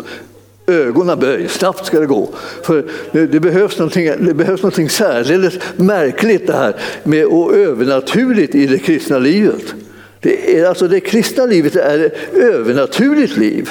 Ögonen 0.66 1.18
böj, 1.18 1.48
snabbt 1.48 1.86
ska 1.86 2.00
det 2.00 2.06
gå. 2.06 2.28
För 2.62 2.84
det, 3.12 3.26
det, 3.26 3.40
behövs 3.40 3.78
någonting, 3.78 4.12
det 4.20 4.34
behövs 4.34 4.62
någonting 4.62 4.88
särdeles 4.88 5.58
märkligt 5.76 6.46
det 6.46 6.56
här 6.56 6.76
med 7.04 7.26
och 7.26 7.54
övernaturligt 7.54 8.54
i 8.54 8.66
det 8.66 8.78
kristna 8.78 9.18
livet. 9.18 9.74
Det, 10.20 10.58
är, 10.58 10.66
alltså 10.66 10.88
det 10.88 11.00
kristna 11.00 11.46
livet 11.46 11.76
är 11.76 11.98
ett 11.98 12.34
övernaturligt 12.34 13.36
liv. 13.36 13.70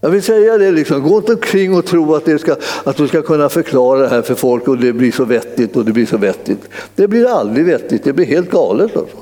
Jag 0.00 0.10
vill 0.10 0.22
säga 0.22 0.58
det, 0.58 0.70
liksom. 0.70 1.02
gå 1.02 1.16
inte 1.16 1.32
omkring 1.32 1.74
och 1.74 1.86
tro 1.86 2.14
att, 2.14 2.24
det 2.24 2.38
ska, 2.38 2.56
att 2.84 2.96
du 2.96 3.08
ska 3.08 3.22
kunna 3.22 3.48
förklara 3.48 4.00
det 4.00 4.08
här 4.08 4.22
för 4.22 4.34
folk 4.34 4.68
och 4.68 4.78
det 4.78 4.92
blir 4.92 5.12
så 5.12 5.24
vettigt 5.24 5.76
och 5.76 5.84
det 5.84 5.92
blir 5.92 6.06
så 6.06 6.16
vettigt. 6.16 6.68
Det 6.94 7.08
blir 7.08 7.26
aldrig 7.26 7.66
vettigt, 7.66 8.04
det 8.04 8.12
blir 8.12 8.26
helt 8.26 8.50
galet. 8.50 8.96
Alltså. 8.96 9.16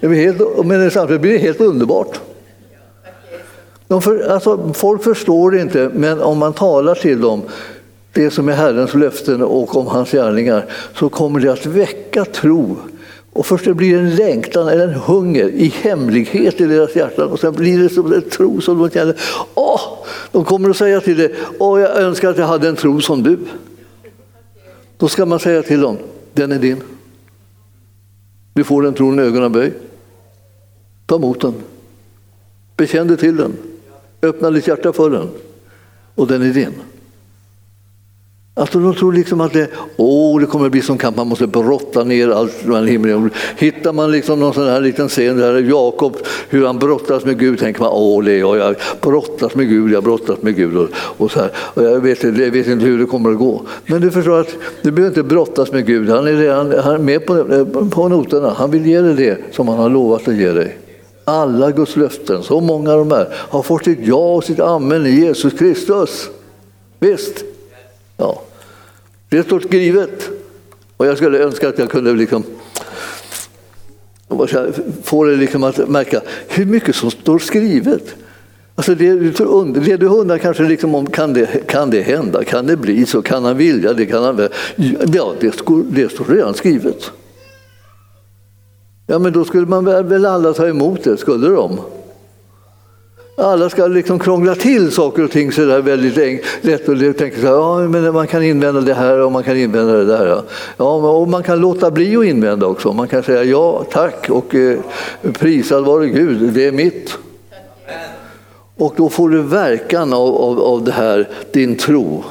Det 0.00 0.08
blir 0.08 0.20
helt, 0.20 0.66
men 0.66 0.90
samtidigt 0.90 1.22
blir 1.22 1.32
det 1.32 1.38
helt 1.38 1.60
underbart. 1.60 2.20
De 3.88 4.02
för, 4.02 4.28
alltså, 4.28 4.72
folk 4.74 5.02
förstår 5.02 5.56
inte, 5.56 5.90
men 5.94 6.20
om 6.20 6.38
man 6.38 6.52
talar 6.52 6.94
till 6.94 7.20
dem 7.20 7.42
det 8.12 8.30
som 8.30 8.48
är 8.48 8.52
Herrens 8.52 8.94
löften 8.94 9.42
och 9.42 9.76
om 9.76 9.86
hans 9.86 10.10
gärningar 10.10 10.64
så 10.94 11.08
kommer 11.08 11.40
det 11.40 11.52
att 11.52 11.66
väcka 11.66 12.24
tro 12.24 12.76
och 13.34 13.46
först 13.46 13.64
det 13.64 13.74
blir 13.74 13.98
en 13.98 14.16
längtan 14.16 14.68
eller 14.68 14.88
en 14.88 14.94
hunger 14.94 15.48
i 15.48 15.68
hemlighet 15.68 16.60
i 16.60 16.66
deras 16.66 16.96
hjärtan 16.96 17.28
och 17.28 17.40
sen 17.40 17.54
blir 17.54 17.78
det 17.78 17.88
som 17.88 18.12
en 18.12 18.22
tro 18.22 18.60
som 18.60 18.78
de 18.78 18.90
känner. 18.90 19.16
Åh, 19.54 19.80
de 20.32 20.44
kommer 20.44 20.70
att 20.70 20.76
säga 20.76 21.00
till 21.00 21.16
dig, 21.16 21.34
åh 21.58 21.80
jag 21.80 21.96
önskar 21.96 22.30
att 22.30 22.38
jag 22.38 22.46
hade 22.46 22.68
en 22.68 22.76
tro 22.76 23.00
som 23.00 23.22
du. 23.22 23.38
Då 24.96 25.08
ska 25.08 25.26
man 25.26 25.40
säga 25.40 25.62
till 25.62 25.80
dem, 25.80 25.96
den 26.32 26.52
är 26.52 26.58
din. 26.58 26.82
Du 28.52 28.64
får 28.64 28.82
den 28.82 28.94
tron 28.94 29.18
i 29.18 29.22
ögonaböj. 29.22 29.72
Ta 31.06 31.16
emot 31.16 31.40
den. 31.40 31.54
Bekänn 32.76 33.08
dig 33.08 33.16
till 33.16 33.36
den. 33.36 33.52
Öppna 34.22 34.50
ditt 34.50 34.68
hjärta 34.68 34.92
för 34.92 35.10
den. 35.10 35.28
Och 36.14 36.26
den 36.26 36.42
är 36.42 36.52
din. 36.52 36.72
Alltså 38.56 38.78
de 38.78 38.94
tror 38.94 39.12
liksom 39.12 39.40
att 39.40 39.52
det, 39.52 39.68
åh, 39.96 40.40
det 40.40 40.46
kommer 40.46 40.66
att 40.66 40.72
bli 40.72 40.82
som 40.82 40.98
kamp, 40.98 41.16
man 41.16 41.26
måste 41.26 41.46
brotta 41.46 42.04
ner 42.04 42.28
allt 42.28 42.64
mellan 42.64 42.86
himmel 42.86 43.14
och 43.14 43.20
jord. 43.20 43.32
Hittar 43.56 43.92
man 43.92 44.10
liksom 44.10 44.40
någon 44.40 44.54
sån 44.54 44.68
här 44.68 44.80
liten 44.80 45.08
scen 45.08 45.36
där 45.36 45.62
Jakob, 45.62 46.16
hur 46.48 46.66
han 46.66 46.78
brottas 46.78 47.24
med 47.24 47.38
Gud, 47.38 47.58
tänker 47.58 47.80
man 47.80 47.90
åh, 47.92 48.24
det 48.24 48.32
är 48.32 48.38
jag, 48.38 48.56
jag 48.56 48.76
brottas 49.00 49.54
med 49.54 49.68
Gud, 49.68 49.92
jag 49.92 50.04
brottas 50.04 50.42
med 50.42 50.56
Gud. 50.56 50.76
Och, 50.76 50.88
och 50.94 51.30
så 51.30 51.40
här. 51.40 51.50
Och 51.56 51.82
jag, 51.82 52.00
vet, 52.00 52.22
jag 52.22 52.32
vet 52.32 52.66
inte 52.66 52.84
hur 52.84 52.98
det 52.98 53.06
kommer 53.06 53.30
att 53.30 53.38
gå. 53.38 53.62
Men 53.86 54.00
du 54.00 54.10
förstår 54.10 54.40
att 54.40 54.56
du 54.82 54.90
behöver 54.90 55.10
inte 55.10 55.22
brottas 55.22 55.72
med 55.72 55.86
Gud, 55.86 56.08
han 56.08 56.26
är 56.26 56.32
redan 56.32 56.72
han 56.78 56.94
är 56.94 56.98
med 56.98 57.26
på, 57.26 57.44
på 57.90 58.08
noterna. 58.08 58.50
Han 58.50 58.70
vill 58.70 58.86
ge 58.86 59.00
dig 59.00 59.14
det 59.14 59.38
som 59.54 59.68
han 59.68 59.78
har 59.78 59.90
lovat 59.90 60.28
att 60.28 60.34
ge 60.34 60.52
dig. 60.52 60.78
Alla 61.24 61.70
Guds 61.70 61.96
löften, 61.96 62.42
så 62.42 62.60
många 62.60 62.96
de 62.96 63.12
är, 63.12 63.28
har 63.32 63.62
fått 63.62 63.84
sitt 63.84 63.98
ja 64.02 64.34
och 64.34 64.44
sitt 64.44 64.60
amen 64.60 65.06
i 65.06 65.10
Jesus 65.10 65.52
Kristus. 65.52 66.30
Visst? 66.98 67.44
Ja. 68.16 68.42
Det 69.28 69.42
står 69.42 69.60
skrivet. 69.60 70.28
Och 70.96 71.06
jag 71.06 71.16
skulle 71.16 71.38
önska 71.38 71.68
att 71.68 71.78
jag 71.78 71.90
kunde 71.90 72.12
liksom 72.12 72.44
få 75.02 75.24
det 75.24 75.36
liksom 75.36 75.64
att 75.64 75.88
märka 75.88 76.20
hur 76.48 76.66
mycket 76.66 76.96
som 76.96 77.10
står 77.10 77.38
skrivet. 77.38 78.14
Alltså 78.74 78.94
det, 78.94 79.14
det 79.80 79.96
du 79.96 80.06
undrar 80.06 80.38
kanske 80.38 80.62
liksom 80.62 80.94
om 80.94 81.06
kan 81.06 81.32
det, 81.32 81.66
kan 81.66 81.90
det 81.90 82.02
hända, 82.02 82.44
kan 82.44 82.66
det 82.66 82.76
bli 82.76 83.06
så, 83.06 83.22
kan 83.22 83.44
han 83.44 83.56
vilja 83.56 83.92
det, 83.92 84.06
kan 84.06 84.24
han 84.24 84.48
Ja, 84.76 85.34
det, 85.40 85.52
det 85.90 86.12
står 86.12 86.34
redan 86.34 86.54
skrivet. 86.54 87.10
Ja, 89.06 89.18
men 89.18 89.32
då 89.32 89.44
skulle 89.44 89.66
man 89.66 89.84
väl 89.84 90.26
alla 90.26 90.52
ta 90.52 90.68
emot 90.68 91.04
det, 91.04 91.16
skulle 91.16 91.48
de? 91.48 91.78
Alla 93.36 93.70
ska 93.70 93.86
liksom 93.86 94.18
krångla 94.18 94.54
till 94.54 94.90
saker 94.90 95.24
och 95.24 95.30
ting 95.30 95.52
så 95.52 95.64
där 95.64 95.82
väldigt 95.82 96.44
lätt 96.60 96.88
och 96.88 96.98
tänka 97.18 97.40
så 97.40 97.46
här, 97.46 97.52
ja, 97.52 97.78
men 97.78 98.12
man 98.12 98.26
kan 98.26 98.42
invända 98.42 98.80
det 98.80 98.94
här 98.94 99.20
och 99.20 99.32
man 99.32 99.42
kan 99.42 99.56
invända 99.56 99.92
det 99.92 100.04
där. 100.04 100.42
Ja, 100.76 100.94
och 100.94 101.28
man 101.28 101.42
kan 101.42 101.60
låta 101.60 101.90
bli 101.90 102.16
att 102.16 102.24
invända 102.24 102.66
också. 102.66 102.92
Man 102.92 103.08
kan 103.08 103.22
säga 103.22 103.44
ja, 103.44 103.84
tack 103.90 104.30
och 104.30 104.54
eh, 104.54 104.78
prisad 105.32 105.84
vare 105.84 106.08
Gud, 106.08 106.52
det 106.52 106.66
är 106.66 106.72
mitt. 106.72 107.18
Och 108.76 108.94
då 108.96 109.08
får 109.08 109.28
du 109.28 109.42
verkan 109.42 110.12
av, 110.12 110.36
av, 110.36 110.60
av 110.60 110.84
det 110.84 110.92
här, 110.92 111.28
din 111.52 111.76
tro 111.76 112.24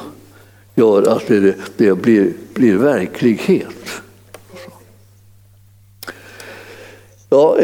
gör 0.74 1.02
att 1.02 1.26
det, 1.26 1.54
det 1.76 1.94
blir, 1.94 2.32
blir 2.54 2.76
verklighet. 2.76 4.02
Ja, 7.34 7.56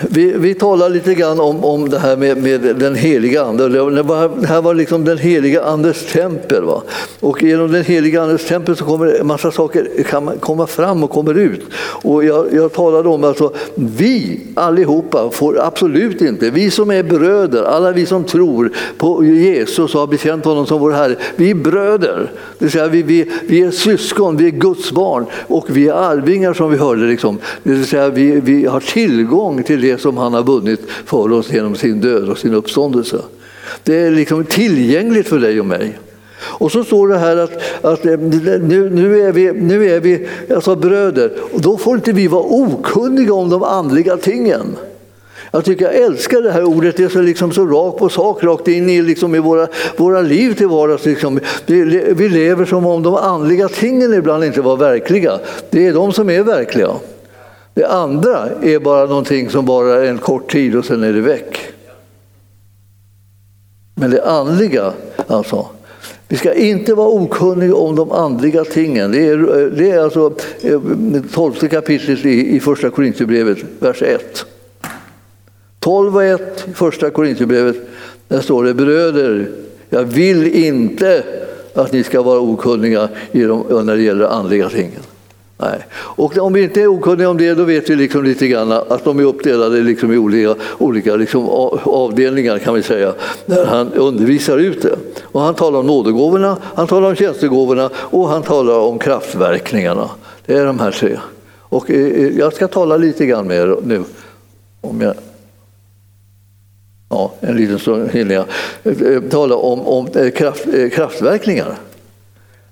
vi, 0.00 0.32
vi 0.32 0.54
talar 0.54 0.88
lite 0.88 1.14
grann 1.14 1.40
om, 1.40 1.64
om 1.64 1.88
det 1.88 1.98
här 1.98 2.16
med, 2.16 2.42
med 2.42 2.60
den 2.60 2.94
heliga 2.94 3.42
Ande. 3.42 3.68
Det, 3.68 4.02
var, 4.02 4.40
det 4.40 4.46
här 4.46 4.62
var 4.62 4.74
liksom 4.74 5.04
den 5.04 5.18
heliga 5.18 5.62
Andes 5.62 6.12
tempel. 6.12 6.64
Va? 6.64 6.82
Och 7.20 7.42
genom 7.42 7.72
den 7.72 7.84
heliga 7.84 8.22
Andes 8.22 8.46
tempel 8.46 8.76
så 8.76 8.84
kommer 8.84 9.20
en 9.20 9.26
massa 9.26 9.50
saker 9.50 9.88
kan 10.08 10.38
komma 10.40 10.66
fram 10.66 11.04
och 11.04 11.10
kommer 11.10 11.34
ut. 11.34 11.62
Och 12.02 12.24
jag, 12.24 12.46
jag 12.52 12.72
talade 12.72 13.08
om 13.08 13.24
att 13.24 13.28
alltså, 13.28 13.52
vi 13.74 14.40
allihopa 14.54 15.30
får 15.30 15.60
absolut 15.60 16.22
inte, 16.22 16.50
vi 16.50 16.70
som 16.70 16.90
är 16.90 17.02
bröder, 17.02 17.62
alla 17.62 17.92
vi 17.92 18.06
som 18.06 18.24
tror 18.24 18.72
på 18.98 19.24
Jesus 19.24 19.94
och 19.94 20.00
har 20.00 20.06
bekänt 20.06 20.44
honom 20.44 20.66
som 20.66 20.80
vår 20.80 20.90
Herre, 20.90 21.16
vi 21.36 21.50
är 21.50 21.54
bröder. 21.54 22.30
Det 22.58 22.64
vill 22.64 22.72
säga 22.72 22.88
vi, 22.88 23.02
vi, 23.02 23.30
vi 23.48 23.62
är 23.62 23.70
syskon, 23.70 24.36
vi 24.36 24.46
är 24.46 24.50
Guds 24.50 24.92
barn 24.92 25.26
och 25.46 25.66
vi 25.68 25.88
är 25.88 25.92
arvingar 25.92 26.54
som 26.54 26.70
vi 26.70 26.76
hörde. 26.76 27.06
Liksom. 27.06 27.38
Det 27.62 27.70
vill 27.70 27.86
säga 27.86 28.08
vi, 28.08 28.40
vi 28.40 28.66
har 28.66 28.80
tillgång 29.06 29.62
till 29.62 29.80
det 29.80 30.00
som 30.00 30.16
han 30.16 30.34
har 30.34 30.42
vunnit 30.42 30.80
för 31.04 31.32
oss 31.32 31.52
genom 31.52 31.74
sin 31.74 32.00
död 32.00 32.28
och 32.28 32.38
sin 32.38 32.54
uppståndelse. 32.54 33.18
Det 33.82 33.96
är 33.96 34.10
liksom 34.10 34.44
tillgängligt 34.44 35.28
för 35.28 35.38
dig 35.38 35.60
och 35.60 35.66
mig. 35.66 35.98
Och 36.38 36.72
så 36.72 36.84
står 36.84 37.08
det 37.08 37.18
här 37.18 37.36
att, 37.36 37.52
att 37.84 38.06
eh, 38.06 38.18
nu, 38.18 38.90
nu, 38.90 39.20
är 39.20 39.32
vi, 39.32 39.52
nu 39.52 39.90
är 39.90 40.00
vi 40.00 40.28
alltså 40.54 40.76
bröder 40.76 41.32
och 41.52 41.60
då 41.60 41.76
får 41.76 41.96
inte 41.96 42.12
vi 42.12 42.26
vara 42.26 42.42
okunniga 42.42 43.34
om 43.34 43.50
de 43.50 43.62
andliga 43.62 44.16
tingen. 44.16 44.76
Jag 45.50 45.64
tycker 45.64 45.84
jag 45.84 45.94
älskar 45.94 46.42
det 46.42 46.50
här 46.50 46.64
ordet, 46.64 46.96
det 46.96 47.04
är 47.04 47.08
så, 47.08 47.20
liksom 47.20 47.52
så 47.52 47.66
rakt 47.66 47.98
på 47.98 48.08
sak, 48.08 48.44
rakt 48.44 48.68
in 48.68 48.90
i, 48.90 49.02
liksom 49.02 49.34
i 49.34 49.38
våra, 49.38 49.68
våra 49.96 50.20
liv 50.20 50.54
till 50.54 50.66
vardags. 50.66 51.04
Liksom. 51.04 51.40
Vi, 51.66 52.04
vi 52.16 52.28
lever 52.28 52.64
som 52.64 52.86
om 52.86 53.02
de 53.02 53.14
andliga 53.14 53.68
tingen 53.68 54.14
ibland 54.14 54.44
inte 54.44 54.60
var 54.60 54.76
verkliga. 54.76 55.38
Det 55.70 55.86
är 55.86 55.92
de 55.92 56.12
som 56.12 56.30
är 56.30 56.42
verkliga. 56.42 56.90
Det 57.76 57.86
andra 57.86 58.48
är 58.62 58.78
bara 58.78 59.06
någonting 59.06 59.50
som 59.50 59.66
varar 59.66 60.04
en 60.04 60.18
kort 60.18 60.52
tid 60.52 60.76
och 60.76 60.84
sen 60.84 61.02
är 61.02 61.12
det 61.12 61.20
väck. 61.20 61.58
Men 63.94 64.10
det 64.10 64.24
andliga, 64.24 64.92
alltså, 65.26 65.66
vi 66.28 66.36
ska 66.36 66.54
inte 66.54 66.94
vara 66.94 67.08
okunniga 67.08 67.74
om 67.74 67.96
de 67.96 68.12
andliga 68.12 68.64
tingen. 68.64 69.12
Det 69.12 69.28
är, 69.28 69.36
det 69.76 69.90
är 69.90 70.00
alltså 70.00 70.32
eh, 70.62 70.80
12 71.32 71.52
kapitlet 71.52 72.24
i, 72.24 72.56
i 72.56 72.60
första 72.60 72.90
Korinthierbrevet, 72.90 73.58
vers 73.78 74.02
1. 74.02 74.46
12 75.78 76.16
och 76.16 76.24
1, 76.24 76.66
första 76.74 77.10
Korinthierbrevet, 77.10 77.76
där 78.28 78.40
står 78.40 78.64
det 78.64 78.74
bröder, 78.74 79.50
jag 79.88 80.04
vill 80.04 80.64
inte 80.64 81.24
att 81.74 81.92
ni 81.92 82.04
ska 82.04 82.22
vara 82.22 82.40
okunniga 82.40 83.08
i 83.32 83.42
de, 83.42 83.86
när 83.86 83.96
det 83.96 84.02
gäller 84.02 84.24
andliga 84.24 84.68
tingen. 84.68 85.02
Nej. 85.58 85.86
Och 85.92 86.38
om 86.38 86.52
vi 86.52 86.62
inte 86.62 86.82
är 86.82 86.86
okunniga 86.86 87.30
om 87.30 87.36
det, 87.36 87.54
då 87.54 87.64
vet 87.64 87.90
vi 87.90 87.96
liksom 87.96 88.24
lite 88.24 88.48
grann 88.48 88.72
att 88.72 89.04
de 89.04 89.18
är 89.18 89.24
uppdelade 89.24 89.80
liksom 89.80 90.12
i 90.12 90.18
olika, 90.18 90.54
olika 90.78 91.16
liksom 91.16 91.48
avdelningar 91.84 92.58
kan 92.58 92.74
vi 92.74 92.82
säga, 92.82 93.14
där 93.46 93.66
han 93.66 93.92
undervisar 93.92 94.58
ut 94.58 94.82
det. 94.82 94.96
Och 95.22 95.40
han 95.40 95.54
talar 95.54 95.78
om 95.78 95.86
nådegåvorna, 95.86 96.56
han 96.74 96.86
talar 96.86 97.08
om 97.08 97.16
tjänstegåvorna 97.16 97.90
och 97.96 98.28
han 98.28 98.42
talar 98.42 98.78
om 98.78 98.98
kraftverkningarna. 98.98 100.10
Det 100.46 100.54
är 100.54 100.66
de 100.66 100.78
här 100.78 100.90
tre. 100.90 101.18
Och 101.68 101.90
eh, 101.90 102.06
eh, 102.06 102.38
jag 102.38 102.52
ska 102.52 102.68
tala 102.68 102.96
lite 102.96 103.26
grann 103.26 103.46
mer 103.46 103.76
nu. 103.82 104.04
Om 104.80 105.00
jag 105.00 105.14
Ja, 107.08 107.32
en 107.40 107.56
liten 107.56 107.78
stund 107.78 108.10
hinner 108.10 108.34
jag. 108.34 108.44
Eh, 108.84 109.20
tala 109.22 109.56
om, 109.56 109.80
om 109.80 110.06
kraft, 110.34 110.66
kraftverkningar. 110.92 111.78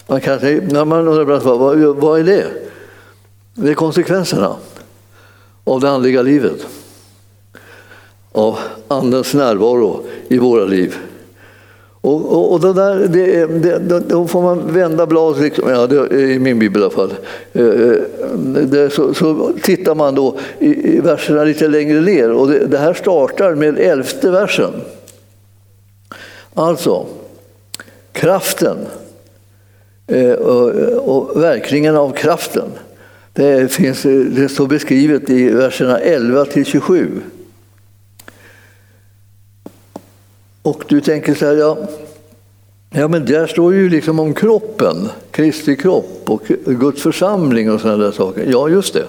Man 0.06 0.20
kan, 0.20 0.38
när 0.38 0.84
man 0.84 1.08
undrar 1.08 1.40
vad, 1.40 1.96
vad 1.96 2.20
är 2.20 2.24
det? 2.24 2.63
Det 3.54 3.70
är 3.70 3.74
konsekvenserna 3.74 4.56
av 5.64 5.80
det 5.80 5.90
andliga 5.90 6.22
livet. 6.22 6.66
Av 8.32 8.58
Andens 8.88 9.34
närvaro 9.34 10.04
i 10.28 10.38
våra 10.38 10.64
liv. 10.64 10.96
Och, 12.04 12.32
och, 12.32 12.52
och 12.52 12.60
det 12.60 12.72
där, 12.72 13.08
det, 13.08 13.46
det, 13.46 14.00
då 14.00 14.26
får 14.26 14.42
man 14.42 14.72
vända 14.72 15.06
blad, 15.06 15.40
liksom, 15.40 15.70
ja, 15.70 15.86
det, 15.86 16.20
i 16.20 16.38
min 16.38 16.58
bibel 16.58 16.82
i 16.82 16.84
alla 16.84 16.94
fall. 16.94 17.14
Eh, 17.52 17.64
eh, 17.66 17.96
det, 18.62 18.90
så, 18.90 19.14
så, 19.14 19.52
tittar 19.62 19.94
man 19.94 20.14
då 20.14 20.38
i, 20.58 20.96
i 20.96 21.00
verserna 21.00 21.44
lite 21.44 21.68
längre 21.68 22.00
ner 22.00 22.32
och 22.32 22.48
det, 22.48 22.66
det 22.66 22.78
här 22.78 22.94
startar 22.94 23.54
med 23.54 23.78
elfte 23.78 24.30
versen. 24.30 24.72
Alltså, 26.54 27.06
kraften 28.12 28.76
eh, 30.06 30.32
och, 30.32 30.68
och 30.98 31.42
verkningen 31.42 31.96
av 31.96 32.10
kraften. 32.10 32.68
Det, 33.34 33.72
finns, 33.72 34.02
det 34.30 34.48
står 34.48 34.66
beskrivet 34.66 35.30
i 35.30 35.50
verserna 35.50 35.98
11 35.98 36.44
till 36.44 36.64
27. 36.64 37.20
Och 40.62 40.84
du 40.88 41.00
tänker 41.00 41.34
så 41.34 41.46
här, 41.46 41.54
ja, 41.54 41.88
ja 42.90 43.08
men 43.08 43.24
där 43.24 43.46
står 43.46 43.74
ju 43.74 43.88
liksom 43.88 44.20
om 44.20 44.34
kroppen, 44.34 45.08
Kristi 45.30 45.76
kropp 45.76 46.22
och 46.24 46.42
Guds 46.64 47.02
församling 47.02 47.70
och 47.70 47.80
sådana 47.80 48.04
där 48.04 48.12
saker. 48.12 48.46
Ja, 48.50 48.68
just 48.68 48.94
det. 48.94 49.06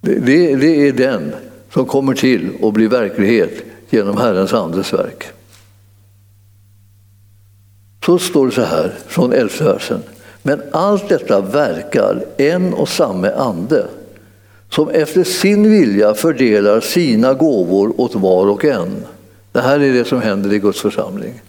Det, 0.00 0.14
det, 0.14 0.56
det 0.56 0.88
är 0.88 0.92
den 0.92 1.32
som 1.72 1.86
kommer 1.86 2.14
till 2.14 2.50
och 2.60 2.72
blir 2.72 2.88
verklighet 2.88 3.62
genom 3.90 4.16
Herrens 4.16 4.52
andes 4.52 4.92
verk. 4.92 5.24
Så 8.04 8.18
står 8.18 8.46
det 8.46 8.52
så 8.52 8.62
här 8.62 8.94
från 9.06 9.32
elfte 9.32 9.64
versen. 9.64 10.02
Men 10.42 10.62
allt 10.72 11.08
detta 11.08 11.40
verkar 11.40 12.24
en 12.36 12.74
och 12.74 12.88
samma 12.88 13.30
ande 13.30 13.86
som 14.70 14.88
efter 14.88 15.24
sin 15.24 15.70
vilja 15.70 16.14
fördelar 16.14 16.80
sina 16.80 17.34
gåvor 17.34 18.00
åt 18.00 18.14
var 18.14 18.46
och 18.46 18.64
en. 18.64 19.04
Det 19.52 19.60
här 19.60 19.80
är 19.80 19.92
det 19.92 20.04
som 20.04 20.22
händer 20.22 20.52
i 20.52 20.58
Guds 20.58 20.80
församling. 20.80 21.42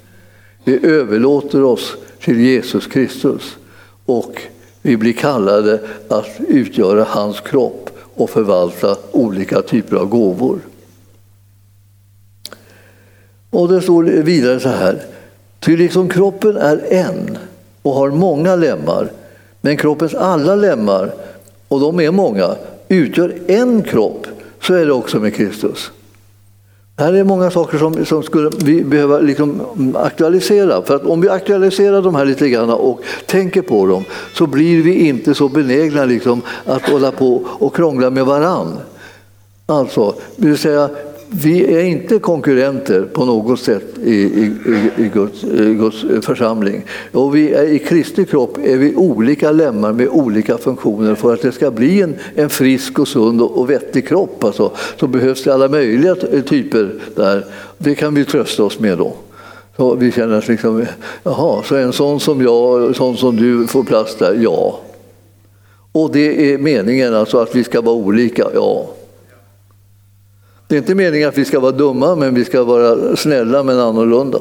Vi 0.63 0.85
överlåter 0.85 1.63
oss 1.63 1.95
till 2.19 2.39
Jesus 2.39 2.87
Kristus 2.87 3.57
och 4.05 4.41
vi 4.81 4.97
blir 4.97 5.13
kallade 5.13 5.79
att 6.07 6.29
utgöra 6.47 7.03
hans 7.03 7.39
kropp 7.39 7.89
och 8.15 8.29
förvalta 8.29 8.97
olika 9.11 9.61
typer 9.61 9.95
av 9.95 10.05
gåvor. 10.05 10.59
Och 13.49 13.69
det 13.69 13.81
står 13.81 14.03
vidare 14.03 14.59
så 14.59 14.69
här. 14.69 15.01
Ty 15.59 15.77
liksom 15.77 16.09
kroppen 16.09 16.57
är 16.57 16.93
en 16.93 17.37
och 17.81 17.93
har 17.93 18.11
många 18.11 18.55
lemmar, 18.55 19.11
men 19.61 19.77
kroppens 19.77 20.13
alla 20.13 20.55
lemmar, 20.55 21.11
och 21.67 21.79
de 21.79 21.99
är 21.99 22.11
många, 22.11 22.55
utgör 22.87 23.33
en 23.47 23.83
kropp, 23.83 24.27
så 24.61 24.73
är 24.73 24.85
det 24.85 24.93
också 24.93 25.19
med 25.19 25.35
Kristus. 25.35 25.91
Det 26.95 27.03
här 27.03 27.13
är 27.13 27.23
många 27.23 27.51
saker 27.51 27.77
som, 27.77 28.05
som 28.05 28.23
skulle 28.23 28.49
vi 28.57 28.83
behöva 28.83 29.19
liksom 29.19 29.61
aktualisera. 29.95 30.81
För 30.81 30.95
att 30.95 31.05
om 31.05 31.21
vi 31.21 31.29
aktualiserar 31.29 32.01
de 32.01 32.15
här 32.15 32.25
lite 32.25 32.49
grann 32.49 32.69
och 32.69 33.01
tänker 33.25 33.61
på 33.61 33.85
dem 33.85 34.03
så 34.33 34.47
blir 34.47 34.83
vi 34.83 35.07
inte 35.07 35.33
så 35.33 35.49
benägna 35.49 36.05
liksom 36.05 36.41
att 36.65 36.89
hålla 36.89 37.11
på 37.11 37.45
och 37.45 37.75
krångla 37.75 38.09
med 38.09 38.25
varann. 38.25 38.77
Alltså, 39.65 40.15
det 40.35 40.47
vill 40.47 40.57
säga, 40.57 40.89
vi 41.33 41.75
är 41.75 41.83
inte 41.83 42.19
konkurrenter 42.19 43.01
på 43.13 43.25
något 43.25 43.59
sätt 43.59 43.97
i, 44.03 44.13
i, 44.13 44.51
i, 44.97 45.09
Guds, 45.13 45.43
i 45.43 45.73
Guds, 45.73 46.25
församling. 46.25 46.85
Och 47.11 47.35
vi 47.35 47.53
är, 47.53 47.63
I 47.63 47.79
Kristi 47.79 48.25
kropp 48.25 48.57
är 48.63 48.77
vi 48.77 48.95
olika 48.95 49.51
lemmar 49.51 49.93
med 49.93 50.07
olika 50.07 50.57
funktioner. 50.57 51.15
För 51.15 51.33
att 51.33 51.41
det 51.41 51.51
ska 51.51 51.71
bli 51.71 52.01
en, 52.01 52.15
en 52.35 52.49
frisk 52.49 52.99
och 52.99 53.07
sund 53.07 53.41
och, 53.41 53.59
och 53.59 53.69
vettig 53.69 54.07
kropp 54.07 54.43
alltså, 54.43 54.71
så 54.99 55.07
behövs 55.07 55.43
det 55.43 55.53
alla 55.53 55.67
möjliga 55.67 56.15
typer 56.45 56.93
där. 57.15 57.45
Det 57.77 57.95
kan 57.95 58.13
vi 58.13 58.25
trösta 58.25 58.63
oss 58.63 58.79
med 58.79 58.97
då. 58.97 59.13
Så 59.77 59.95
vi 59.95 60.11
känner 60.11 60.37
att 60.37 60.47
liksom, 60.47 60.85
jaha, 61.23 61.63
så 61.63 61.75
en 61.75 61.93
sån 61.93 62.19
som 62.19 62.41
jag, 62.41 62.87
en 62.87 62.93
sån 62.93 63.17
som 63.17 63.35
du 63.35 63.67
får 63.67 63.83
plats 63.83 64.15
där, 64.15 64.33
ja. 64.41 64.79
Och 65.91 66.11
det 66.11 66.53
är 66.53 66.57
meningen 66.57 67.15
alltså 67.15 67.37
att 67.37 67.55
vi 67.55 67.63
ska 67.63 67.81
vara 67.81 67.95
olika, 67.95 68.47
ja. 68.53 68.89
Det 70.71 70.75
är 70.75 70.77
inte 70.77 70.95
meningen 70.95 71.29
att 71.29 71.37
vi 71.37 71.45
ska 71.45 71.59
vara 71.59 71.71
dumma, 71.71 72.15
men 72.15 72.33
vi 72.33 72.45
ska 72.45 72.63
vara 72.63 73.15
snälla 73.15 73.63
men 73.63 73.79
annorlunda. 73.79 74.39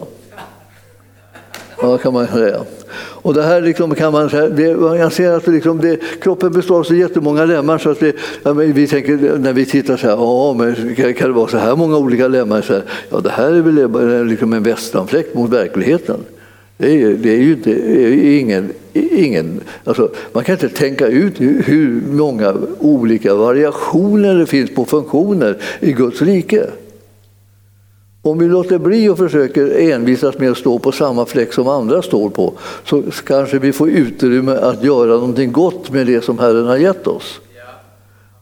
Ja, 1.82 1.98
kan 1.98 2.12
man 2.12 2.26
säga. 2.26 2.60
Och 2.96 3.34
det 3.34 3.42
här 3.42 3.60
liksom 3.60 3.94
kan 3.94 4.12
man 4.12 4.30
säga, 4.30 4.48
det, 4.48 4.62
jag 4.98 5.12
ser 5.12 5.32
att 5.32 5.46
liksom 5.46 5.80
det, 5.80 6.00
kroppen 6.20 6.52
består 6.52 6.78
av 6.78 6.84
så 6.84 6.94
jättemånga 6.94 7.44
lemmar 7.44 7.78
så 7.78 7.90
att 7.90 8.00
det, 8.00 8.16
ja, 8.42 8.52
vi 8.52 8.86
tänker 8.86 9.38
när 9.38 9.52
vi 9.52 9.66
tittar 9.66 9.96
så 9.96 10.06
här, 10.06 10.16
ja, 10.16 10.54
men 10.58 10.94
kan 11.14 11.28
det 11.28 11.34
vara 11.34 11.48
så 11.48 11.58
här 11.58 11.76
många 11.76 11.96
olika 11.96 12.28
lemmar? 12.28 12.62
Så 12.62 12.72
här, 12.72 12.82
ja, 13.10 13.20
det 13.20 13.30
här 13.30 13.52
är 13.52 13.60
väl 13.60 14.26
liksom 14.26 14.52
en 14.52 14.62
västanfläkt 14.62 15.34
mot 15.34 15.50
verkligheten. 15.50 16.20
Det 16.80 17.02
är, 17.02 17.10
det 17.10 17.30
är 17.30 17.36
ju 17.36 17.52
inte, 17.52 17.70
ingen, 18.38 18.72
ingen 18.92 19.60
alltså, 19.84 20.10
man 20.32 20.44
kan 20.44 20.52
inte 20.52 20.68
tänka 20.68 21.06
ut 21.06 21.40
hur 21.40 22.02
många 22.10 22.54
olika 22.78 23.34
variationer 23.34 24.34
det 24.34 24.46
finns 24.46 24.74
på 24.74 24.84
funktioner 24.84 25.56
i 25.80 25.92
Guds 25.92 26.22
rike. 26.22 26.66
Om 28.22 28.38
vi 28.38 28.48
låter 28.48 28.78
bli 28.78 29.08
och 29.08 29.18
försöker 29.18 29.90
envisas 29.92 30.38
med 30.38 30.50
att 30.50 30.58
stå 30.58 30.78
på 30.78 30.92
samma 30.92 31.26
fläck 31.26 31.52
som 31.52 31.68
andra 31.68 32.02
står 32.02 32.30
på 32.30 32.52
så 32.84 33.02
kanske 33.26 33.58
vi 33.58 33.72
får 33.72 33.90
utrymme 33.90 34.52
att 34.52 34.84
göra 34.84 35.10
någonting 35.10 35.52
gott 35.52 35.90
med 35.90 36.06
det 36.06 36.24
som 36.24 36.38
Herren 36.38 36.66
har 36.66 36.76
gett 36.76 37.06
oss. 37.06 37.40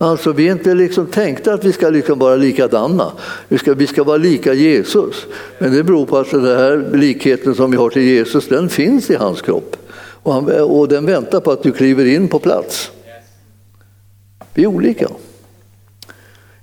Alltså 0.00 0.32
vi 0.32 0.48
är 0.48 0.52
inte 0.52 0.74
liksom 0.74 1.06
tänkta 1.06 1.54
att 1.54 1.64
vi 1.64 1.72
ska 1.72 1.90
liksom 1.90 2.18
vara 2.18 2.36
likadana. 2.36 3.12
Vi 3.48 3.58
ska, 3.58 3.74
vi 3.74 3.86
ska 3.86 4.04
vara 4.04 4.16
lika 4.16 4.54
Jesus. 4.54 5.26
Men 5.58 5.72
det 5.72 5.84
beror 5.84 6.06
på 6.06 6.18
att 6.18 6.30
den 6.30 6.44
här 6.44 6.90
likheten 6.92 7.54
som 7.54 7.70
vi 7.70 7.76
har 7.76 7.90
till 7.90 8.02
Jesus, 8.02 8.48
den 8.48 8.68
finns 8.68 9.10
i 9.10 9.14
hans 9.14 9.42
kropp. 9.42 9.76
Och, 10.22 10.34
han, 10.34 10.60
och 10.60 10.88
den 10.88 11.06
väntar 11.06 11.40
på 11.40 11.50
att 11.50 11.62
du 11.62 11.72
kliver 11.72 12.04
in 12.04 12.28
på 12.28 12.38
plats. 12.38 12.90
Vi 14.54 14.62
är 14.62 14.66
olika. 14.66 15.08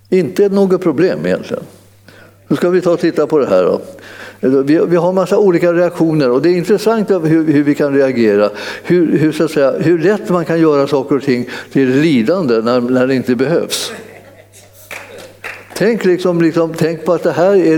Inte 0.09 0.49
något 0.49 0.81
problem 0.81 1.25
egentligen. 1.25 1.63
Nu 2.47 2.55
ska 2.55 2.69
vi 2.69 2.81
ta 2.81 2.91
och 2.91 2.99
titta 2.99 3.27
på 3.27 3.37
det 3.37 3.47
här. 3.47 3.63
Då. 3.63 3.81
Vi, 4.39 4.81
vi 4.87 4.95
har 4.95 5.13
massa 5.13 5.37
olika 5.37 5.73
reaktioner 5.73 6.31
och 6.31 6.41
det 6.41 6.49
är 6.49 6.57
intressant 6.57 7.09
hur, 7.09 7.43
hur 7.43 7.63
vi 7.63 7.75
kan 7.75 7.93
reagera. 7.93 8.49
Hur, 8.83 9.17
hur, 9.17 9.31
så 9.31 9.43
att 9.43 9.51
säga, 9.51 9.73
hur 9.79 9.99
lätt 9.99 10.29
man 10.29 10.45
kan 10.45 10.59
göra 10.59 10.87
saker 10.87 11.15
och 11.15 11.23
ting 11.23 11.49
till 11.71 11.89
lidande 11.89 12.61
när, 12.61 12.81
när 12.81 13.07
det 13.07 13.15
inte 13.15 13.35
behövs. 13.35 13.91
Tänk, 15.77 16.05
liksom, 16.05 16.41
liksom, 16.41 16.73
tänk 16.77 17.05
på 17.05 17.13
att 17.13 17.23
det 17.23 17.31
här 17.31 17.55
är, 17.55 17.77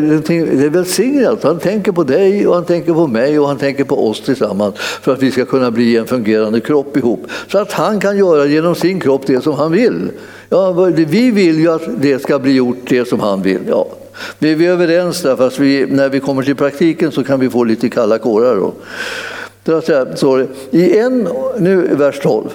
det 0.58 0.66
är 0.66 0.70
välsignat. 0.70 1.44
Han 1.44 1.60
tänker 1.60 1.92
på 1.92 2.04
dig 2.04 2.48
och 2.48 2.56
han 2.56 2.66
tänker 2.66 2.94
på 2.94 3.08
mig 3.08 3.40
och 3.40 3.48
han 3.48 3.58
tänker 3.58 3.84
på 3.84 4.10
oss 4.10 4.22
tillsammans 4.22 4.76
för 4.78 5.14
att 5.14 5.24
vi 5.24 5.32
ska 5.32 5.46
kunna 5.46 5.72
bli 5.72 5.98
en 5.98 6.08
fungerande 6.08 6.60
kropp 6.60 6.98
ihop. 6.98 7.28
Så 7.48 7.58
att 7.58 7.72
han 7.72 8.00
kan 8.00 8.18
göra 8.18 8.46
genom 8.46 8.76
sin 8.76 9.00
kropp 9.00 9.22
det 9.26 9.42
som 9.44 9.54
han 9.54 9.72
vill. 9.72 10.10
Ja, 10.50 10.72
vi 10.96 11.32
vill 11.32 11.60
ju 11.60 11.72
att 11.72 12.02
det 12.02 12.22
ska 12.22 12.40
bli 12.40 12.52
gjort 12.52 12.78
det 12.88 13.08
som 13.08 13.20
han 13.20 13.42
vill. 13.42 13.62
Ja, 13.68 13.88
vi 14.40 14.66
är 14.66 14.72
överens 14.72 15.22
där, 15.22 15.36
fast 15.36 15.60
vi, 15.60 15.86
när 15.86 16.10
vi 16.10 16.20
kommer 16.20 16.44
till 16.44 16.56
praktiken 16.56 17.12
så 17.12 17.24
kan 17.24 17.40
vi 17.40 17.50
få 17.50 17.64
lite 17.64 17.90
kalla 17.90 18.18
kårar. 18.18 18.56
Då. 18.56 18.74
Sorry. 20.16 20.46
I 20.72 20.98
en, 20.98 21.28
nu 21.60 21.96
vers 21.96 22.20
12. 22.20 22.50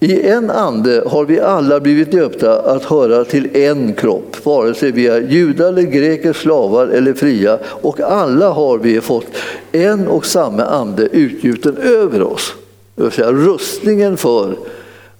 I 0.00 0.28
en 0.28 0.50
ande 0.50 1.02
har 1.06 1.24
vi 1.24 1.40
alla 1.40 1.80
blivit 1.80 2.12
döpta 2.12 2.60
att 2.60 2.84
höra 2.84 3.24
till 3.24 3.56
en 3.56 3.94
kropp, 3.94 4.36
vare 4.46 4.74
sig 4.74 4.92
vi 4.92 5.06
är 5.06 5.20
judar 5.20 5.68
eller 5.68 5.82
greker, 5.82 6.32
slavar 6.32 6.86
eller 6.86 7.14
fria. 7.14 7.58
Och 7.64 8.00
alla 8.00 8.50
har 8.50 8.78
vi 8.78 9.00
fått 9.00 9.26
en 9.72 10.08
och 10.08 10.26
samma 10.26 10.64
ande 10.64 11.02
utgjuten 11.02 11.76
över 11.76 12.22
oss. 12.22 12.54
Det 12.94 13.02
vill 13.02 13.12
säga 13.12 13.32
rustningen 13.32 14.16
för 14.16 14.56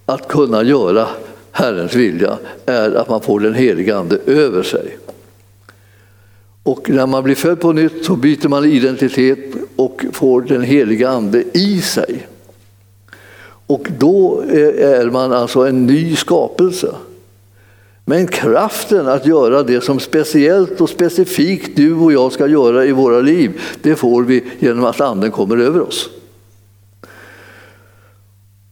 att 0.06 0.28
kunna 0.28 0.62
göra 0.62 1.06
Herrens 1.52 1.94
vilja 1.94 2.38
är 2.66 2.94
att 2.94 3.08
man 3.08 3.20
får 3.20 3.40
den 3.40 3.54
helige 3.54 3.96
ande 3.96 4.18
över 4.26 4.62
sig. 4.62 4.98
Och 6.64 6.90
när 6.90 7.06
man 7.06 7.24
blir 7.24 7.34
född 7.34 7.60
på 7.60 7.72
nytt 7.72 8.04
så 8.04 8.16
byter 8.16 8.48
man 8.48 8.64
identitet 8.64 9.38
och 9.76 10.04
får 10.12 10.42
den 10.42 10.62
heliga 10.62 11.08
ande 11.08 11.44
i 11.52 11.80
sig. 11.80 12.26
Och 13.66 13.88
då 13.98 14.42
eh, 14.42 14.90
är 14.90 15.10
man 15.10 15.32
alltså 15.32 15.60
en 15.60 15.86
ny 15.86 16.16
skapelse. 16.16 16.94
Men 18.04 18.26
kraften 18.26 19.08
att 19.08 19.26
göra 19.26 19.62
det 19.62 19.80
som 19.80 20.00
speciellt 20.00 20.80
och 20.80 20.90
specifikt 20.90 21.76
du 21.76 21.94
och 21.94 22.12
jag 22.12 22.32
ska 22.32 22.46
göra 22.46 22.84
i 22.84 22.92
våra 22.92 23.20
liv, 23.20 23.60
det 23.82 23.96
får 23.96 24.22
vi 24.22 24.44
genom 24.58 24.84
att 24.84 25.00
anden 25.00 25.30
kommer 25.30 25.56
över 25.56 25.80
oss. 25.80 26.10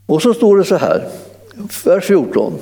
Och 0.06 0.22
så 0.22 0.34
står 0.34 0.58
det 0.58 0.64
så 0.64 0.76
här, 0.76 1.08
vers 1.84 2.04
14. 2.04 2.52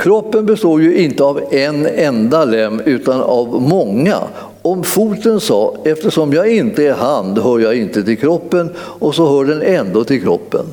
Kroppen 0.00 0.46
består 0.46 0.82
ju 0.82 0.96
inte 0.96 1.24
av 1.24 1.40
en 1.50 1.86
enda 1.86 2.44
lem 2.44 2.80
utan 2.80 3.20
av 3.20 3.62
många. 3.62 4.18
Om 4.62 4.84
foten 4.84 5.40
sa, 5.40 5.76
eftersom 5.84 6.32
jag 6.32 6.52
inte 6.52 6.86
är 6.86 6.94
hand 6.94 7.38
hör 7.38 7.58
jag 7.58 7.76
inte 7.76 8.02
till 8.02 8.18
kroppen, 8.18 8.70
och 8.76 9.14
så 9.14 9.28
hör 9.28 9.44
den 9.44 9.62
ändå 9.62 10.04
till 10.04 10.22
kroppen. 10.22 10.64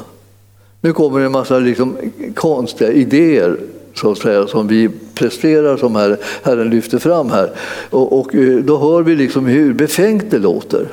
Nu 0.82 0.94
kommer 0.94 1.20
en 1.20 1.32
massa 1.32 1.60
liksom 1.60 1.96
konstiga 2.36 2.92
idéer 2.92 3.58
så 3.94 4.12
att 4.12 4.18
säga, 4.18 4.48
som 4.48 4.68
vi 4.68 4.90
presterar, 5.14 5.78
som 5.78 5.96
här, 5.96 6.18
Herren 6.44 6.70
lyfter 6.70 7.00
fram 7.00 7.32
här. 7.32 7.52
Och, 7.90 8.20
och 8.20 8.36
eh, 8.36 8.58
då 8.58 8.78
hör 8.78 9.02
vi 9.02 9.16
liksom 9.16 9.46
hur 9.46 9.74
befängt 9.74 10.32
det 10.32 10.40
låter. 10.40 10.88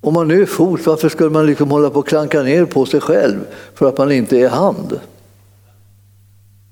Om 0.00 0.14
man 0.14 0.28
nu 0.28 0.42
är 0.42 0.46
fot, 0.46 0.80
varför 0.86 1.08
ska 1.08 1.30
man 1.30 1.46
liksom 1.46 1.70
hålla 1.70 1.90
på 1.90 1.98
och 1.98 2.08
klanka 2.08 2.42
ner 2.42 2.64
på 2.64 2.86
sig 2.86 3.00
själv 3.00 3.38
för 3.74 3.88
att 3.88 3.98
man 3.98 4.12
inte 4.12 4.38
är 4.38 4.48
hand? 4.48 5.00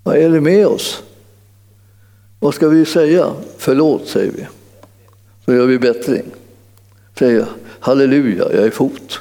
Vad 0.04 0.16
är 0.16 0.28
det 0.28 0.40
med 0.40 0.66
oss? 0.66 1.02
Vad 2.40 2.54
ska 2.54 2.68
vi 2.68 2.84
säga? 2.84 3.32
Förlåt, 3.58 4.08
säger 4.08 4.32
vi. 4.32 4.46
Så 5.44 5.54
gör 5.54 5.66
vi 5.66 5.78
bättring. 5.78 6.24
Säger 7.18 7.46
halleluja, 7.80 8.44
jag 8.52 8.64
är 8.64 8.70
fot. 8.70 9.20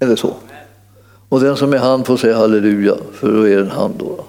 Eller 0.00 0.16
så. 0.16 0.34
Och 1.28 1.40
den 1.40 1.56
som 1.56 1.72
är 1.72 1.78
hand 1.78 2.06
får 2.06 2.16
säga 2.16 2.36
halleluja, 2.36 2.96
för 3.12 3.32
då 3.32 3.42
är 3.42 3.56
det 3.56 3.62
en 3.62 3.70
hand. 3.70 3.94
Då. 3.98 4.24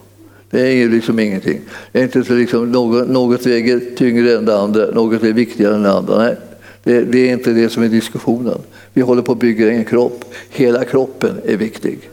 Det 0.50 0.62
är 0.62 0.89
liksom 0.89 1.20
ingenting. 1.20 1.62
Det 1.91 2.00
är 2.00 2.04
inte 2.04 2.24
så 2.24 2.34
liksom 2.34 2.72
något, 2.72 3.10
något 3.10 3.45
väger 3.45 3.82
tyngre 3.97 4.38
än 4.38 4.45
det 4.45 4.58
andra, 4.58 4.86
något 4.86 5.24
är 5.24 5.34
viktigare 5.34 5.76
än 5.76 5.84
det 5.84 5.91
andra. 5.91 6.18
Nej, 6.18 6.36
det, 6.84 7.02
det 7.02 7.30
är 7.30 7.34
inte 7.34 7.52
det 7.52 7.70
som 7.70 7.84
är 7.84 7.88
diskussionen. 7.88 8.58
Vi 8.93 9.02
håller 9.02 9.22
på 9.22 9.32
att 9.32 9.39
bygga 9.39 9.72
en 9.72 9.86
kropp. 9.86 10.26
Hela 10.50 10.84
kroppen 10.84 11.41
är 11.45 11.58
viktig. 11.58 12.10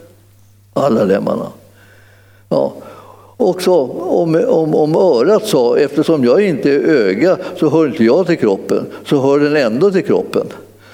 Alla 0.72 1.04
lemmarna. 1.04 1.52
Också 3.36 3.70
om, 3.70 4.44
om, 4.48 4.74
om 4.74 4.96
örat 4.96 5.46
sa, 5.46 5.76
eftersom 5.78 6.24
jag 6.24 6.40
inte 6.40 6.70
är 6.70 6.80
öga 6.80 7.36
så 7.56 7.70
hör 7.70 7.86
inte 7.86 8.04
jag 8.04 8.26
till 8.26 8.38
kroppen, 8.38 8.86
så 9.06 9.20
hör 9.20 9.40
den 9.40 9.56
ändå 9.56 9.90
till 9.90 10.04
kroppen. 10.04 10.46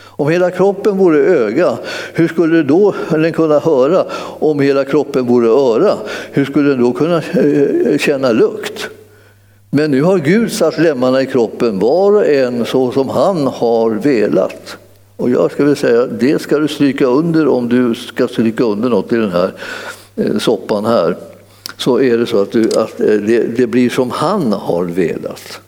Om 0.05 0.29
hela 0.29 0.51
kroppen 0.51 0.99
vore 0.99 1.19
öga, 1.19 1.79
hur 2.15 2.29
skulle 2.29 2.63
då 2.63 2.95
den 3.11 3.33
kunna 3.33 3.59
höra? 3.59 4.05
Om 4.39 4.61
hela 4.61 4.85
kroppen 4.85 5.27
vore 5.27 5.49
öra, 5.49 5.95
hur 6.33 6.45
skulle 6.45 6.69
den 6.69 6.81
då 6.81 6.93
kunna 6.93 7.17
eh, 7.17 7.99
känna 7.99 8.33
lukt? 8.33 8.89
Men 9.71 9.91
nu 9.91 10.03
har 10.03 10.19
Gud 10.19 10.53
satt 10.53 10.79
lemmarna 10.79 11.23
i 11.23 11.27
kroppen, 11.27 11.79
var 11.79 12.13
och 12.13 12.27
en 12.27 12.65
så 12.65 12.93
som 12.93 13.09
han 13.09 13.47
har 13.47 13.91
velat. 13.91 14.77
Och 15.17 15.31
jag 15.31 15.53
ska 15.53 15.65
väl 15.65 15.77
säga, 15.77 16.07
det 16.07 16.43
ska 16.43 16.59
du 16.59 16.69
stryka 16.69 17.07
under 17.07 17.49
om 17.49 17.69
du 17.69 17.95
ska 17.95 18.29
stryka 18.29 18.65
under 18.65 18.89
något 18.89 19.13
i 19.13 19.17
den 19.17 19.31
här 19.31 19.53
eh, 20.17 20.39
soppan 20.39 20.85
här 20.85 21.17
så 21.77 22.01
är 22.01 22.19
det 22.19 22.27
så 22.27 22.43
att, 22.43 22.53
du, 22.53 22.65
att 22.65 23.01
eh, 23.01 23.07
det, 23.07 23.57
det, 23.57 23.67
blir 23.67 23.91
som 23.91 24.11
han 24.11 24.53
har 24.53 24.85
velat. 24.85 25.61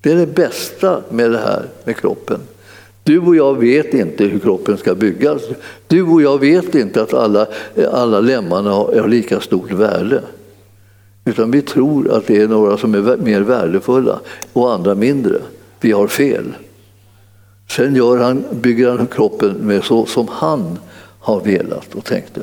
Det 0.00 0.12
är 0.12 0.16
det 0.16 0.26
bästa 0.26 1.02
med 1.10 1.30
det 1.30 1.38
här 1.38 1.62
med 1.84 1.96
kroppen. 1.96 2.40
Du 3.02 3.18
och 3.18 3.36
jag 3.36 3.58
vet 3.58 3.94
inte 3.94 4.24
hur 4.24 4.38
kroppen 4.38 4.76
ska 4.76 4.94
byggas. 4.94 5.42
Du 5.86 6.02
och 6.02 6.22
jag 6.22 6.40
vet 6.40 6.74
inte 6.74 7.02
att 7.02 7.14
alla, 7.14 7.46
eh, 7.74 7.94
alla 7.94 8.20
lemmarna 8.20 8.70
har 8.70 9.08
lika 9.08 9.40
stort 9.40 9.72
värde. 9.72 10.22
Utan 11.24 11.50
vi 11.50 11.62
tror 11.62 12.10
att 12.10 12.26
det 12.26 12.42
är 12.42 12.48
några 12.48 12.76
som 12.76 12.94
är 12.94 13.16
mer 13.16 13.40
värdefulla 13.40 14.20
och 14.52 14.72
andra 14.72 14.94
mindre. 14.94 15.38
Vi 15.80 15.92
har 15.92 16.06
fel. 16.06 16.44
Sen 17.70 17.94
gör 17.94 18.18
han, 18.18 18.44
bygger 18.50 18.88
han 18.90 19.06
kroppen 19.06 19.52
med 19.52 19.84
så 19.84 20.06
som 20.06 20.28
han 20.28 20.78
har 21.18 21.40
velat 21.40 21.94
och 21.94 22.04
tänkte. 22.04 22.40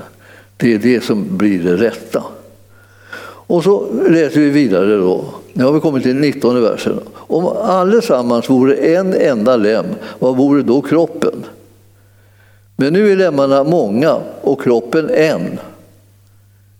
Det 0.57 0.73
är 0.73 0.77
det 0.77 1.03
som 1.03 1.37
blir 1.37 1.63
det 1.63 1.75
rätta. 1.77 2.23
Och 3.47 3.63
så 3.63 3.87
läser 4.07 4.39
vi 4.39 4.49
vidare 4.49 4.97
då. 4.97 5.25
Nu 5.53 5.63
har 5.63 5.71
vi 5.71 5.79
kommit 5.79 6.03
till 6.03 6.15
19 6.15 6.61
versen. 6.61 6.99
Om 7.13 7.47
allesammans 7.47 8.49
vore 8.49 8.75
en 8.75 9.13
enda 9.13 9.55
lem, 9.55 9.85
vad 10.19 10.37
vore 10.37 10.61
då 10.61 10.81
kroppen? 10.81 11.45
Men 12.75 12.93
nu 12.93 13.11
är 13.11 13.15
lemmarna 13.15 13.63
många 13.63 14.17
och 14.41 14.61
kroppen 14.61 15.09
en. 15.09 15.59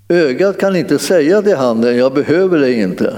Ögat 0.09 0.57
kan 0.57 0.76
inte 0.76 0.99
säga 0.99 1.41
till 1.41 1.55
handen, 1.55 1.97
jag 1.97 2.13
behöver 2.13 2.59
dig 2.59 2.80
inte. 2.80 3.13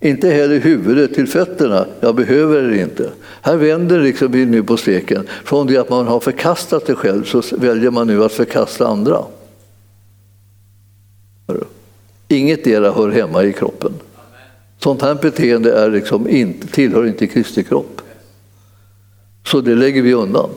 Inte 0.00 0.28
heller 0.28 0.58
huvudet 0.58 1.14
till 1.14 1.28
fötterna, 1.28 1.86
jag 2.00 2.14
behöver 2.14 2.62
det 2.62 2.78
inte. 2.78 3.10
Här 3.42 3.56
vänder 3.56 4.00
liksom 4.00 4.32
vi 4.32 4.46
nu 4.46 4.62
på 4.62 4.76
steken. 4.76 5.26
Från 5.44 5.66
det 5.66 5.76
att 5.76 5.90
man 5.90 6.06
har 6.06 6.20
förkastat 6.20 6.86
sig 6.86 6.94
själv 6.94 7.24
så 7.24 7.42
väljer 7.56 7.90
man 7.90 8.06
nu 8.06 8.24
att 8.24 8.32
förkasta 8.32 8.86
andra. 8.86 9.18
Inget 12.28 12.66
era 12.66 12.92
hör 12.92 13.10
hemma 13.10 13.42
i 13.42 13.52
kroppen. 13.52 13.92
Sånt 14.78 15.02
här 15.02 15.14
beteende 15.14 15.72
är 15.78 15.90
liksom 15.90 16.28
inte, 16.28 16.66
tillhör 16.66 17.06
inte 17.06 17.26
Kristi 17.26 17.62
kropp. 17.64 18.00
Så 19.46 19.60
det 19.60 19.74
lägger 19.74 20.02
vi 20.02 20.14
undan. 20.14 20.50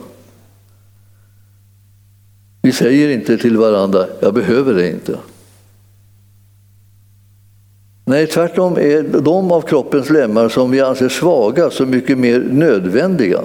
Vi 2.62 2.72
säger 2.72 3.08
inte 3.08 3.38
till 3.38 3.56
varandra, 3.56 4.06
jag 4.20 4.34
behöver 4.34 4.74
det 4.74 4.90
inte. 4.90 5.18
Nej, 8.04 8.26
tvärtom 8.26 8.76
är 8.78 9.02
de 9.20 9.52
av 9.52 9.60
kroppens 9.60 10.10
lemmar 10.10 10.48
som 10.48 10.70
vi 10.70 10.80
anser 10.80 11.08
svaga 11.08 11.70
så 11.70 11.86
mycket 11.86 12.18
mer 12.18 12.40
nödvändiga. 12.50 13.40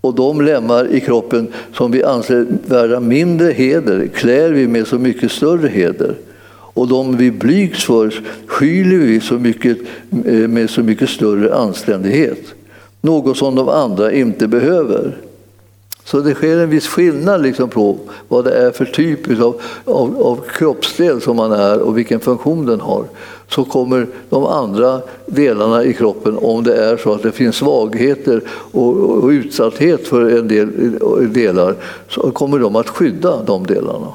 Och 0.00 0.14
de 0.14 0.40
lemmar 0.40 0.92
i 0.92 1.00
kroppen 1.00 1.52
som 1.74 1.90
vi 1.90 2.04
anser 2.04 2.46
värda 2.66 3.00
mindre 3.00 3.52
heder 3.52 4.06
klär 4.06 4.50
vi 4.50 4.68
med 4.68 4.86
så 4.86 4.98
mycket 4.98 5.32
större 5.32 5.68
heder 5.68 6.14
och 6.74 6.88
de 6.88 7.16
vi 7.16 7.30
blygs 7.30 7.84
för 7.84 8.22
skyler 8.46 8.98
vi 8.98 9.20
så 9.20 9.34
mycket, 9.34 9.78
eh, 10.24 10.48
med 10.48 10.70
så 10.70 10.82
mycket 10.82 11.08
större 11.08 11.54
anständighet. 11.54 12.54
Något 13.00 13.36
som 13.36 13.54
de 13.54 13.68
andra 13.68 14.12
inte 14.12 14.48
behöver. 14.48 15.16
Så 16.04 16.20
det 16.20 16.34
sker 16.34 16.58
en 16.58 16.70
viss 16.70 16.86
skillnad 16.86 17.42
liksom 17.42 17.68
på 17.68 17.96
vad 18.28 18.44
det 18.44 18.52
är 18.52 18.70
för 18.70 18.84
typ 18.84 19.40
av, 19.40 19.60
av, 19.84 20.22
av 20.22 20.40
kroppsdel 20.48 21.20
som 21.20 21.36
man 21.36 21.52
är 21.52 21.78
och 21.78 21.98
vilken 21.98 22.20
funktion 22.20 22.66
den 22.66 22.80
har. 22.80 23.04
Så 23.48 23.64
kommer 23.64 24.06
de 24.28 24.44
andra 24.44 25.00
delarna 25.26 25.84
i 25.84 25.92
kroppen, 25.92 26.38
om 26.38 26.64
det 26.64 26.74
är 26.74 26.96
så 26.96 27.12
att 27.12 27.22
det 27.22 27.32
finns 27.32 27.56
svagheter 27.56 28.42
och, 28.72 28.96
och 28.96 29.28
utsatthet 29.28 30.08
för 30.08 30.38
en 30.38 30.48
del 30.48 30.68
eh, 31.02 31.28
delar, 31.28 31.74
så 32.08 32.30
kommer 32.30 32.58
de 32.58 32.76
att 32.76 32.88
skydda 32.88 33.42
de 33.42 33.66
delarna. 33.66 34.08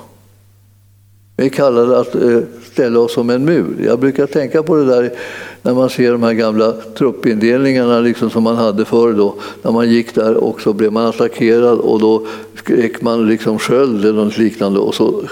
Vi 1.37 1.49
kallar 1.49 1.87
det 1.87 1.99
att 1.99 2.15
eh, 2.15 2.39
ställa 2.71 2.99
oss 2.99 3.13
som 3.13 3.29
en 3.29 3.45
mur. 3.45 3.75
Jag 3.85 3.99
brukar 3.99 4.27
tänka 4.27 4.63
på 4.63 4.75
det 4.75 4.85
där 4.85 5.11
när 5.61 5.73
man 5.73 5.89
ser 5.89 6.11
de 6.11 6.23
här 6.23 6.33
gamla 6.33 6.71
truppindelningarna 6.71 7.99
liksom 7.99 8.29
som 8.29 8.43
man 8.43 8.55
hade 8.55 8.85
förr. 8.85 9.13
Då, 9.13 9.35
när 9.61 9.71
man 9.71 9.89
gick 9.89 10.15
där 10.15 10.35
och 10.35 10.61
så 10.61 10.73
blev 10.73 10.91
man 10.91 11.05
attackerad 11.05 11.79
och 11.79 11.99
då 11.99 12.27
skrek 12.55 13.01
man 13.01 13.27
liksom 13.27 13.59
sköld 13.59 14.05
eller 14.05 14.23
något 14.23 14.37
liknande 14.37 14.79
och 14.79 14.95
så 14.95 15.23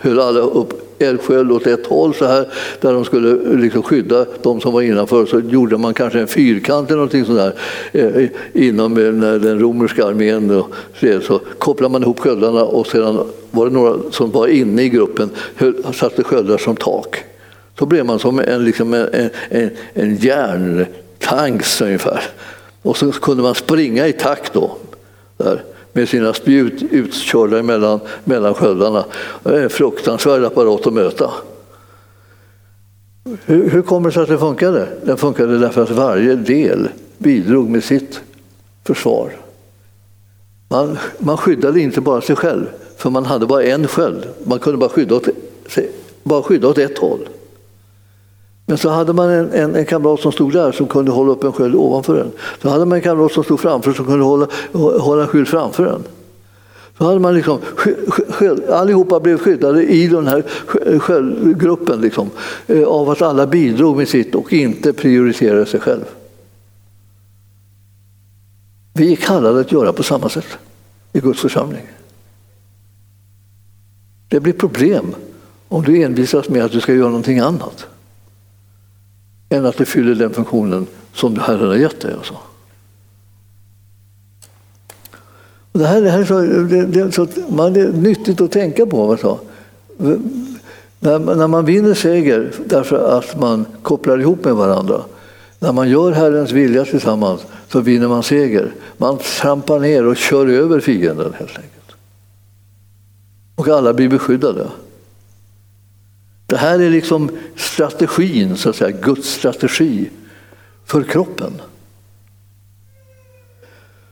höll 0.00 0.20
alla 0.20 0.40
upp 0.40 0.81
eldsjäl 1.02 1.52
åt 1.52 1.66
ett 1.66 1.86
håll 1.86 2.14
så 2.14 2.26
här, 2.26 2.48
där 2.80 2.92
de 2.92 3.04
skulle 3.04 3.56
liksom 3.56 3.82
skydda 3.82 4.26
de 4.42 4.60
som 4.60 4.72
var 4.72 4.82
innanför. 4.82 5.26
Så 5.26 5.40
gjorde 5.40 5.76
man 5.76 5.94
kanske 5.94 6.20
en 6.20 6.26
fyrkant 6.26 6.88
eller 6.88 6.96
någonting 6.96 7.24
sånt 7.24 7.38
där 7.38 7.54
eh, 7.92 8.28
inom 8.52 8.98
eh, 8.98 9.32
den 9.32 9.58
romerska 9.58 10.06
armén. 10.06 10.62
Så 11.22 11.40
kopplade 11.58 11.92
man 11.92 12.02
ihop 12.02 12.20
sköldarna 12.20 12.64
och 12.64 12.86
sedan 12.86 13.18
var 13.50 13.66
det 13.66 13.72
några 13.72 13.98
som 14.10 14.30
var 14.30 14.46
inne 14.46 14.82
i 14.82 14.88
gruppen 14.88 15.30
satte 15.92 16.24
sköldar 16.24 16.58
som 16.58 16.76
tak. 16.76 17.24
Så 17.78 17.86
blev 17.86 18.06
man 18.06 18.18
som 18.18 18.38
en, 18.38 18.64
liksom 18.64 18.94
en, 18.94 19.30
en, 19.48 19.70
en 19.94 20.16
järntanks 20.16 21.80
ungefär. 21.80 22.22
Och 22.82 22.96
så 22.96 23.12
kunde 23.12 23.42
man 23.42 23.54
springa 23.54 24.08
i 24.08 24.12
takt 24.12 24.52
då. 24.52 24.76
Där 25.36 25.62
med 25.92 26.08
sina 26.08 26.34
spjut 26.34 26.82
utkörda 26.90 27.62
mellan, 27.62 28.00
mellan 28.24 28.54
sköldarna. 28.54 29.04
Det 29.42 29.58
är 29.58 29.62
en 29.62 29.70
fruktansvärd 29.70 30.44
apparat 30.44 30.86
att 30.86 30.92
möta. 30.92 31.30
Hur, 33.44 33.70
hur 33.70 33.82
kommer 33.82 34.08
det 34.08 34.14
sig 34.14 34.22
att 34.22 34.28
det 34.28 34.38
funkade? 34.38 34.88
Det 35.04 35.16
funkade 35.16 35.58
därför 35.58 35.82
att 35.82 35.90
varje 35.90 36.34
del 36.34 36.88
bidrog 37.18 37.70
med 37.70 37.84
sitt 37.84 38.20
försvar. 38.84 39.32
Man, 40.68 40.98
man 41.18 41.36
skyddade 41.36 41.80
inte 41.80 42.00
bara 42.00 42.20
sig 42.20 42.36
själv, 42.36 42.66
för 42.96 43.10
man 43.10 43.24
hade 43.24 43.46
bara 43.46 43.62
en 43.62 43.88
sköld. 43.88 44.28
Man 44.44 44.58
kunde 44.58 44.78
bara 44.78 44.88
skydda 44.88 45.14
åt, 45.14 45.28
bara 46.22 46.42
skydda 46.42 46.68
åt 46.68 46.78
ett 46.78 46.98
håll. 46.98 47.28
Men 48.66 48.78
så 48.78 48.88
hade 48.88 49.12
man 49.12 49.30
en, 49.30 49.52
en, 49.52 49.76
en, 49.76 49.86
kamrat 49.86 50.20
som 50.20 50.32
stod 50.32 50.52
där 50.52 50.72
som 50.72 50.86
kunde 50.86 51.10
hålla 51.10 51.32
upp 51.32 51.44
en 51.44 51.52
sköld 51.52 51.74
ovanför 51.74 52.16
den. 52.16 52.30
Så 52.62 52.68
hade 52.68 52.84
man 52.84 52.96
en 52.96 53.02
kamrat 53.02 53.32
som 53.32 53.44
stod 53.44 53.60
framför 53.60 53.92
som 53.92 54.06
kunde 54.06 54.24
hålla, 54.24 54.46
hålla 54.72 55.22
en 55.22 55.28
skylt 55.28 55.48
framför 55.48 55.84
den. 55.84 56.02
Så 56.98 57.04
hade 57.04 57.18
man 57.18 57.34
liksom, 57.34 57.58
skyld, 58.28 58.64
allihopa 58.64 59.20
blev 59.20 59.38
skyddade 59.38 59.84
i 59.84 60.06
den 60.06 60.26
här 60.26 60.44
sköldgruppen 60.98 62.00
liksom, 62.00 62.30
eh, 62.66 62.82
av 62.82 63.10
att 63.10 63.22
alla 63.22 63.46
bidrog 63.46 63.96
med 63.96 64.08
sitt 64.08 64.34
och 64.34 64.52
inte 64.52 64.92
prioriterade 64.92 65.66
sig 65.66 65.80
själv. 65.80 66.04
Vi 68.94 69.12
är 69.12 69.16
kallade 69.16 69.60
att 69.60 69.72
göra 69.72 69.92
på 69.92 70.02
samma 70.02 70.28
sätt 70.28 70.58
i 71.12 71.20
Guds 71.20 71.40
församling. 71.40 71.86
Det 74.28 74.40
blir 74.40 74.52
problem 74.52 75.14
om 75.68 75.82
du 75.82 76.02
envisas 76.02 76.48
med 76.48 76.64
att 76.64 76.72
du 76.72 76.80
ska 76.80 76.94
göra 76.94 77.08
någonting 77.08 77.38
annat 77.38 77.86
än 79.52 79.66
att 79.66 79.76
det 79.76 79.84
fyller 79.84 80.14
den 80.14 80.30
funktionen 80.30 80.86
som 81.14 81.38
Herren 81.38 81.68
har 81.68 81.76
gett 81.76 82.00
dig. 82.00 82.12
Alltså. 82.12 82.34
Och 85.72 85.78
det, 85.78 85.86
här, 85.86 86.02
det, 86.02 86.10
här 86.10 86.20
är 86.20 86.24
så, 86.24 86.40
det, 86.40 86.86
det, 86.86 87.12
så, 87.12 87.26
man, 87.48 87.72
det 87.72 87.80
är 87.80 87.92
nyttigt 87.92 88.40
att 88.40 88.52
tänka 88.52 88.86
på. 88.86 89.10
Alltså. 89.10 89.38
När, 91.00 91.18
när 91.18 91.46
man 91.46 91.64
vinner 91.64 91.94
seger 91.94 92.52
därför 92.64 93.18
att 93.18 93.40
man 93.40 93.66
kopplar 93.82 94.20
ihop 94.20 94.44
med 94.44 94.54
varandra, 94.54 95.00
när 95.58 95.72
man 95.72 95.88
gör 95.88 96.12
Herrens 96.12 96.52
vilja 96.52 96.84
tillsammans, 96.84 97.40
så 97.68 97.80
vinner 97.80 98.08
man 98.08 98.22
seger. 98.22 98.72
Man 98.96 99.18
trampar 99.18 99.80
ner 99.80 100.06
och 100.06 100.16
kör 100.16 100.46
över 100.46 100.80
fienden 100.80 101.32
helt 101.38 101.56
enkelt. 101.56 101.96
Och 103.54 103.68
alla 103.68 103.94
blir 103.94 104.08
beskyddade. 104.08 104.66
Det 106.52 106.58
här 106.58 106.78
är 106.78 106.90
liksom 106.90 107.30
strategin, 107.56 108.56
så 108.56 108.70
att 108.70 108.76
säga, 108.76 108.90
Guds 109.02 109.28
strategi 109.28 110.10
för 110.86 111.02
kroppen. 111.02 111.52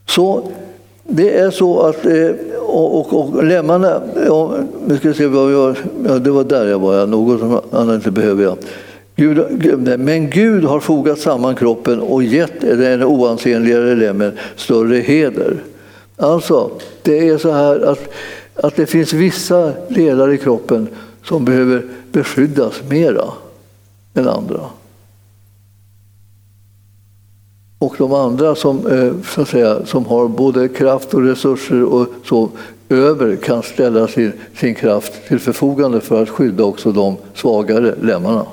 Så 0.06 0.52
det 1.04 1.38
är 1.38 1.50
så 1.50 1.80
att 1.80 2.06
eh, 2.06 2.30
och, 2.58 3.00
och, 3.00 3.34
och 3.36 3.44
lemmarna, 3.44 4.02
ja, 4.26 4.54
nu 4.86 4.96
ska 4.96 5.08
vi 5.08 5.14
se 5.14 5.26
vad 5.26 5.52
jag, 5.52 5.76
ja, 6.06 6.18
det 6.18 6.30
var 6.30 6.44
där 6.44 6.66
jag 6.66 6.78
var, 6.78 6.94
ja, 6.94 7.06
något 7.06 7.64
annat 7.74 7.94
inte 7.94 8.10
behöver 8.10 8.42
jag. 8.42 8.56
Gud, 9.16 10.00
men 10.00 10.30
Gud 10.30 10.64
har 10.64 10.80
fogat 10.80 11.18
samman 11.18 11.54
kroppen 11.54 12.00
och 12.00 12.22
gett 12.22 12.60
den 12.60 13.02
oansenligare 13.02 13.94
lemmen 13.94 14.32
större 14.56 14.96
heder. 14.96 15.56
Alltså, 16.16 16.70
det 17.02 17.28
är 17.28 17.38
så 17.38 17.50
här 17.50 17.80
att, 17.80 18.12
att 18.54 18.76
det 18.76 18.86
finns 18.86 19.12
vissa 19.12 19.72
delar 19.88 20.32
i 20.32 20.38
kroppen 20.38 20.88
som 21.24 21.44
behöver 21.44 21.82
beskyddas 22.12 22.82
mera 22.88 23.24
än 24.14 24.28
andra. 24.28 24.60
Och 27.78 27.94
de 27.98 28.12
andra 28.12 28.54
som, 28.54 28.86
eh, 28.86 29.12
så 29.34 29.42
att 29.42 29.48
säga, 29.48 29.86
som 29.86 30.06
har 30.06 30.28
både 30.28 30.68
kraft 30.68 31.14
och 31.14 31.22
resurser 31.22 31.84
och 31.84 32.06
så 32.24 32.50
över 32.88 33.36
kan 33.36 33.62
ställa 33.62 34.08
sin, 34.08 34.32
sin 34.56 34.74
kraft 34.74 35.12
till 35.28 35.38
förfogande 35.38 36.00
för 36.00 36.22
att 36.22 36.28
skydda 36.28 36.64
också 36.64 36.92
de 36.92 37.16
svagare 37.34 37.94
lemmarna. 38.02 38.46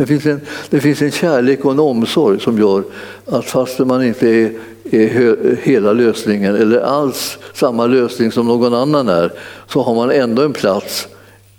Det 0.00 0.06
finns, 0.06 0.26
en, 0.26 0.40
det 0.70 0.80
finns 0.80 1.02
en 1.02 1.10
kärlek 1.10 1.64
och 1.64 1.72
en 1.72 1.78
omsorg 1.78 2.40
som 2.40 2.58
gör 2.58 2.84
att 3.26 3.44
fastän 3.44 3.86
man 3.86 4.04
inte 4.04 4.28
är, 4.28 4.52
är 4.90 5.56
hela 5.62 5.92
lösningen 5.92 6.56
eller 6.56 6.80
alls 6.80 7.38
samma 7.54 7.86
lösning 7.86 8.32
som 8.32 8.46
någon 8.46 8.74
annan 8.74 9.08
är 9.08 9.32
så 9.66 9.82
har 9.82 9.94
man 9.94 10.10
ändå 10.10 10.42
en 10.42 10.52
plats 10.52 11.08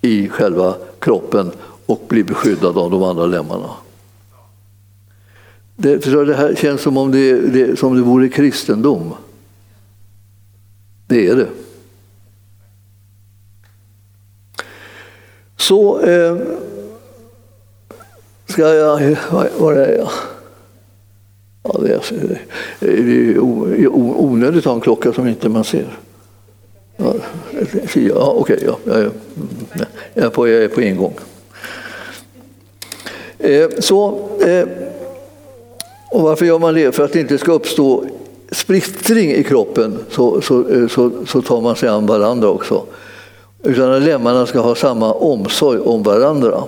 i 0.02 0.30
själva 0.30 0.76
kroppen 1.00 1.52
och 1.86 2.06
blir 2.08 2.24
beskyddad 2.24 2.78
av 2.78 2.92
de 2.92 3.04
andra 3.04 3.26
lemmarna. 3.26 3.70
Det, 5.76 6.06
det 6.26 6.36
här 6.36 6.56
känns 6.56 6.82
som 6.82 6.98
om 6.98 7.12
det, 7.12 7.40
det, 7.40 7.80
som 7.80 7.96
det 7.96 8.02
vore 8.02 8.30
kristendom. 8.30 9.14
Det 11.08 11.28
är 11.28 11.36
det. 11.36 11.48
Så 15.58 16.00
eh, 16.00 16.38
ska 18.52 18.74
jag... 18.74 19.18
Var 19.58 19.74
är 19.74 19.98
jag? 19.98 20.10
Ja, 21.64 21.80
det, 21.82 21.94
är, 21.94 22.38
det 22.80 23.34
är 23.34 23.40
onödigt 23.94 24.60
att 24.60 24.66
ha 24.66 24.74
en 24.74 24.82
klocka 24.82 25.14
som 25.14 25.28
inte 25.28 25.50
man 25.50 25.64
ser. 25.64 25.98
Ja, 26.98 27.14
ja 27.96 28.34
okej, 28.38 28.64
ja, 28.66 28.78
jag, 28.86 28.98
mm, 28.98 29.12
jag, 30.14 30.26
är 30.26 30.30
på, 30.30 30.48
jag 30.48 30.64
är 30.64 30.68
på 30.68 30.82
ingång. 30.82 31.14
Eh, 33.40 33.70
så, 33.80 34.30
eh, 34.42 34.68
och 36.12 36.22
varför 36.22 36.46
gör 36.46 36.60
man 36.60 36.74
det? 36.74 36.96
För 36.96 37.06
att 37.06 37.14
det 37.14 37.20
inte 37.20 37.38
ska 37.38 37.52
uppstå 37.52 38.06
splittring 38.52 39.32
i 39.32 39.44
kroppen 39.44 39.98
så, 40.10 40.42
så, 40.42 40.70
eh, 40.70 40.88
så, 40.88 41.12
så 41.28 41.42
tar 41.42 41.62
man 41.62 41.76
sig 41.76 41.90
an 41.90 42.06
varandra 42.06 42.50
också. 42.50 42.84
Utan 43.64 43.92
att 43.92 44.02
lemmarna 44.02 44.46
ska 44.46 44.60
ha 44.60 44.76
samma 44.76 45.14
omsorg 45.14 45.80
om 45.80 46.04
varandra. 46.04 46.64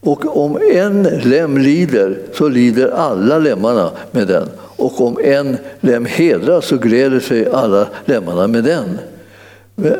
Och 0.00 0.44
om 0.44 0.58
en 0.72 1.02
lem 1.02 1.58
lider 1.58 2.18
så 2.34 2.48
lider 2.48 2.88
alla 2.88 3.38
lemmarna 3.38 3.90
med 4.10 4.28
den. 4.28 4.48
Och 4.60 5.00
om 5.00 5.18
en 5.24 5.56
lem 5.80 6.04
hedras 6.04 6.66
så 6.66 6.76
gläder 6.76 7.20
sig 7.20 7.50
alla 7.50 7.88
lemmarna 8.04 8.46
med 8.46 8.64
den. 8.64 8.98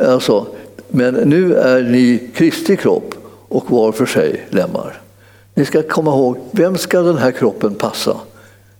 Alltså, 0.07 0.47
men 0.89 1.15
nu 1.15 1.55
är 1.55 1.83
ni 1.83 2.31
Kristi 2.35 2.77
kropp 2.77 3.15
och 3.49 3.71
var 3.71 3.93
för 3.93 4.07
sig 4.07 4.47
lemmar. 4.51 5.01
Ni 5.55 5.65
ska 5.65 5.83
komma 5.83 6.11
ihåg, 6.11 6.39
vem 6.51 6.77
ska 6.77 7.01
den 7.01 7.19
här 7.19 7.31
kroppen 7.31 7.75
passa? 7.75 8.17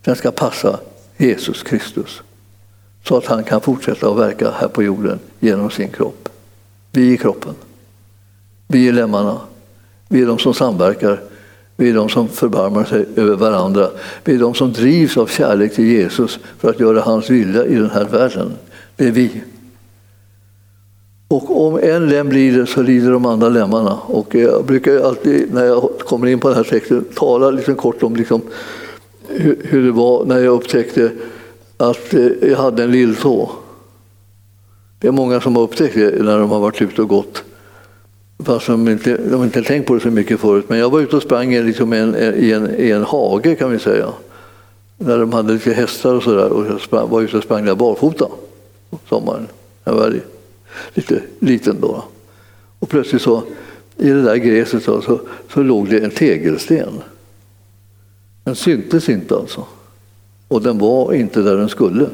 Den 0.03 0.15
ska 0.15 0.31
passa 0.31 0.79
Jesus 1.17 1.63
Kristus. 1.63 2.21
Så 3.07 3.17
att 3.17 3.25
han 3.25 3.43
kan 3.43 3.61
fortsätta 3.61 4.09
att 4.09 4.17
verka 4.17 4.51
här 4.51 4.67
på 4.67 4.83
jorden 4.83 5.19
genom 5.39 5.71
sin 5.71 5.89
kropp. 5.89 6.29
Vi 6.91 7.13
är 7.13 7.17
kroppen. 7.17 7.55
Vi 8.67 8.87
är 8.87 8.93
lemmarna. 8.93 9.39
Vi 10.09 10.21
är 10.21 10.25
de 10.27 10.39
som 10.39 10.53
samverkar. 10.53 11.21
Vi 11.75 11.89
är 11.89 11.93
de 11.93 12.09
som 12.09 12.27
förbarmar 12.27 12.83
sig 12.83 13.05
över 13.15 13.35
varandra. 13.35 13.89
Vi 14.23 14.35
är 14.35 14.39
de 14.39 14.53
som 14.53 14.73
drivs 14.73 15.17
av 15.17 15.27
kärlek 15.27 15.75
till 15.75 15.85
Jesus 15.85 16.39
för 16.59 16.69
att 16.69 16.79
göra 16.79 17.01
hans 17.01 17.29
vilja 17.29 17.65
i 17.65 17.75
den 17.75 17.89
här 17.89 18.05
världen. 18.05 18.51
Det 18.95 19.07
är 19.07 19.11
vi. 19.11 19.43
Och 21.27 21.65
om 21.65 21.79
en 21.83 22.09
lem 22.09 22.31
lider 22.31 22.65
så 22.65 22.81
lider 22.81 23.11
de 23.11 23.25
andra 23.25 23.49
lemmarna. 23.49 23.93
Och 23.93 24.35
jag 24.35 24.65
brukar 24.65 24.99
alltid 24.99 25.53
när 25.53 25.65
jag 25.65 25.89
kommer 25.99 26.27
in 26.27 26.39
på 26.39 26.47
den 26.47 26.57
här 26.57 26.63
texten 26.63 27.05
tala 27.15 27.51
lite 27.51 27.73
kort 27.73 28.03
om 28.03 28.15
liksom 28.15 28.41
hur, 29.27 29.59
hur 29.63 29.85
det 29.85 29.91
var 29.91 30.25
när 30.25 30.39
jag 30.39 30.53
upptäckte 30.53 31.11
att 31.77 32.13
eh, 32.13 32.27
jag 32.41 32.57
hade 32.57 32.83
en 32.83 32.91
lilltå. 32.91 33.51
Det 34.99 35.07
är 35.07 35.11
många 35.11 35.41
som 35.41 35.55
har 35.55 35.63
upptäckt 35.63 35.95
det 35.95 36.23
när 36.23 36.39
de 36.39 36.49
har 36.49 36.59
varit 36.59 36.81
ute 36.81 37.01
och 37.01 37.07
gått. 37.07 37.43
Fast 38.43 38.67
de 38.67 38.87
inte, 38.87 39.17
de 39.17 39.43
inte 39.43 39.63
tänkt 39.63 39.87
på 39.87 39.93
det 39.93 39.99
så 39.99 40.11
mycket 40.11 40.39
förut. 40.39 40.65
Men 40.67 40.79
jag 40.79 40.89
var 40.89 40.99
ute 40.99 41.15
och 41.15 41.21
sprang 41.21 41.51
liksom 41.51 41.93
en, 41.93 42.15
i, 42.15 42.51
en, 42.51 42.75
i 42.77 42.89
en 42.89 43.03
hage 43.03 43.55
kan 43.55 43.71
vi 43.71 43.79
säga. 43.79 44.13
När 44.97 45.19
de 45.19 45.33
hade 45.33 45.53
lite 45.53 45.73
hästar 45.73 46.13
och 46.13 46.23
sådär. 46.23 46.49
Och 46.49 46.65
jag 46.65 46.81
sprang, 46.81 47.09
var 47.09 47.21
ute 47.21 47.37
och 47.37 47.43
sprang 47.43 47.65
där 47.65 47.75
barfota 47.75 48.27
på 48.89 48.99
sommaren. 49.09 49.47
Jag 49.83 49.93
var 49.93 50.21
lite 50.93 51.21
liten 51.39 51.81
då. 51.81 52.03
Och 52.79 52.89
plötsligt 52.89 53.21
så, 53.21 53.43
i 53.97 54.09
det 54.09 54.21
där 54.21 54.35
gräset 54.35 54.83
så, 54.83 55.01
så, 55.01 55.19
så 55.53 55.63
låg 55.63 55.89
det 55.89 55.99
en 55.99 56.11
tegelsten. 56.11 57.01
Den 58.43 58.55
syntes 58.55 59.09
inte 59.09 59.35
alltså. 59.35 59.65
Och 60.47 60.61
den 60.61 60.77
var 60.77 61.13
inte 61.13 61.41
där 61.41 61.55
den 61.57 61.69
skulle. 61.69 62.09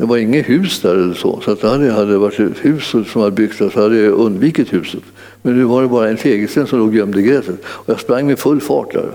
Det 0.00 0.06
var 0.06 0.16
inget 0.16 0.48
hus 0.48 0.80
där 0.80 0.94
eller 0.94 1.14
så. 1.14 1.40
Så 1.40 1.50
att 1.50 1.62
hade 1.62 2.12
det 2.12 2.18
varit 2.18 2.40
ett 2.40 2.64
hus 2.64 2.84
som 2.84 3.22
hade 3.22 3.30
byggts 3.30 3.58
där 3.58 3.70
så 3.70 3.82
hade 3.82 3.98
jag 3.98 4.12
undvikit 4.12 4.72
huset. 4.72 5.02
Men 5.42 5.56
nu 5.58 5.64
var 5.64 5.82
det 5.82 5.88
bara 5.88 6.08
en 6.08 6.16
tegelsten 6.16 6.66
som 6.66 6.78
låg 6.78 6.96
gömd 6.96 7.16
i 7.16 7.22
gräset. 7.22 7.60
Och 7.64 7.88
jag 7.88 8.00
sprang 8.00 8.26
med 8.26 8.38
full 8.38 8.60
fart 8.60 8.92
där, 8.92 9.10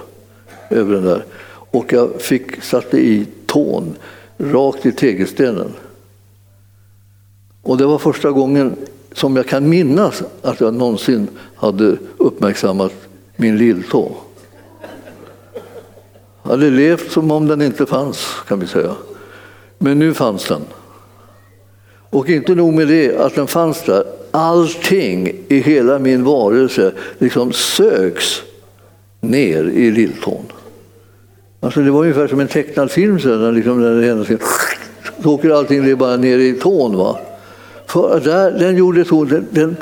över 0.70 0.94
den 0.94 1.04
där. 1.04 1.26
Och 1.48 1.94
jag 1.94 2.22
fick, 2.22 2.64
satte 2.64 2.98
i 2.98 3.28
tån 3.46 3.96
rakt 4.38 4.86
i 4.86 4.92
tegelstenen. 4.92 5.74
Och 7.62 7.78
det 7.78 7.86
var 7.86 7.98
första 7.98 8.32
gången 8.32 8.76
som 9.14 9.36
jag 9.36 9.48
kan 9.48 9.70
minnas 9.70 10.24
att 10.42 10.60
jag 10.60 10.74
någonsin 10.74 11.28
hade 11.56 11.98
uppmärksammat 12.18 12.94
min 13.36 13.58
lilltå. 13.58 14.12
Jag 16.44 16.50
hade 16.50 16.70
levt 16.70 17.12
som 17.12 17.32
om 17.32 17.48
den 17.48 17.62
inte 17.62 17.86
fanns, 17.86 18.28
kan 18.48 18.60
vi 18.60 18.68
säga. 18.68 18.96
Men 19.78 20.00
nu 20.00 20.14
fanns 20.14 20.46
den. 20.46 20.62
Och 22.10 22.30
inte 22.30 22.56
nog 22.56 22.74
med 22.74 22.88
det, 22.88 23.18
att 23.18 23.36
den 23.36 23.48
fanns 23.48 23.84
där. 23.84 24.04
Allting 24.32 25.34
i 25.48 25.60
hela 25.60 26.00
min 26.00 26.24
varelse 26.24 26.92
liksom 27.18 27.54
sögs 27.54 28.42
ner 29.22 29.64
i 29.64 29.92
lilltån. 29.92 30.46
Alltså 31.60 31.82
det 31.82 31.92
var 31.92 32.02
ungefär 32.02 32.28
som 32.28 32.40
en 32.40 32.48
tecknad 32.48 32.92
film. 32.92 33.20
Så 33.20 33.52
liksom, 33.52 33.82
när 33.82 34.18
det 34.26 34.40
så 35.24 35.32
åker 35.34 35.50
allting 35.50 35.98
bara 35.98 36.16
ner 36.16 36.38
i 36.38 36.54
tån. 36.54 36.98
Va? 36.98 37.20
För 37.86 38.20
där, 38.20 38.52
den 38.52 38.78
gjorde 38.78 39.06
så, 39.06 39.24
den, 39.24 39.48
den 39.50 39.76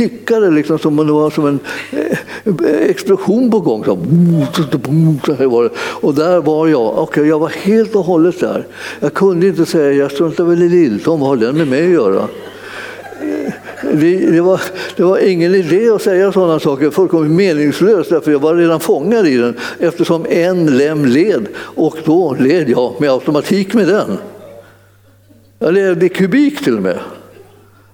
tickade 0.00 0.50
liksom 0.50 0.78
som 0.78 0.98
om 0.98 1.06
det 1.06 1.12
var 1.12 1.30
som 1.30 1.46
en 1.46 1.58
eh, 1.92 2.90
explosion 2.90 3.50
på 3.50 3.60
gång. 3.60 3.84
Så, 3.84 3.94
var 3.94 5.62
det. 5.62 5.70
Och 5.78 6.14
där 6.14 6.40
var 6.40 6.68
jag. 6.68 6.98
Okay, 6.98 7.24
jag 7.24 7.38
var 7.38 7.48
helt 7.48 7.94
och 7.94 8.04
hållet 8.04 8.40
där. 8.40 8.66
Jag 9.00 9.14
kunde 9.14 9.46
inte 9.46 9.66
säga, 9.66 9.92
jag 9.92 10.12
struntar 10.12 10.44
väl 10.44 10.62
i 10.62 10.68
Lilltom, 10.68 11.20
vad 11.20 11.28
har 11.28 11.36
den 11.36 11.56
med 11.56 11.68
mig 11.68 11.84
att 11.84 11.92
göra? 11.92 12.28
Eh, 13.22 13.52
det, 13.92 14.30
det, 14.30 14.40
var, 14.40 14.60
det 14.96 15.02
var 15.02 15.18
ingen 15.18 15.54
idé 15.54 15.90
att 15.90 16.02
säga 16.02 16.32
sådana 16.32 16.60
saker, 16.60 16.90
fullkomligt 16.90 17.32
meningslöst, 17.32 18.10
därför 18.10 18.32
jag 18.32 18.38
var 18.38 18.54
redan 18.54 18.80
fångad 18.80 19.26
i 19.26 19.36
den 19.36 19.54
eftersom 19.78 20.26
en 20.28 20.66
lem 20.78 21.04
led 21.04 21.46
och 21.58 21.96
då 22.04 22.36
led 22.38 22.68
jag 22.68 23.00
med 23.00 23.10
automatik 23.10 23.74
med 23.74 23.88
den. 23.88 24.18
Jag 25.58 25.74
levde 25.74 26.06
i 26.06 26.08
kubik 26.08 26.64
till 26.64 26.76
och 26.76 26.82
med. 26.82 26.98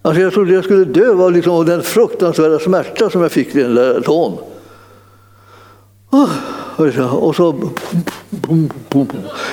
Alltså 0.06 0.22
jag 0.22 0.32
trodde 0.32 0.54
jag 0.54 0.64
skulle 0.64 0.84
dö 0.84 1.10
av 1.10 1.32
liksom, 1.32 1.66
den 1.66 1.82
fruktansvärda 1.82 2.58
smärta 2.58 3.10
som 3.10 3.22
jag 3.22 3.32
fick 3.32 3.54
i 3.54 3.62
den 3.62 3.74
där 3.74 4.00
tån. 4.00 4.38
Ah, 6.10 6.28
och 7.02 7.36
så... 7.36 7.70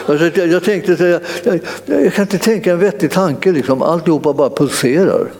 Alltså 0.06 0.39
jag 0.39 0.64
tänkte, 0.64 0.91
jag, 0.91 1.22
jag, 1.43 1.60
jag, 2.04 2.14
kan 2.14 2.24
inte 2.24 2.38
tänka 2.38 2.72
en 2.72 2.80
vettig 2.80 3.12
tanke, 3.12 3.51
liksom. 3.51 3.82
alltihopa 3.82 4.34
bara 4.34 4.49
pulserar. 4.49 5.32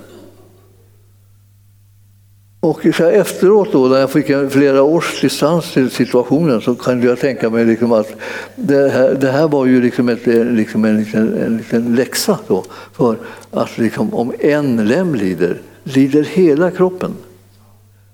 Och 2.64 2.88
så 2.96 3.04
efteråt, 3.04 3.72
då, 3.72 3.88
när 3.88 4.00
jag 4.00 4.12
fick 4.12 4.30
en 4.30 4.50
flera 4.50 4.84
års 4.84 5.22
distans 5.22 5.74
till 5.74 5.92
situationen, 5.92 6.62
så 6.62 6.76
kunde 6.76 7.08
jag 7.08 7.20
tänka 7.20 7.50
mig 7.50 7.66
liksom 7.66 7.92
att 7.92 8.16
det 8.56 8.90
här, 8.90 9.14
det 9.14 9.32
här 9.32 9.48
var 9.48 9.66
ju 9.66 9.82
liksom, 9.82 10.10
ett, 10.10 10.28
eh, 10.28 10.46
liksom 10.46 10.86
en, 10.86 10.98
liten, 10.98 11.38
en 11.38 11.58
liten 11.58 11.96
läxa 11.96 12.40
då, 12.48 12.66
för 12.94 13.18
att 13.52 13.78
liksom, 13.78 14.14
om 14.14 14.34
en 14.40 14.88
lem 14.88 15.16
lider, 15.16 15.62
lider 15.84 16.24
hela 16.24 16.72
kroppen. 16.72 17.12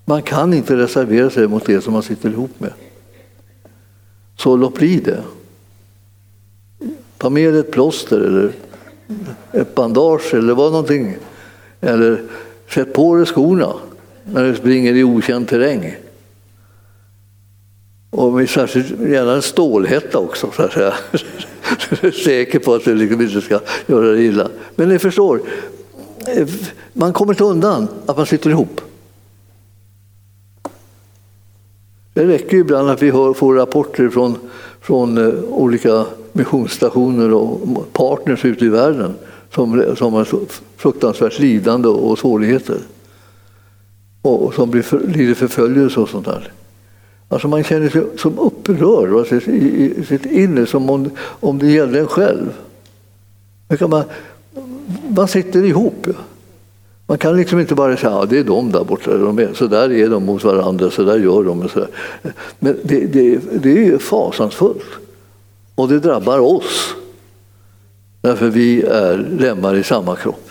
Man 0.04 0.22
kan 0.22 0.54
inte 0.54 0.76
reservera 0.76 1.30
sig 1.30 1.48
mot 1.48 1.66
det 1.66 1.80
som 1.80 1.92
man 1.92 2.02
sitter 2.02 2.30
ihop 2.30 2.60
med. 2.60 2.72
Så 4.36 4.56
låt 4.56 4.74
bli 4.74 5.00
det. 5.00 5.22
Ta 7.18 7.30
med 7.30 7.54
ett 7.54 7.70
plåster 7.70 8.20
eller 8.20 8.52
ett 9.52 9.74
bandage 9.74 10.34
eller 10.34 10.54
vad 10.54 10.72
någonting. 10.72 11.16
Eller 11.80 12.22
sätt 12.68 12.92
på 12.92 13.16
dig 13.16 13.26
skorna 13.26 13.74
när 14.32 14.44
du 14.44 14.56
springer 14.56 14.94
i 14.94 15.04
okänd 15.04 15.48
terräng. 15.48 15.96
Och 18.10 18.48
särskilt 18.48 19.00
gärna 19.00 19.32
en 19.32 19.42
stålhätta 19.42 20.18
också, 20.18 20.50
så 20.56 20.62
att 20.62 20.72
säga. 20.72 20.94
Så 21.78 22.06
är 22.06 22.10
säker 22.10 22.58
på 22.58 22.74
att 22.74 22.84
du 22.84 22.94
liksom 22.94 23.20
inte 23.20 23.40
ska 23.40 23.60
göra 23.86 24.06
dig 24.06 24.26
illa. 24.26 24.48
Men 24.74 24.88
ni 24.88 24.98
förstår, 24.98 25.40
man 26.92 27.12
kommer 27.12 27.32
inte 27.32 27.44
undan 27.44 27.88
att 28.06 28.16
man 28.16 28.26
sitter 28.26 28.50
ihop. 28.50 28.80
Det 32.14 32.26
räcker 32.26 32.56
ibland 32.56 32.90
att 32.90 33.02
vi 33.02 33.12
får 33.12 33.54
rapporter 33.54 34.08
från, 34.08 34.38
från 34.80 35.18
eh, 35.18 35.44
olika 35.44 36.04
missionsstationer 36.32 37.34
och 37.34 37.92
partners 37.92 38.44
ute 38.44 38.64
i 38.64 38.68
världen 38.68 39.14
som, 39.54 39.96
som 39.98 40.12
har 40.12 40.28
fruktansvärt 40.76 41.38
lidande 41.38 41.88
och 41.88 42.18
svårigheter 42.18 42.78
och 44.22 44.54
som 44.54 44.70
blir 44.70 44.82
för, 44.82 45.00
lider 45.00 45.34
förföljelse 45.34 46.00
och 46.00 46.08
sånt 46.08 46.26
där. 46.26 46.52
Alltså 47.28 47.48
man 47.48 47.64
känner 47.64 47.88
sig 47.88 48.04
som 48.16 48.38
upprörd 48.38 49.12
alltså, 49.12 49.50
i, 49.50 49.94
i 49.96 50.04
sitt 50.04 50.26
inre, 50.26 50.66
som 50.66 50.90
om, 50.90 51.10
om 51.20 51.58
det 51.58 51.70
gällde 51.70 51.98
en 51.98 52.06
själv. 52.06 52.52
Kan 53.78 53.90
man, 53.90 54.04
man 55.08 55.28
sitter 55.28 55.64
ihop. 55.64 56.06
Ja. 56.06 56.12
Man 57.06 57.18
kan 57.18 57.36
liksom 57.36 57.60
inte 57.60 57.74
bara 57.74 57.96
säga 57.96 58.12
att 58.12 58.18
ja, 58.18 58.26
det 58.26 58.38
är 58.38 58.44
de 58.44 58.72
där 58.72 58.84
borta, 58.84 59.18
de 59.18 59.38
är, 59.38 59.52
så 59.54 59.66
där 59.66 59.92
är 59.92 60.08
de 60.08 60.24
mot 60.24 60.44
varandra, 60.44 60.90
så 60.90 61.02
där 61.02 61.18
gör 61.18 61.44
de. 61.44 61.60
Och 61.60 61.70
så 61.70 61.78
där. 61.78 61.88
Men 62.58 62.76
det, 62.82 63.06
det, 63.06 63.40
det 63.62 63.86
är 63.86 63.98
fasansfullt. 63.98 64.86
Och 65.74 65.88
det 65.88 65.98
drabbar 65.98 66.38
oss. 66.38 66.94
Därför 68.20 68.48
vi 68.48 68.82
är 68.82 69.16
lemmar 69.38 69.76
i 69.76 69.82
samma 69.82 70.16
kropp. 70.16 70.49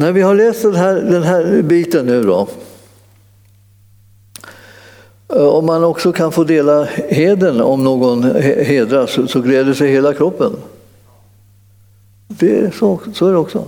När 0.00 0.12
vi 0.12 0.22
har 0.22 0.34
läst 0.34 0.62
den 0.62 0.74
här, 0.74 0.94
den 0.94 1.22
här 1.22 1.62
biten 1.62 2.06
nu 2.06 2.22
då, 2.22 2.48
eh, 5.28 5.46
om 5.46 5.66
man 5.66 5.84
också 5.84 6.12
kan 6.12 6.32
få 6.32 6.44
dela 6.44 6.84
heden 7.08 7.60
om 7.60 7.84
någon 7.84 8.22
hedras 8.42 9.18
så 9.28 9.40
gläder 9.40 9.74
sig 9.74 9.90
hela 9.90 10.14
kroppen. 10.14 10.52
Det 12.28 12.58
är 12.58 12.70
så, 12.70 13.00
så 13.14 13.26
är 13.26 13.32
det 13.32 13.38
också. 13.38 13.64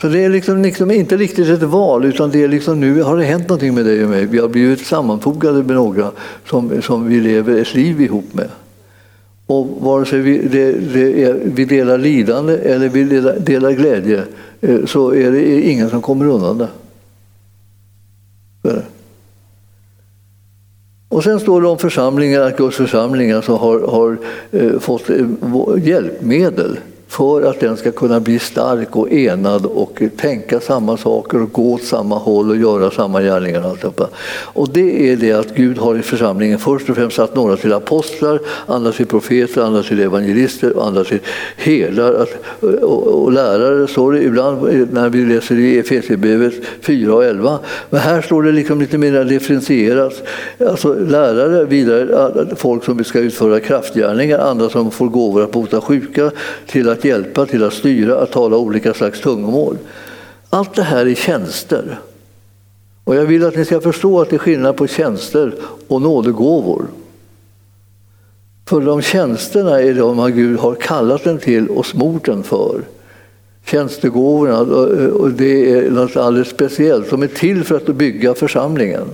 Så 0.00 0.08
det 0.08 0.24
är 0.24 0.28
liksom, 0.28 0.62
liksom, 0.62 0.90
inte 0.90 1.16
riktigt 1.16 1.48
ett 1.48 1.62
val, 1.62 2.04
utan 2.04 2.30
det 2.30 2.42
är 2.42 2.48
liksom 2.48 2.80
nu 2.80 3.02
har 3.02 3.16
det 3.16 3.24
hänt 3.24 3.48
någonting 3.48 3.74
med 3.74 3.84
dig 3.84 4.04
och 4.04 4.10
mig. 4.10 4.26
Vi 4.26 4.38
har 4.38 4.48
blivit 4.48 4.86
sammanfogade 4.86 5.62
med 5.62 5.76
några 5.76 6.10
som, 6.46 6.82
som 6.82 7.08
vi 7.08 7.20
lever 7.20 7.60
ett 7.60 7.74
liv 7.74 8.00
ihop 8.00 8.34
med. 8.34 8.48
Och 9.50 9.66
vare 9.80 10.04
sig 10.06 10.20
vi, 10.20 10.38
det, 10.38 10.72
det 10.72 11.24
är, 11.24 11.40
vi 11.44 11.64
delar 11.64 11.98
lidande 11.98 12.56
eller 12.56 12.88
vi 12.88 13.04
delar, 13.04 13.38
delar 13.38 13.72
glädje 13.72 14.24
eh, 14.60 14.84
så 14.84 15.14
är 15.14 15.32
det 15.32 15.60
ingen 15.60 15.90
som 15.90 16.02
kommer 16.02 16.26
undan 16.26 16.58
det. 16.58 16.68
Och 21.08 21.24
sen 21.24 21.40
står 21.40 21.62
det 21.62 21.68
om 21.68 21.78
församlingar, 21.78 22.40
att 22.40 22.56
Guds 22.56 22.76
församling 22.76 23.32
alltså 23.32 23.56
har, 23.56 23.80
har 23.80 24.18
eh, 24.50 24.78
fått 24.78 25.10
eh, 25.10 25.26
hjälpmedel 25.78 26.78
för 27.10 27.42
att 27.42 27.60
den 27.60 27.76
ska 27.76 27.92
kunna 27.92 28.20
bli 28.20 28.38
stark 28.38 28.96
och 28.96 29.12
enad 29.12 29.66
och 29.66 30.02
tänka 30.16 30.60
samma 30.60 30.96
saker 30.96 31.42
och 31.42 31.52
gå 31.52 31.72
åt 31.72 31.82
samma 31.82 32.18
håll 32.18 32.50
och 32.50 32.56
göra 32.56 32.90
samma 32.90 33.22
gärningar. 33.22 33.76
Och, 33.84 34.10
och 34.32 34.68
det 34.68 35.12
är 35.12 35.16
det 35.16 35.32
att 35.32 35.54
Gud 35.54 35.78
har 35.78 35.98
i 35.98 36.02
församlingen 36.02 36.58
först 36.58 36.90
och 36.90 36.96
främst 36.96 37.16
satt 37.16 37.34
några 37.34 37.56
till 37.56 37.72
apostlar, 37.72 38.40
andra 38.66 38.92
till 38.92 39.06
profeter, 39.06 39.62
andra 39.62 39.82
till 39.82 40.00
evangelister 40.00 40.76
och 40.76 40.86
andra 40.86 41.04
till 41.04 41.18
herdar 41.56 42.26
och, 42.60 43.22
och 43.22 43.32
lärare, 43.32 43.86
står 43.88 44.12
det 44.12 44.22
ibland 44.22 44.88
när 44.92 45.08
vi 45.08 45.34
läser 45.34 45.58
i 45.58 45.78
Efesierbrevet 45.78 46.54
4 46.80 47.14
och 47.14 47.24
11. 47.24 47.58
Men 47.90 48.00
här 48.00 48.22
står 48.22 48.42
det 48.42 48.52
liksom 48.52 48.80
lite 48.80 48.98
mer 48.98 49.24
differentierat. 49.24 50.22
Alltså 50.68 50.94
lärare, 50.94 51.64
vidare 51.64 52.46
folk 52.56 52.84
som 52.84 53.04
ska 53.04 53.18
utföra 53.18 53.60
kraftgärningar, 53.60 54.38
andra 54.38 54.68
som 54.68 54.90
får 54.90 55.08
gåvor 55.08 55.42
att 55.42 55.52
bota 55.52 55.80
sjuka, 55.80 56.30
till 56.66 56.88
att 56.88 56.99
att 57.00 57.04
hjälpa, 57.04 57.46
till 57.46 57.64
att 57.64 57.72
styra, 57.72 58.20
att 58.20 58.32
tala 58.32 58.56
olika 58.56 58.94
slags 58.94 59.20
tungomål. 59.20 59.78
Allt 60.50 60.74
det 60.74 60.82
här 60.82 61.06
är 61.06 61.14
tjänster. 61.14 62.00
Och 63.04 63.16
jag 63.16 63.24
vill 63.24 63.44
att 63.44 63.56
ni 63.56 63.64
ska 63.64 63.80
förstå 63.80 64.20
att 64.20 64.30
det 64.30 64.36
är 64.36 64.38
skillnad 64.38 64.76
på 64.76 64.86
tjänster 64.86 65.54
och 65.88 66.02
nådegåvor. 66.02 66.86
För 68.68 68.80
de 68.80 69.02
tjänsterna 69.02 69.82
är 69.82 69.94
de 69.94 70.32
Gud 70.32 70.58
har 70.58 70.74
kallat 70.74 71.24
den 71.24 71.38
till 71.38 71.68
och 71.68 71.86
smort 71.86 72.24
den 72.24 72.42
för. 72.42 72.80
Tjänstegåvorna, 73.66 74.60
och 75.12 75.30
det 75.30 75.72
är 75.72 75.90
något 75.90 76.16
alldeles 76.16 76.48
speciellt. 76.48 77.10
De 77.10 77.22
är 77.22 77.26
till 77.26 77.64
för 77.64 77.76
att 77.76 77.86
bygga 77.86 78.34
församlingen. 78.34 79.06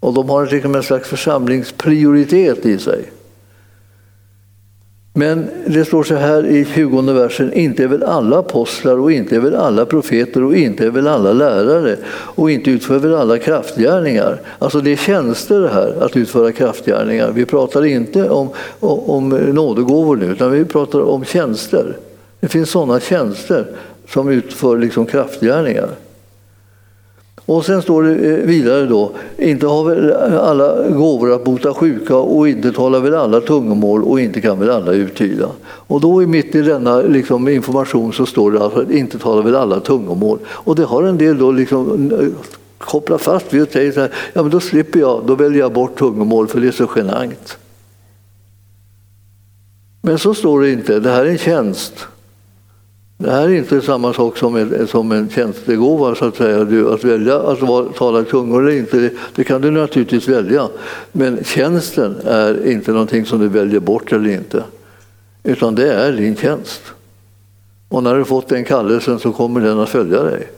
Och 0.00 0.14
de 0.14 0.28
har 0.28 0.46
liksom 0.46 0.74
en 0.74 0.82
slags 0.82 1.08
församlingsprioritet 1.08 2.66
i 2.66 2.78
sig. 2.78 3.04
Men 5.18 5.48
det 5.66 5.84
står 5.84 6.02
så 6.02 6.14
här 6.14 6.46
i 6.46 6.64
20 6.64 7.02
versen, 7.12 7.52
inte 7.52 7.84
är 7.84 7.88
väl 7.88 8.02
alla 8.02 8.38
apostlar 8.38 8.98
och 8.98 9.12
inte 9.12 9.36
är 9.36 9.40
väl 9.40 9.54
alla 9.54 9.86
profeter 9.86 10.44
och 10.44 10.56
inte 10.56 10.86
är 10.86 10.90
väl 10.90 11.08
alla 11.08 11.32
lärare 11.32 11.96
och 12.10 12.50
inte 12.50 12.70
utför 12.70 12.98
väl 12.98 13.14
alla 13.14 13.38
kraftgärningar. 13.38 14.40
Alltså 14.58 14.80
det 14.80 14.92
är 14.92 14.96
tjänster 14.96 15.60
det 15.60 15.68
här, 15.68 15.94
att 16.00 16.16
utföra 16.16 16.52
kraftgärningar. 16.52 17.32
Vi 17.32 17.44
pratar 17.44 17.84
inte 17.84 18.28
om, 18.28 18.48
om 18.80 19.28
nådegåvor 19.28 20.16
nu, 20.16 20.26
utan 20.26 20.50
vi 20.50 20.64
pratar 20.64 21.00
om 21.00 21.24
tjänster. 21.24 21.96
Det 22.40 22.48
finns 22.48 22.70
sådana 22.70 23.00
tjänster 23.00 23.66
som 24.08 24.28
utför 24.28 24.78
liksom 24.78 25.06
kraftgärningar. 25.06 25.88
Och 27.48 27.64
sen 27.64 27.82
står 27.82 28.02
det 28.02 28.10
eh, 28.10 28.46
vidare 28.46 28.86
då, 28.86 29.10
inte 29.38 29.66
har 29.66 29.84
väl 29.84 30.12
alla 30.38 30.88
gåvor 30.88 31.34
att 31.34 31.44
bota 31.44 31.74
sjuka 31.74 32.16
och 32.16 32.48
inte 32.48 32.72
talar 32.72 33.00
väl 33.00 33.14
alla 33.14 33.40
tungomål 33.40 34.04
och 34.04 34.20
inte 34.20 34.40
kan 34.40 34.58
väl 34.58 34.70
alla 34.70 34.92
uttyda. 34.92 35.48
Och 35.62 36.00
då 36.00 36.20
mitt 36.20 36.54
i 36.54 36.62
denna 36.62 37.00
liksom, 37.00 37.48
information 37.48 38.12
så 38.12 38.26
står 38.26 38.52
det 38.52 38.60
alltså, 38.60 38.80
att 38.80 38.90
inte 38.90 39.18
talar 39.18 39.42
väl 39.42 39.56
alla 39.56 39.80
tungomål. 39.80 40.38
Och 40.46 40.76
det 40.76 40.84
har 40.84 41.02
en 41.02 41.18
del 41.18 41.38
då 41.38 41.52
liksom 41.52 42.10
kopplat 42.78 43.22
fast 43.22 43.54
vid 43.54 43.62
och 43.62 43.68
säger 43.68 43.92
så 43.92 44.00
här, 44.00 44.10
ja 44.32 44.42
men 44.42 44.50
då 44.50 44.60
slipper 44.60 45.00
jag, 45.00 45.22
då 45.26 45.34
väljer 45.34 45.60
jag 45.60 45.72
bort 45.72 45.98
tungomål 45.98 46.48
för 46.48 46.60
det 46.60 46.68
är 46.68 46.72
så 46.72 46.88
genant. 46.96 47.58
Men 50.02 50.18
så 50.18 50.34
står 50.34 50.60
det 50.60 50.70
inte, 50.70 51.00
det 51.00 51.10
här 51.10 51.24
är 51.24 51.30
en 51.30 51.38
tjänst. 51.38 52.06
Det 53.20 53.30
här 53.30 53.48
är 53.48 53.54
inte 53.54 53.80
samma 53.80 54.12
sak 54.12 54.36
som 54.36 54.56
en, 54.56 54.86
som 54.86 55.12
en 55.12 55.28
tjänstegåva, 55.30 56.14
så 56.14 56.24
att 56.24 56.36
säga. 56.36 56.64
Du, 56.64 56.92
att 56.92 57.04
välja 57.04 57.38
att 57.38 57.94
tala 57.96 58.24
tungor 58.24 58.68
eller 58.68 58.78
inte, 58.78 58.98
det, 58.98 59.12
det, 59.34 59.44
kan 59.44 59.60
du 59.60 59.70
naturligtvis 59.70 60.28
välja. 60.28 60.68
Men 61.12 61.44
tjänsten 61.44 62.16
är 62.24 62.66
inte 62.66 62.92
någonting 62.92 63.26
som 63.26 63.40
du 63.40 63.48
väljer 63.48 63.80
bort 63.80 64.12
eller 64.12 64.30
inte. 64.30 64.64
Utan 65.42 65.74
det 65.74 65.92
är 65.92 66.12
din 66.12 66.36
tjänst. 66.36 66.82
Och 67.88 68.02
när 68.02 68.14
du 68.14 68.24
fått 68.24 68.48
den 68.48 68.64
kallelsen 68.64 69.18
så 69.18 69.32
kommer 69.32 69.60
den 69.60 69.80
att 69.80 69.88
följa 69.88 70.22
dig. 70.22 70.48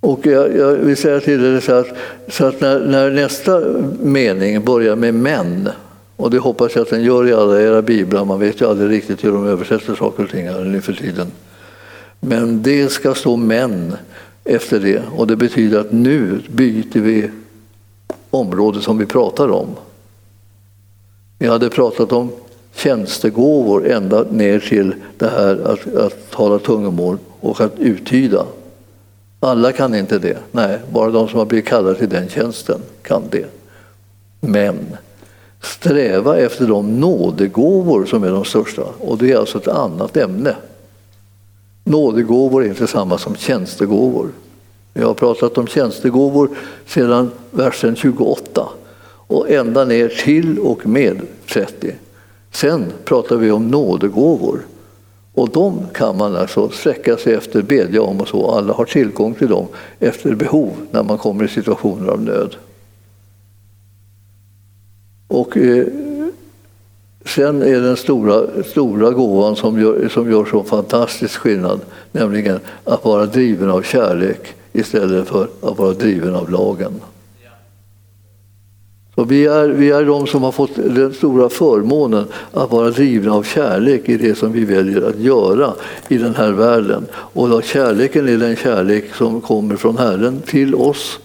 Och 0.00 0.26
jag, 0.26 0.56
jag 0.56 0.72
vill 0.72 0.96
säga 0.96 1.20
till 1.20 1.42
dig 1.42 1.60
så 1.60 1.72
att, 1.72 1.88
så 2.28 2.46
att 2.46 2.60
när, 2.60 2.80
när 2.80 3.10
nästa 3.10 3.60
mening 4.00 4.64
börjar 4.64 4.96
med 4.96 5.14
män 5.14 5.68
och 6.16 6.30
det 6.30 6.38
hoppas 6.38 6.74
jag 6.74 6.82
att 6.82 6.90
den 6.90 7.04
gör 7.04 7.28
i 7.28 7.32
alla 7.32 7.60
era 7.60 7.82
biblar. 7.82 8.24
Man 8.24 8.40
vet 8.40 8.60
ju 8.60 8.68
aldrig 8.68 8.90
riktigt 8.90 9.24
hur 9.24 9.32
de 9.32 9.46
översätter 9.46 9.94
saker 9.94 10.24
och 10.24 10.30
ting 10.30 10.48
här 10.48 10.64
nu 10.64 10.80
för 10.80 10.92
tiden. 10.92 11.32
Men 12.20 12.62
det 12.62 12.88
ska 12.88 13.14
stå 13.14 13.36
män 13.36 13.96
efter 14.44 14.80
det 14.80 15.02
och 15.16 15.26
det 15.26 15.36
betyder 15.36 15.80
att 15.80 15.92
nu 15.92 16.40
byter 16.48 17.00
vi 17.00 17.30
område 18.30 18.80
som 18.80 18.98
vi 18.98 19.06
pratar 19.06 19.48
om. 19.48 19.68
Vi 21.38 21.46
hade 21.46 21.70
pratat 21.70 22.12
om 22.12 22.30
tjänstegåvor 22.74 23.86
ända 23.86 24.22
ner 24.30 24.58
till 24.58 24.94
det 25.18 25.28
här 25.28 25.60
att, 25.64 25.94
att 25.94 26.30
tala 26.30 26.58
tungomål 26.58 27.18
och 27.40 27.60
att 27.60 27.78
uttyda. 27.78 28.46
Alla 29.40 29.72
kan 29.72 29.94
inte 29.94 30.18
det. 30.18 30.38
Nej, 30.52 30.78
bara 30.92 31.10
de 31.10 31.28
som 31.28 31.38
har 31.38 31.46
blivit 31.46 31.68
kallade 31.68 31.98
till 31.98 32.08
den 32.08 32.28
tjänsten 32.28 32.80
kan 33.02 33.22
det. 33.30 33.46
Men 34.40 34.76
sträva 35.66 36.38
efter 36.38 36.66
de 36.66 37.00
nådegåvor 37.00 38.04
som 38.04 38.24
är 38.24 38.30
de 38.30 38.44
största. 38.44 38.82
Och 38.98 39.18
det 39.18 39.32
är 39.32 39.36
alltså 39.36 39.58
ett 39.58 39.68
annat 39.68 40.16
ämne. 40.16 40.56
Nådegåvor 41.84 42.64
är 42.64 42.68
inte 42.68 42.86
samma 42.86 43.18
som 43.18 43.36
tjänstegåvor. 43.36 44.28
Jag 44.92 45.06
har 45.06 45.14
pratat 45.14 45.58
om 45.58 45.66
tjänstegåvor 45.66 46.50
sedan 46.86 47.30
versen 47.50 47.96
28 47.96 48.68
och 49.26 49.50
ända 49.50 49.84
ner 49.84 50.08
till 50.08 50.58
och 50.58 50.86
med 50.86 51.20
30. 51.48 51.94
Sen 52.50 52.84
pratar 53.04 53.36
vi 53.36 53.50
om 53.50 53.68
nådegåvor. 53.68 54.60
Och 55.34 55.50
de 55.50 55.86
kan 55.94 56.16
man 56.16 56.36
alltså 56.36 56.68
sträcka 56.68 57.16
sig 57.16 57.34
efter, 57.34 57.62
bedja 57.62 58.02
om 58.02 58.20
och 58.20 58.28
så. 58.28 58.50
Alla 58.50 58.72
har 58.72 58.84
tillgång 58.84 59.34
till 59.34 59.48
dem 59.48 59.66
efter 59.98 60.34
behov 60.34 60.70
när 60.90 61.02
man 61.02 61.18
kommer 61.18 61.44
i 61.44 61.48
situationer 61.48 62.08
av 62.08 62.22
nöd. 62.22 62.56
Och 65.28 65.56
eh, 65.56 65.86
sen 67.24 67.62
är 67.62 67.80
den 67.80 67.96
stora, 67.96 68.62
stora 68.64 69.10
gåvan 69.10 69.56
som 69.56 69.80
gör, 69.80 70.08
som 70.08 70.30
gör 70.30 70.44
så 70.44 70.62
fantastisk 70.62 71.36
skillnad, 71.36 71.80
nämligen 72.12 72.60
att 72.84 73.04
vara 73.04 73.26
driven 73.26 73.70
av 73.70 73.82
kärlek 73.82 74.54
istället 74.72 75.28
för 75.28 75.48
att 75.60 75.78
vara 75.78 75.92
driven 75.92 76.34
av 76.34 76.50
lagen. 76.50 77.00
Så 79.14 79.24
vi, 79.24 79.46
är, 79.46 79.68
vi 79.68 79.90
är 79.90 80.04
de 80.04 80.26
som 80.26 80.42
har 80.42 80.52
fått 80.52 80.74
den 80.74 81.12
stora 81.12 81.48
förmånen 81.48 82.24
att 82.52 82.70
vara 82.70 82.90
drivna 82.90 83.32
av 83.32 83.42
kärlek 83.42 84.08
i 84.08 84.16
det 84.16 84.34
som 84.34 84.52
vi 84.52 84.64
väljer 84.64 85.08
att 85.08 85.18
göra 85.18 85.72
i 86.08 86.18
den 86.18 86.34
här 86.34 86.52
världen. 86.52 87.06
Och 87.12 87.64
kärleken 87.64 88.28
är 88.28 88.36
den 88.36 88.56
kärlek 88.56 89.14
som 89.14 89.40
kommer 89.40 89.76
från 89.76 89.98
Herren 89.98 90.40
till 90.46 90.74
oss 90.74 91.18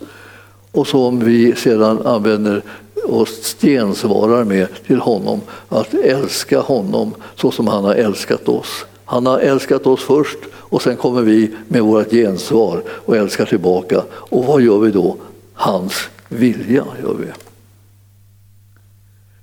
och 0.72 0.88
som 0.88 1.20
vi 1.20 1.56
sedan 1.56 2.00
använder 2.06 2.62
och 3.06 3.28
gensvarar 3.62 4.44
med 4.44 4.68
till 4.88 5.00
honom 5.00 5.42
att 5.70 5.94
älska 5.94 6.60
honom 6.60 7.14
så 7.36 7.52
som 7.52 7.68
han 7.68 7.84
har 7.84 7.96
älskat 7.96 8.50
oss. 8.50 8.86
Han 9.06 9.26
har 9.26 9.40
älskat 9.40 9.88
oss 9.88 10.04
först 10.04 10.38
och 10.54 10.82
sen 10.82 10.98
kommer 10.98 11.22
vi 11.22 11.52
med 11.68 11.82
vårt 11.82 12.12
gensvar 12.12 12.84
och 12.88 13.18
älskar 13.18 13.46
tillbaka. 13.46 14.04
Och 14.12 14.46
vad 14.46 14.62
gör 14.62 14.80
vi 14.80 14.92
då? 14.92 15.16
Hans 15.54 15.94
vilja 16.28 16.86
gör 17.04 17.14
vi. 17.14 17.28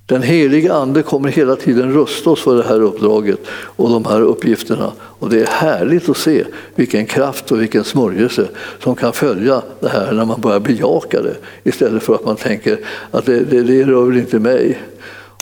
Den 0.09 0.23
helige 0.23 0.73
Ande 0.73 1.03
kommer 1.03 1.29
hela 1.29 1.57
tiden 1.57 1.93
rusta 1.93 2.31
oss 2.31 2.41
för 2.41 2.57
det 2.57 2.63
här 2.63 2.81
uppdraget 2.83 3.39
och 3.51 3.91
de 3.91 4.05
här 4.05 4.21
uppgifterna. 4.21 4.93
Och 4.99 5.31
det 5.31 5.41
är 5.41 5.47
härligt 5.47 6.09
att 6.09 6.17
se 6.17 6.45
vilken 6.75 7.07
kraft 7.07 7.53
och 7.53 7.61
vilken 7.63 7.85
smörjelse 7.85 8.49
som 8.83 8.95
kan 8.95 9.13
följa 9.13 9.63
det 9.81 9.89
här 9.89 10.13
när 10.13 10.25
man 10.25 10.41
börjar 10.41 10.61
bejaka 10.61 11.23
det 11.23 11.37
istället 11.65 12.03
för 12.03 12.15
att 12.15 12.25
man 12.25 12.37
tänker 12.37 12.79
att 13.11 13.27
det, 13.27 13.41
det, 13.41 13.63
det 13.63 13.85
rör 13.85 14.05
väl 14.05 14.17
inte 14.17 14.39
mig. 14.39 14.79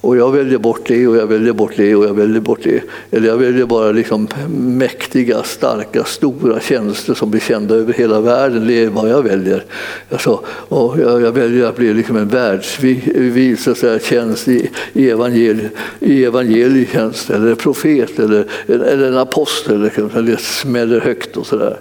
Och 0.07 0.17
jag 0.17 0.33
väljer 0.33 0.59
bort 0.59 0.81
det 0.87 1.07
och 1.07 1.17
jag 1.17 1.27
väljer 1.27 1.53
bort 1.53 1.73
det 1.77 1.97
och 1.97 2.05
jag 2.05 2.15
väljer 2.15 2.41
bort 2.41 2.61
det. 2.63 2.83
Eller 3.11 3.29
jag 3.29 3.37
väljer 3.37 3.67
bara 3.67 3.93
liksom 3.93 4.29
mäktiga, 4.59 5.43
starka, 5.43 6.05
stora 6.05 6.61
tjänster 6.61 7.15
som 7.15 7.31
blir 7.31 7.41
kända 7.41 7.75
över 7.75 7.93
hela 7.93 8.21
världen. 8.21 8.67
Det 8.67 8.83
är 8.83 8.89
vad 8.89 9.11
jag 9.11 9.23
väljer. 9.23 9.65
Alltså, 10.11 10.41
och 10.49 10.99
jag, 11.01 11.23
jag 11.23 11.33
väljer 11.33 11.67
att 11.67 11.77
bli 11.77 11.95
liksom 11.95 12.17
en 12.17 12.29
världsvis 12.29 13.69
tjänst 14.03 14.49
i, 14.49 14.71
i, 14.93 15.11
evangeliet, 15.11 15.73
i 16.01 16.25
evangelietjänst 16.25 17.31
eller 17.31 17.55
profet 17.55 18.19
eller, 18.19 18.47
eller 18.67 19.09
en 19.09 19.19
apostel. 19.19 19.83
Liksom, 19.83 20.27
det 20.27 20.41
smäller 20.41 21.01
högt 21.01 21.37
och 21.37 21.47
sådär. 21.47 21.81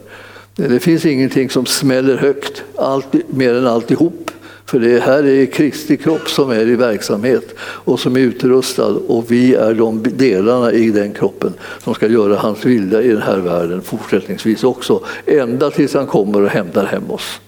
Det 0.56 0.80
finns 0.80 1.06
ingenting 1.06 1.50
som 1.50 1.66
smäller 1.66 2.18
högt 2.18 2.64
allt, 2.76 3.08
mer 3.28 3.54
än 3.54 3.68
alltihop. 3.68 4.32
För 4.66 4.80
det 4.80 5.00
här 5.00 5.24
är 5.28 5.46
Kristi 5.46 5.98
kropp 5.98 6.30
som 6.30 6.52
är 6.52 6.68
i 6.68 6.76
verksamhet 6.76 7.56
och 7.60 8.00
som 8.00 8.16
är 8.16 8.20
utrustad 8.20 8.88
och 9.08 9.32
vi 9.32 9.56
är 9.56 9.74
de 9.74 10.04
delarna 10.04 10.72
i 10.72 10.92
den 10.92 11.14
kroppen 11.14 11.54
som 11.84 11.94
ska 11.94 12.08
göra 12.08 12.36
hans 12.36 12.66
vilja 12.66 13.02
i 13.02 13.08
den 13.08 13.22
här 13.22 13.38
världen 13.38 13.82
fortsättningsvis 13.82 14.64
också, 14.64 15.04
ända 15.26 15.72
tills 15.72 15.94
han 15.94 16.08
kommer 16.08 16.42
och 16.42 16.50
hämtar 16.50 16.86
hem 16.86 17.12
oss. 17.12 17.40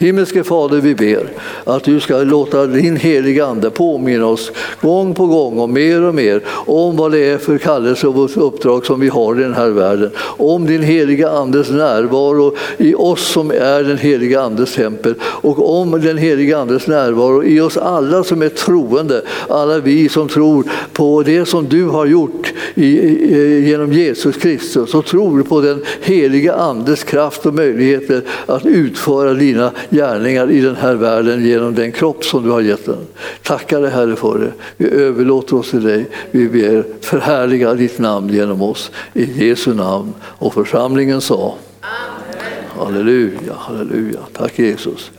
Himmelske 0.00 0.44
Fader, 0.44 0.80
vi 0.80 0.94
ber 0.94 1.30
att 1.64 1.84
du 1.84 2.00
ska 2.00 2.16
låta 2.16 2.66
din 2.66 2.96
heliga 2.96 3.46
Ande 3.46 3.70
påminna 3.70 4.26
oss 4.26 4.52
gång 4.80 5.14
på 5.14 5.26
gång 5.26 5.58
och 5.58 5.68
mer 5.68 6.02
och 6.02 6.14
mer 6.14 6.42
om 6.48 6.96
vad 6.96 7.12
det 7.12 7.18
är 7.18 7.38
för 7.38 7.58
kallelse 7.58 8.06
och 8.06 8.46
uppdrag 8.46 8.86
som 8.86 9.00
vi 9.00 9.08
har 9.08 9.40
i 9.40 9.42
den 9.42 9.54
här 9.54 9.68
världen. 9.68 10.10
Om 10.22 10.66
din 10.66 10.82
heliga 10.82 11.30
Andes 11.30 11.70
närvaro 11.70 12.54
i 12.78 12.94
oss 12.94 13.28
som 13.28 13.50
är 13.50 13.84
den 13.84 13.98
heliga 13.98 14.40
Andes 14.40 14.74
tempel 14.74 15.14
och 15.22 15.80
om 15.80 15.90
den 15.90 16.18
heliga 16.18 16.58
Andes 16.58 16.86
närvaro 16.86 17.44
i 17.44 17.60
oss 17.60 17.76
alla 17.76 18.24
som 18.24 18.42
är 18.42 18.48
troende, 18.48 19.22
alla 19.48 19.78
vi 19.78 20.08
som 20.08 20.28
tror 20.28 20.64
på 20.92 21.22
det 21.22 21.46
som 21.46 21.68
du 21.68 21.84
har 21.84 22.06
gjort 22.06 22.52
genom 22.74 23.92
Jesus 23.92 24.36
Kristus 24.36 24.94
och 24.94 25.06
tror 25.06 25.42
på 25.42 25.60
den 25.60 25.82
heliga 26.02 26.54
Andes 26.54 27.04
kraft 27.04 27.46
och 27.46 27.54
möjligheter 27.54 28.22
att 28.46 28.66
utföra 28.66 29.34
dina 29.34 29.72
gärningar 29.90 30.50
i 30.50 30.60
den 30.60 30.76
här 30.76 30.94
världen 30.94 31.46
genom 31.46 31.74
den 31.74 31.92
kropp 31.92 32.24
som 32.24 32.44
du 32.44 32.50
har 32.50 32.60
gett 32.60 32.86
den. 32.86 33.06
Tackar 33.42 33.80
dig 33.80 33.90
Herre 33.90 34.16
för 34.16 34.38
det. 34.38 34.52
Vi 34.76 34.90
överlåter 34.90 35.56
oss 35.56 35.70
till 35.70 35.82
dig. 35.82 36.08
Vi 36.30 36.48
ber 36.48 36.84
förhärliga 37.00 37.74
ditt 37.74 37.98
namn 37.98 38.28
genom 38.34 38.62
oss. 38.62 38.90
I 39.14 39.48
Jesu 39.48 39.74
namn. 39.74 40.14
Och 40.22 40.54
församlingen 40.54 41.20
sa 41.20 41.54
Amen. 41.80 42.64
Halleluja, 42.78 43.54
halleluja. 43.58 44.20
Tack 44.32 44.58
Jesus. 44.58 45.10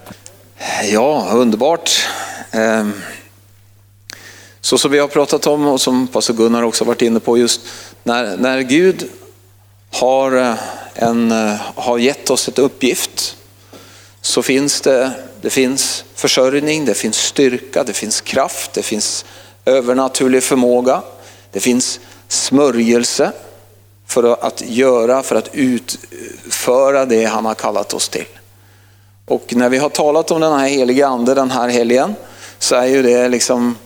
Ja, 0.91 1.29
underbart. 1.33 1.89
Ehm, 2.51 2.91
Så 4.63 4.77
som 4.77 4.91
vi 4.91 4.99
har 4.99 5.07
pratat 5.07 5.47
om 5.47 5.67
och 5.67 5.81
som 5.81 6.07
pastor 6.07 6.33
Gunnar 6.33 6.63
också 6.63 6.85
varit 6.85 7.01
inne 7.01 7.19
på 7.19 7.37
just 7.37 7.61
när, 8.03 8.37
när 8.37 8.61
Gud 8.61 9.09
har, 9.91 10.37
eh, 10.37 10.55
en, 10.95 11.31
eh, 11.31 11.55
har 11.75 11.97
gett 11.97 12.29
oss 12.29 12.47
ett 12.47 12.59
uppgift 12.59 13.37
så 14.21 14.41
finns 14.41 14.81
det, 14.81 15.11
det 15.41 15.49
finns 15.49 16.05
försörjning, 16.15 16.85
det 16.85 16.93
finns 16.93 17.17
styrka, 17.17 17.83
det 17.83 17.93
finns 17.93 18.21
kraft, 18.21 18.73
det 18.73 18.83
finns 18.83 19.25
övernaturlig 19.65 20.43
förmåga, 20.43 21.01
det 21.51 21.59
finns 21.59 21.99
smörjelse 22.27 23.31
för 24.07 24.45
att 24.45 24.61
göra, 24.65 25.23
för 25.23 25.35
att 25.35 25.49
utföra 25.53 27.05
det 27.05 27.25
han 27.25 27.45
har 27.45 27.53
kallat 27.53 27.93
oss 27.93 28.09
till. 28.09 28.27
Och 29.25 29.55
när 29.55 29.69
vi 29.69 29.77
har 29.77 29.89
talat 29.89 30.31
om 30.31 30.41
den 30.41 30.59
här 30.59 30.67
heliga 30.67 31.07
ande 31.07 31.33
den 31.33 31.51
här 31.51 31.69
helgen 31.69 32.15
så 32.59 32.75
är 32.75 32.85
ju 32.85 33.01
det 33.01 33.29
liksom, 33.29 33.77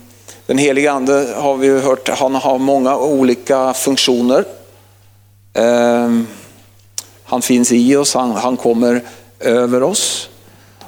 den 0.46 0.58
heliga 0.58 0.92
ande 0.92 1.34
har 1.36 1.56
vi 1.56 1.66
ju 1.66 1.80
hört, 1.80 2.08
han 2.08 2.34
har 2.34 2.58
många 2.58 2.96
olika 2.96 3.74
funktioner. 3.74 4.44
Ehm, 5.54 6.26
han 7.24 7.42
finns 7.42 7.72
i 7.72 7.96
oss, 7.96 8.14
han, 8.14 8.30
han 8.30 8.56
kommer 8.56 9.02
över 9.46 9.82
oss. 9.82 10.28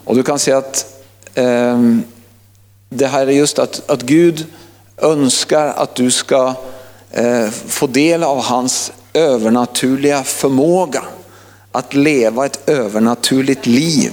Och 0.04 0.16
du 0.16 0.22
kan 0.22 0.38
se 0.38 0.52
att 0.52 1.02
eh, 1.34 1.78
det 2.88 3.06
här 3.06 3.26
är 3.26 3.32
just 3.32 3.58
att, 3.58 3.90
att 3.90 4.02
Gud 4.02 4.46
önskar 4.96 5.66
att 5.66 5.94
du 5.94 6.10
ska 6.10 6.54
eh, 7.10 7.48
få 7.50 7.86
del 7.86 8.22
av 8.22 8.42
hans 8.42 8.92
övernaturliga 9.12 10.22
förmåga 10.22 11.02
att 11.72 11.94
leva 11.94 12.46
ett 12.46 12.68
övernaturligt 12.68 13.66
liv. 13.66 14.12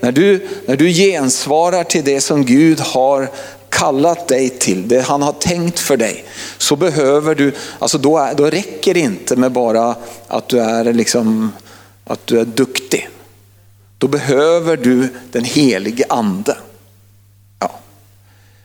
När 0.00 0.12
du, 0.12 0.48
när 0.66 0.76
du 0.76 0.88
gensvarar 0.88 1.84
till 1.84 2.04
det 2.04 2.20
som 2.20 2.44
Gud 2.44 2.80
har 2.80 3.30
kallat 3.68 4.28
dig 4.28 4.48
till, 4.48 4.88
det 4.88 5.00
han 5.00 5.22
har 5.22 5.32
tänkt 5.32 5.78
för 5.78 5.96
dig, 5.96 6.24
så 6.58 6.76
behöver 6.76 7.34
du, 7.34 7.52
alltså 7.78 7.98
då, 7.98 8.18
är, 8.18 8.34
då 8.34 8.46
räcker 8.46 8.94
det 8.94 9.00
inte 9.00 9.36
med 9.36 9.52
bara 9.52 9.96
att 10.26 10.48
du 10.48 10.60
är 10.60 10.92
liksom, 10.92 11.52
att 12.04 12.26
du 12.26 12.40
är 12.40 12.44
duktig. 12.44 13.08
Då 13.98 14.08
behöver 14.08 14.76
du 14.76 15.08
den 15.32 15.44
helige 15.44 16.04
ande. 16.08 16.56
Ja. 17.60 17.70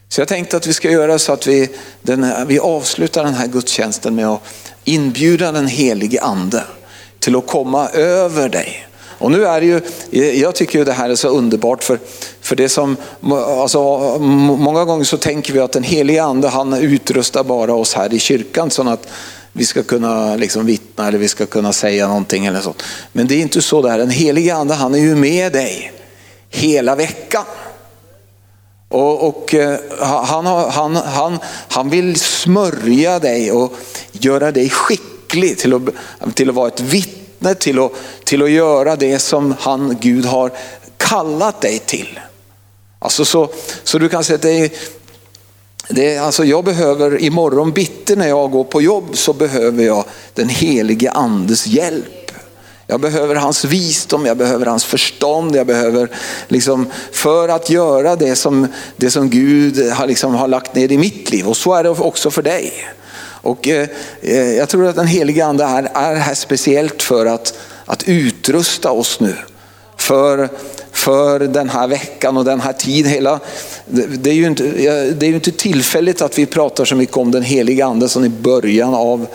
Så 0.10 0.22
jag 0.22 0.28
tänkte 0.28 0.58
att 0.58 0.68
vi 0.68 0.74
ska 0.74 0.92
göra 0.92 1.20
så 1.20 1.34
att 1.34 1.48
vi, 1.48 1.70
den, 2.02 2.48
vi 2.48 2.60
avslutar 2.60 3.24
den 3.24 3.34
här 3.34 3.48
gudstjänsten 3.48 4.16
med 4.16 4.28
att 4.28 4.42
inbjuda 4.84 5.52
den 5.52 5.68
helige 5.68 6.22
ande 6.22 6.64
till 7.20 7.36
att 7.36 7.48
komma 7.48 7.90
över 7.90 8.50
dig. 8.50 8.88
Och 9.24 9.32
nu 9.32 9.46
är 9.46 9.62
det 9.62 9.68
ju, 9.68 9.82
jag 10.40 10.56
tycker 10.56 10.80
ju 10.80 10.86
det 10.86 10.94
här 10.94 11.10
är 11.10 11.16
så 11.16 11.28
underbart 11.28 11.84
för, 11.84 12.00
för 12.42 12.56
det 12.56 12.70
som, 12.70 12.98
alltså, 13.32 14.18
många 14.20 14.86
gånger 14.86 15.04
så 15.04 15.18
tänker 15.18 15.54
vi 15.54 15.60
att 15.60 15.72
den 15.72 15.84
helige 15.84 16.24
ande 16.24 16.48
han 16.48 16.74
utrustar 16.74 17.44
bara 17.44 17.74
oss 17.74 17.94
här 17.94 18.14
i 18.14 18.20
kyrkan 18.20 18.72
så 18.72 18.90
att 18.90 19.08
vi 19.54 19.66
ska 19.66 19.84
kunna 19.84 20.36
liksom 20.36 20.66
vittna 20.66 21.08
eller 21.08 21.18
vi 21.18 21.28
ska 21.28 21.46
kunna 21.46 21.74
säga 21.74 22.08
någonting 22.08 22.46
eller 22.46 22.62
sånt. 22.62 22.84
Men 23.12 23.28
det 23.28 23.36
är 23.36 23.40
inte 23.42 23.62
så 23.62 23.82
där, 23.82 23.98
den 23.98 24.10
helige 24.10 24.56
ande 24.56 24.74
han 24.74 24.94
är 24.96 25.00
ju 25.00 25.16
med 25.16 25.54
dig 25.54 25.92
hela 26.50 26.96
veckan. 26.96 27.44
Och, 28.90 29.28
och 29.28 29.54
eh, 29.54 29.80
han, 30.00 30.46
han, 30.46 30.96
han, 30.96 31.40
han 31.70 31.90
vill 31.90 32.16
smörja 32.20 33.20
dig 33.20 33.52
och 33.52 33.74
göra 34.12 34.52
dig 34.52 34.70
skicklig 34.70 35.58
till 35.58 35.74
att, 35.74 36.36
till 36.36 36.50
att 36.50 36.56
vara 36.56 36.68
ett 36.68 36.80
vittne, 36.80 37.56
till 37.56 37.80
att, 37.80 37.92
till 38.24 38.44
att 38.44 38.52
göra 38.52 38.96
det 38.96 39.20
som 39.20 39.56
han, 39.60 39.98
Gud 40.02 40.26
har 40.26 40.52
kallat 40.98 41.62
dig 41.62 41.80
till. 41.80 42.20
Alltså 43.00 43.26
så, 43.26 43.50
så 43.84 44.00
du 44.00 44.10
kan 44.10 44.24
säga 44.24 44.36
att 44.36 44.42
det 44.42 44.52
är, 44.52 44.72
det 45.96 46.16
är, 46.16 46.22
alltså 46.22 46.46
jag 46.46 46.64
behöver 46.64 47.22
imorgon 47.22 47.72
bitti 47.72 48.16
när 48.16 48.28
jag 48.28 48.52
går 48.52 48.64
på 48.64 48.82
jobb 48.82 49.10
så 49.14 49.34
behöver 49.34 49.84
jag 49.84 50.06
den 50.34 50.50
helige 50.50 51.12
andes 51.12 51.68
hjälp. 51.68 52.32
Jag 52.88 53.02
behöver 53.02 53.36
hans 53.36 53.66
visdom, 53.66 54.26
jag 54.26 54.38
behöver 54.38 54.66
hans 54.66 54.86
förstånd, 54.86 55.56
jag 55.56 55.68
behöver 55.68 56.10
liksom 56.48 56.88
för 57.12 57.50
att 57.50 57.70
göra 57.70 58.16
det 58.16 58.36
som, 58.36 58.68
det 58.98 59.12
som 59.12 59.30
Gud 59.30 59.92
har, 59.92 60.08
liksom 60.08 60.36
har 60.36 60.48
lagt 60.48 60.76
ner 60.76 60.92
i 60.92 60.98
mitt 60.98 61.32
liv. 61.32 61.48
Och 61.48 61.58
så 61.58 61.74
är 61.74 61.84
det 61.84 61.90
också 61.90 62.32
för 62.32 62.42
dig. 62.42 62.74
Och 63.42 63.68
eh, 63.68 63.88
eh 64.22 64.54
jag 64.54 64.70
tror 64.70 64.88
att 64.88 64.96
den 64.96 65.08
helige 65.08 65.46
ande 65.46 65.64
är, 65.64 65.84
är 65.94 66.16
här 66.16 66.36
speciellt 66.36 67.02
för 67.02 67.26
att, 67.26 67.54
att 67.86 68.04
utrusta 68.04 68.92
oss 68.92 69.20
nu. 69.20 69.36
För, 69.98 70.50
för 70.94 71.40
den 71.40 71.70
här 71.70 71.88
veckan 71.88 72.38
och 72.38 72.46
den 72.46 72.62
här 72.62 72.74
tiden. 72.74 73.12
Hela, 73.12 73.40
det, 74.20 74.30
är 74.30 74.34
ju 74.34 74.48
inte, 74.48 74.64
det 75.14 75.26
är 75.26 75.30
ju 75.30 75.36
inte 75.36 75.52
tillfälligt 75.52 76.22
att 76.22 76.38
vi 76.38 76.46
pratar 76.46 76.86
så 76.86 76.96
mycket 76.96 77.18
om 77.18 77.32
den 77.32 77.44
helige 77.44 77.86
ande 77.86 78.10
som 78.10 78.26
i 78.26 78.30
början 78.30 78.94
av 78.94 79.28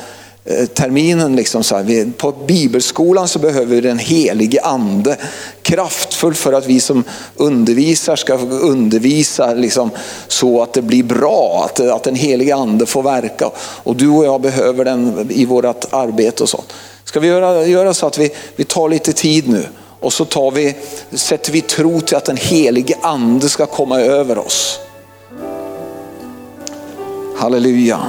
eh, 0.44 0.66
terminen. 0.66 1.36
Liksom 1.36 1.64
så 1.64 1.76
här. 1.76 2.12
På 2.16 2.32
bibelskolan 2.32 3.28
så 3.28 3.38
behöver 3.38 3.74
vi 3.74 3.80
den 3.80 3.98
helige 3.98 4.62
ande 4.62 5.16
kraftfull 5.62 6.34
för 6.34 6.52
att 6.52 6.66
vi 6.66 6.80
som 6.80 7.04
undervisar 7.36 8.16
ska 8.16 8.38
undervisa 8.38 9.54
liksom, 9.54 9.90
så 10.28 10.62
att 10.62 10.72
det 10.72 10.82
blir 10.82 11.02
bra, 11.02 11.62
att, 11.64 11.80
att 11.80 12.02
den 12.02 12.14
helige 12.14 12.54
ande 12.54 12.86
får 12.86 13.02
verka. 13.02 13.50
Och 13.58 13.96
du 13.96 14.08
och 14.08 14.24
jag 14.24 14.40
behöver 14.40 14.84
den 14.84 15.28
i 15.30 15.44
vårt 15.44 15.84
arbete 15.90 16.42
och 16.42 16.48
sånt. 16.48 16.72
Ska 17.04 17.20
vi 17.20 17.28
göra, 17.28 17.66
göra 17.66 17.94
så 17.94 18.06
att 18.06 18.18
vi, 18.18 18.30
vi 18.56 18.64
tar 18.64 18.88
lite 18.88 19.12
tid 19.12 19.48
nu 19.48 19.66
och 20.00 20.12
så 20.12 20.24
tar 20.24 20.50
vi, 20.50 20.76
sätter 21.10 21.52
vi 21.52 21.60
tro 21.60 22.00
till 22.00 22.16
att 22.16 22.24
den 22.24 22.36
helige 22.36 22.98
ande 23.02 23.48
ska 23.48 23.66
komma 23.66 24.00
över 24.00 24.38
oss. 24.38 24.80
Halleluja. 27.36 28.00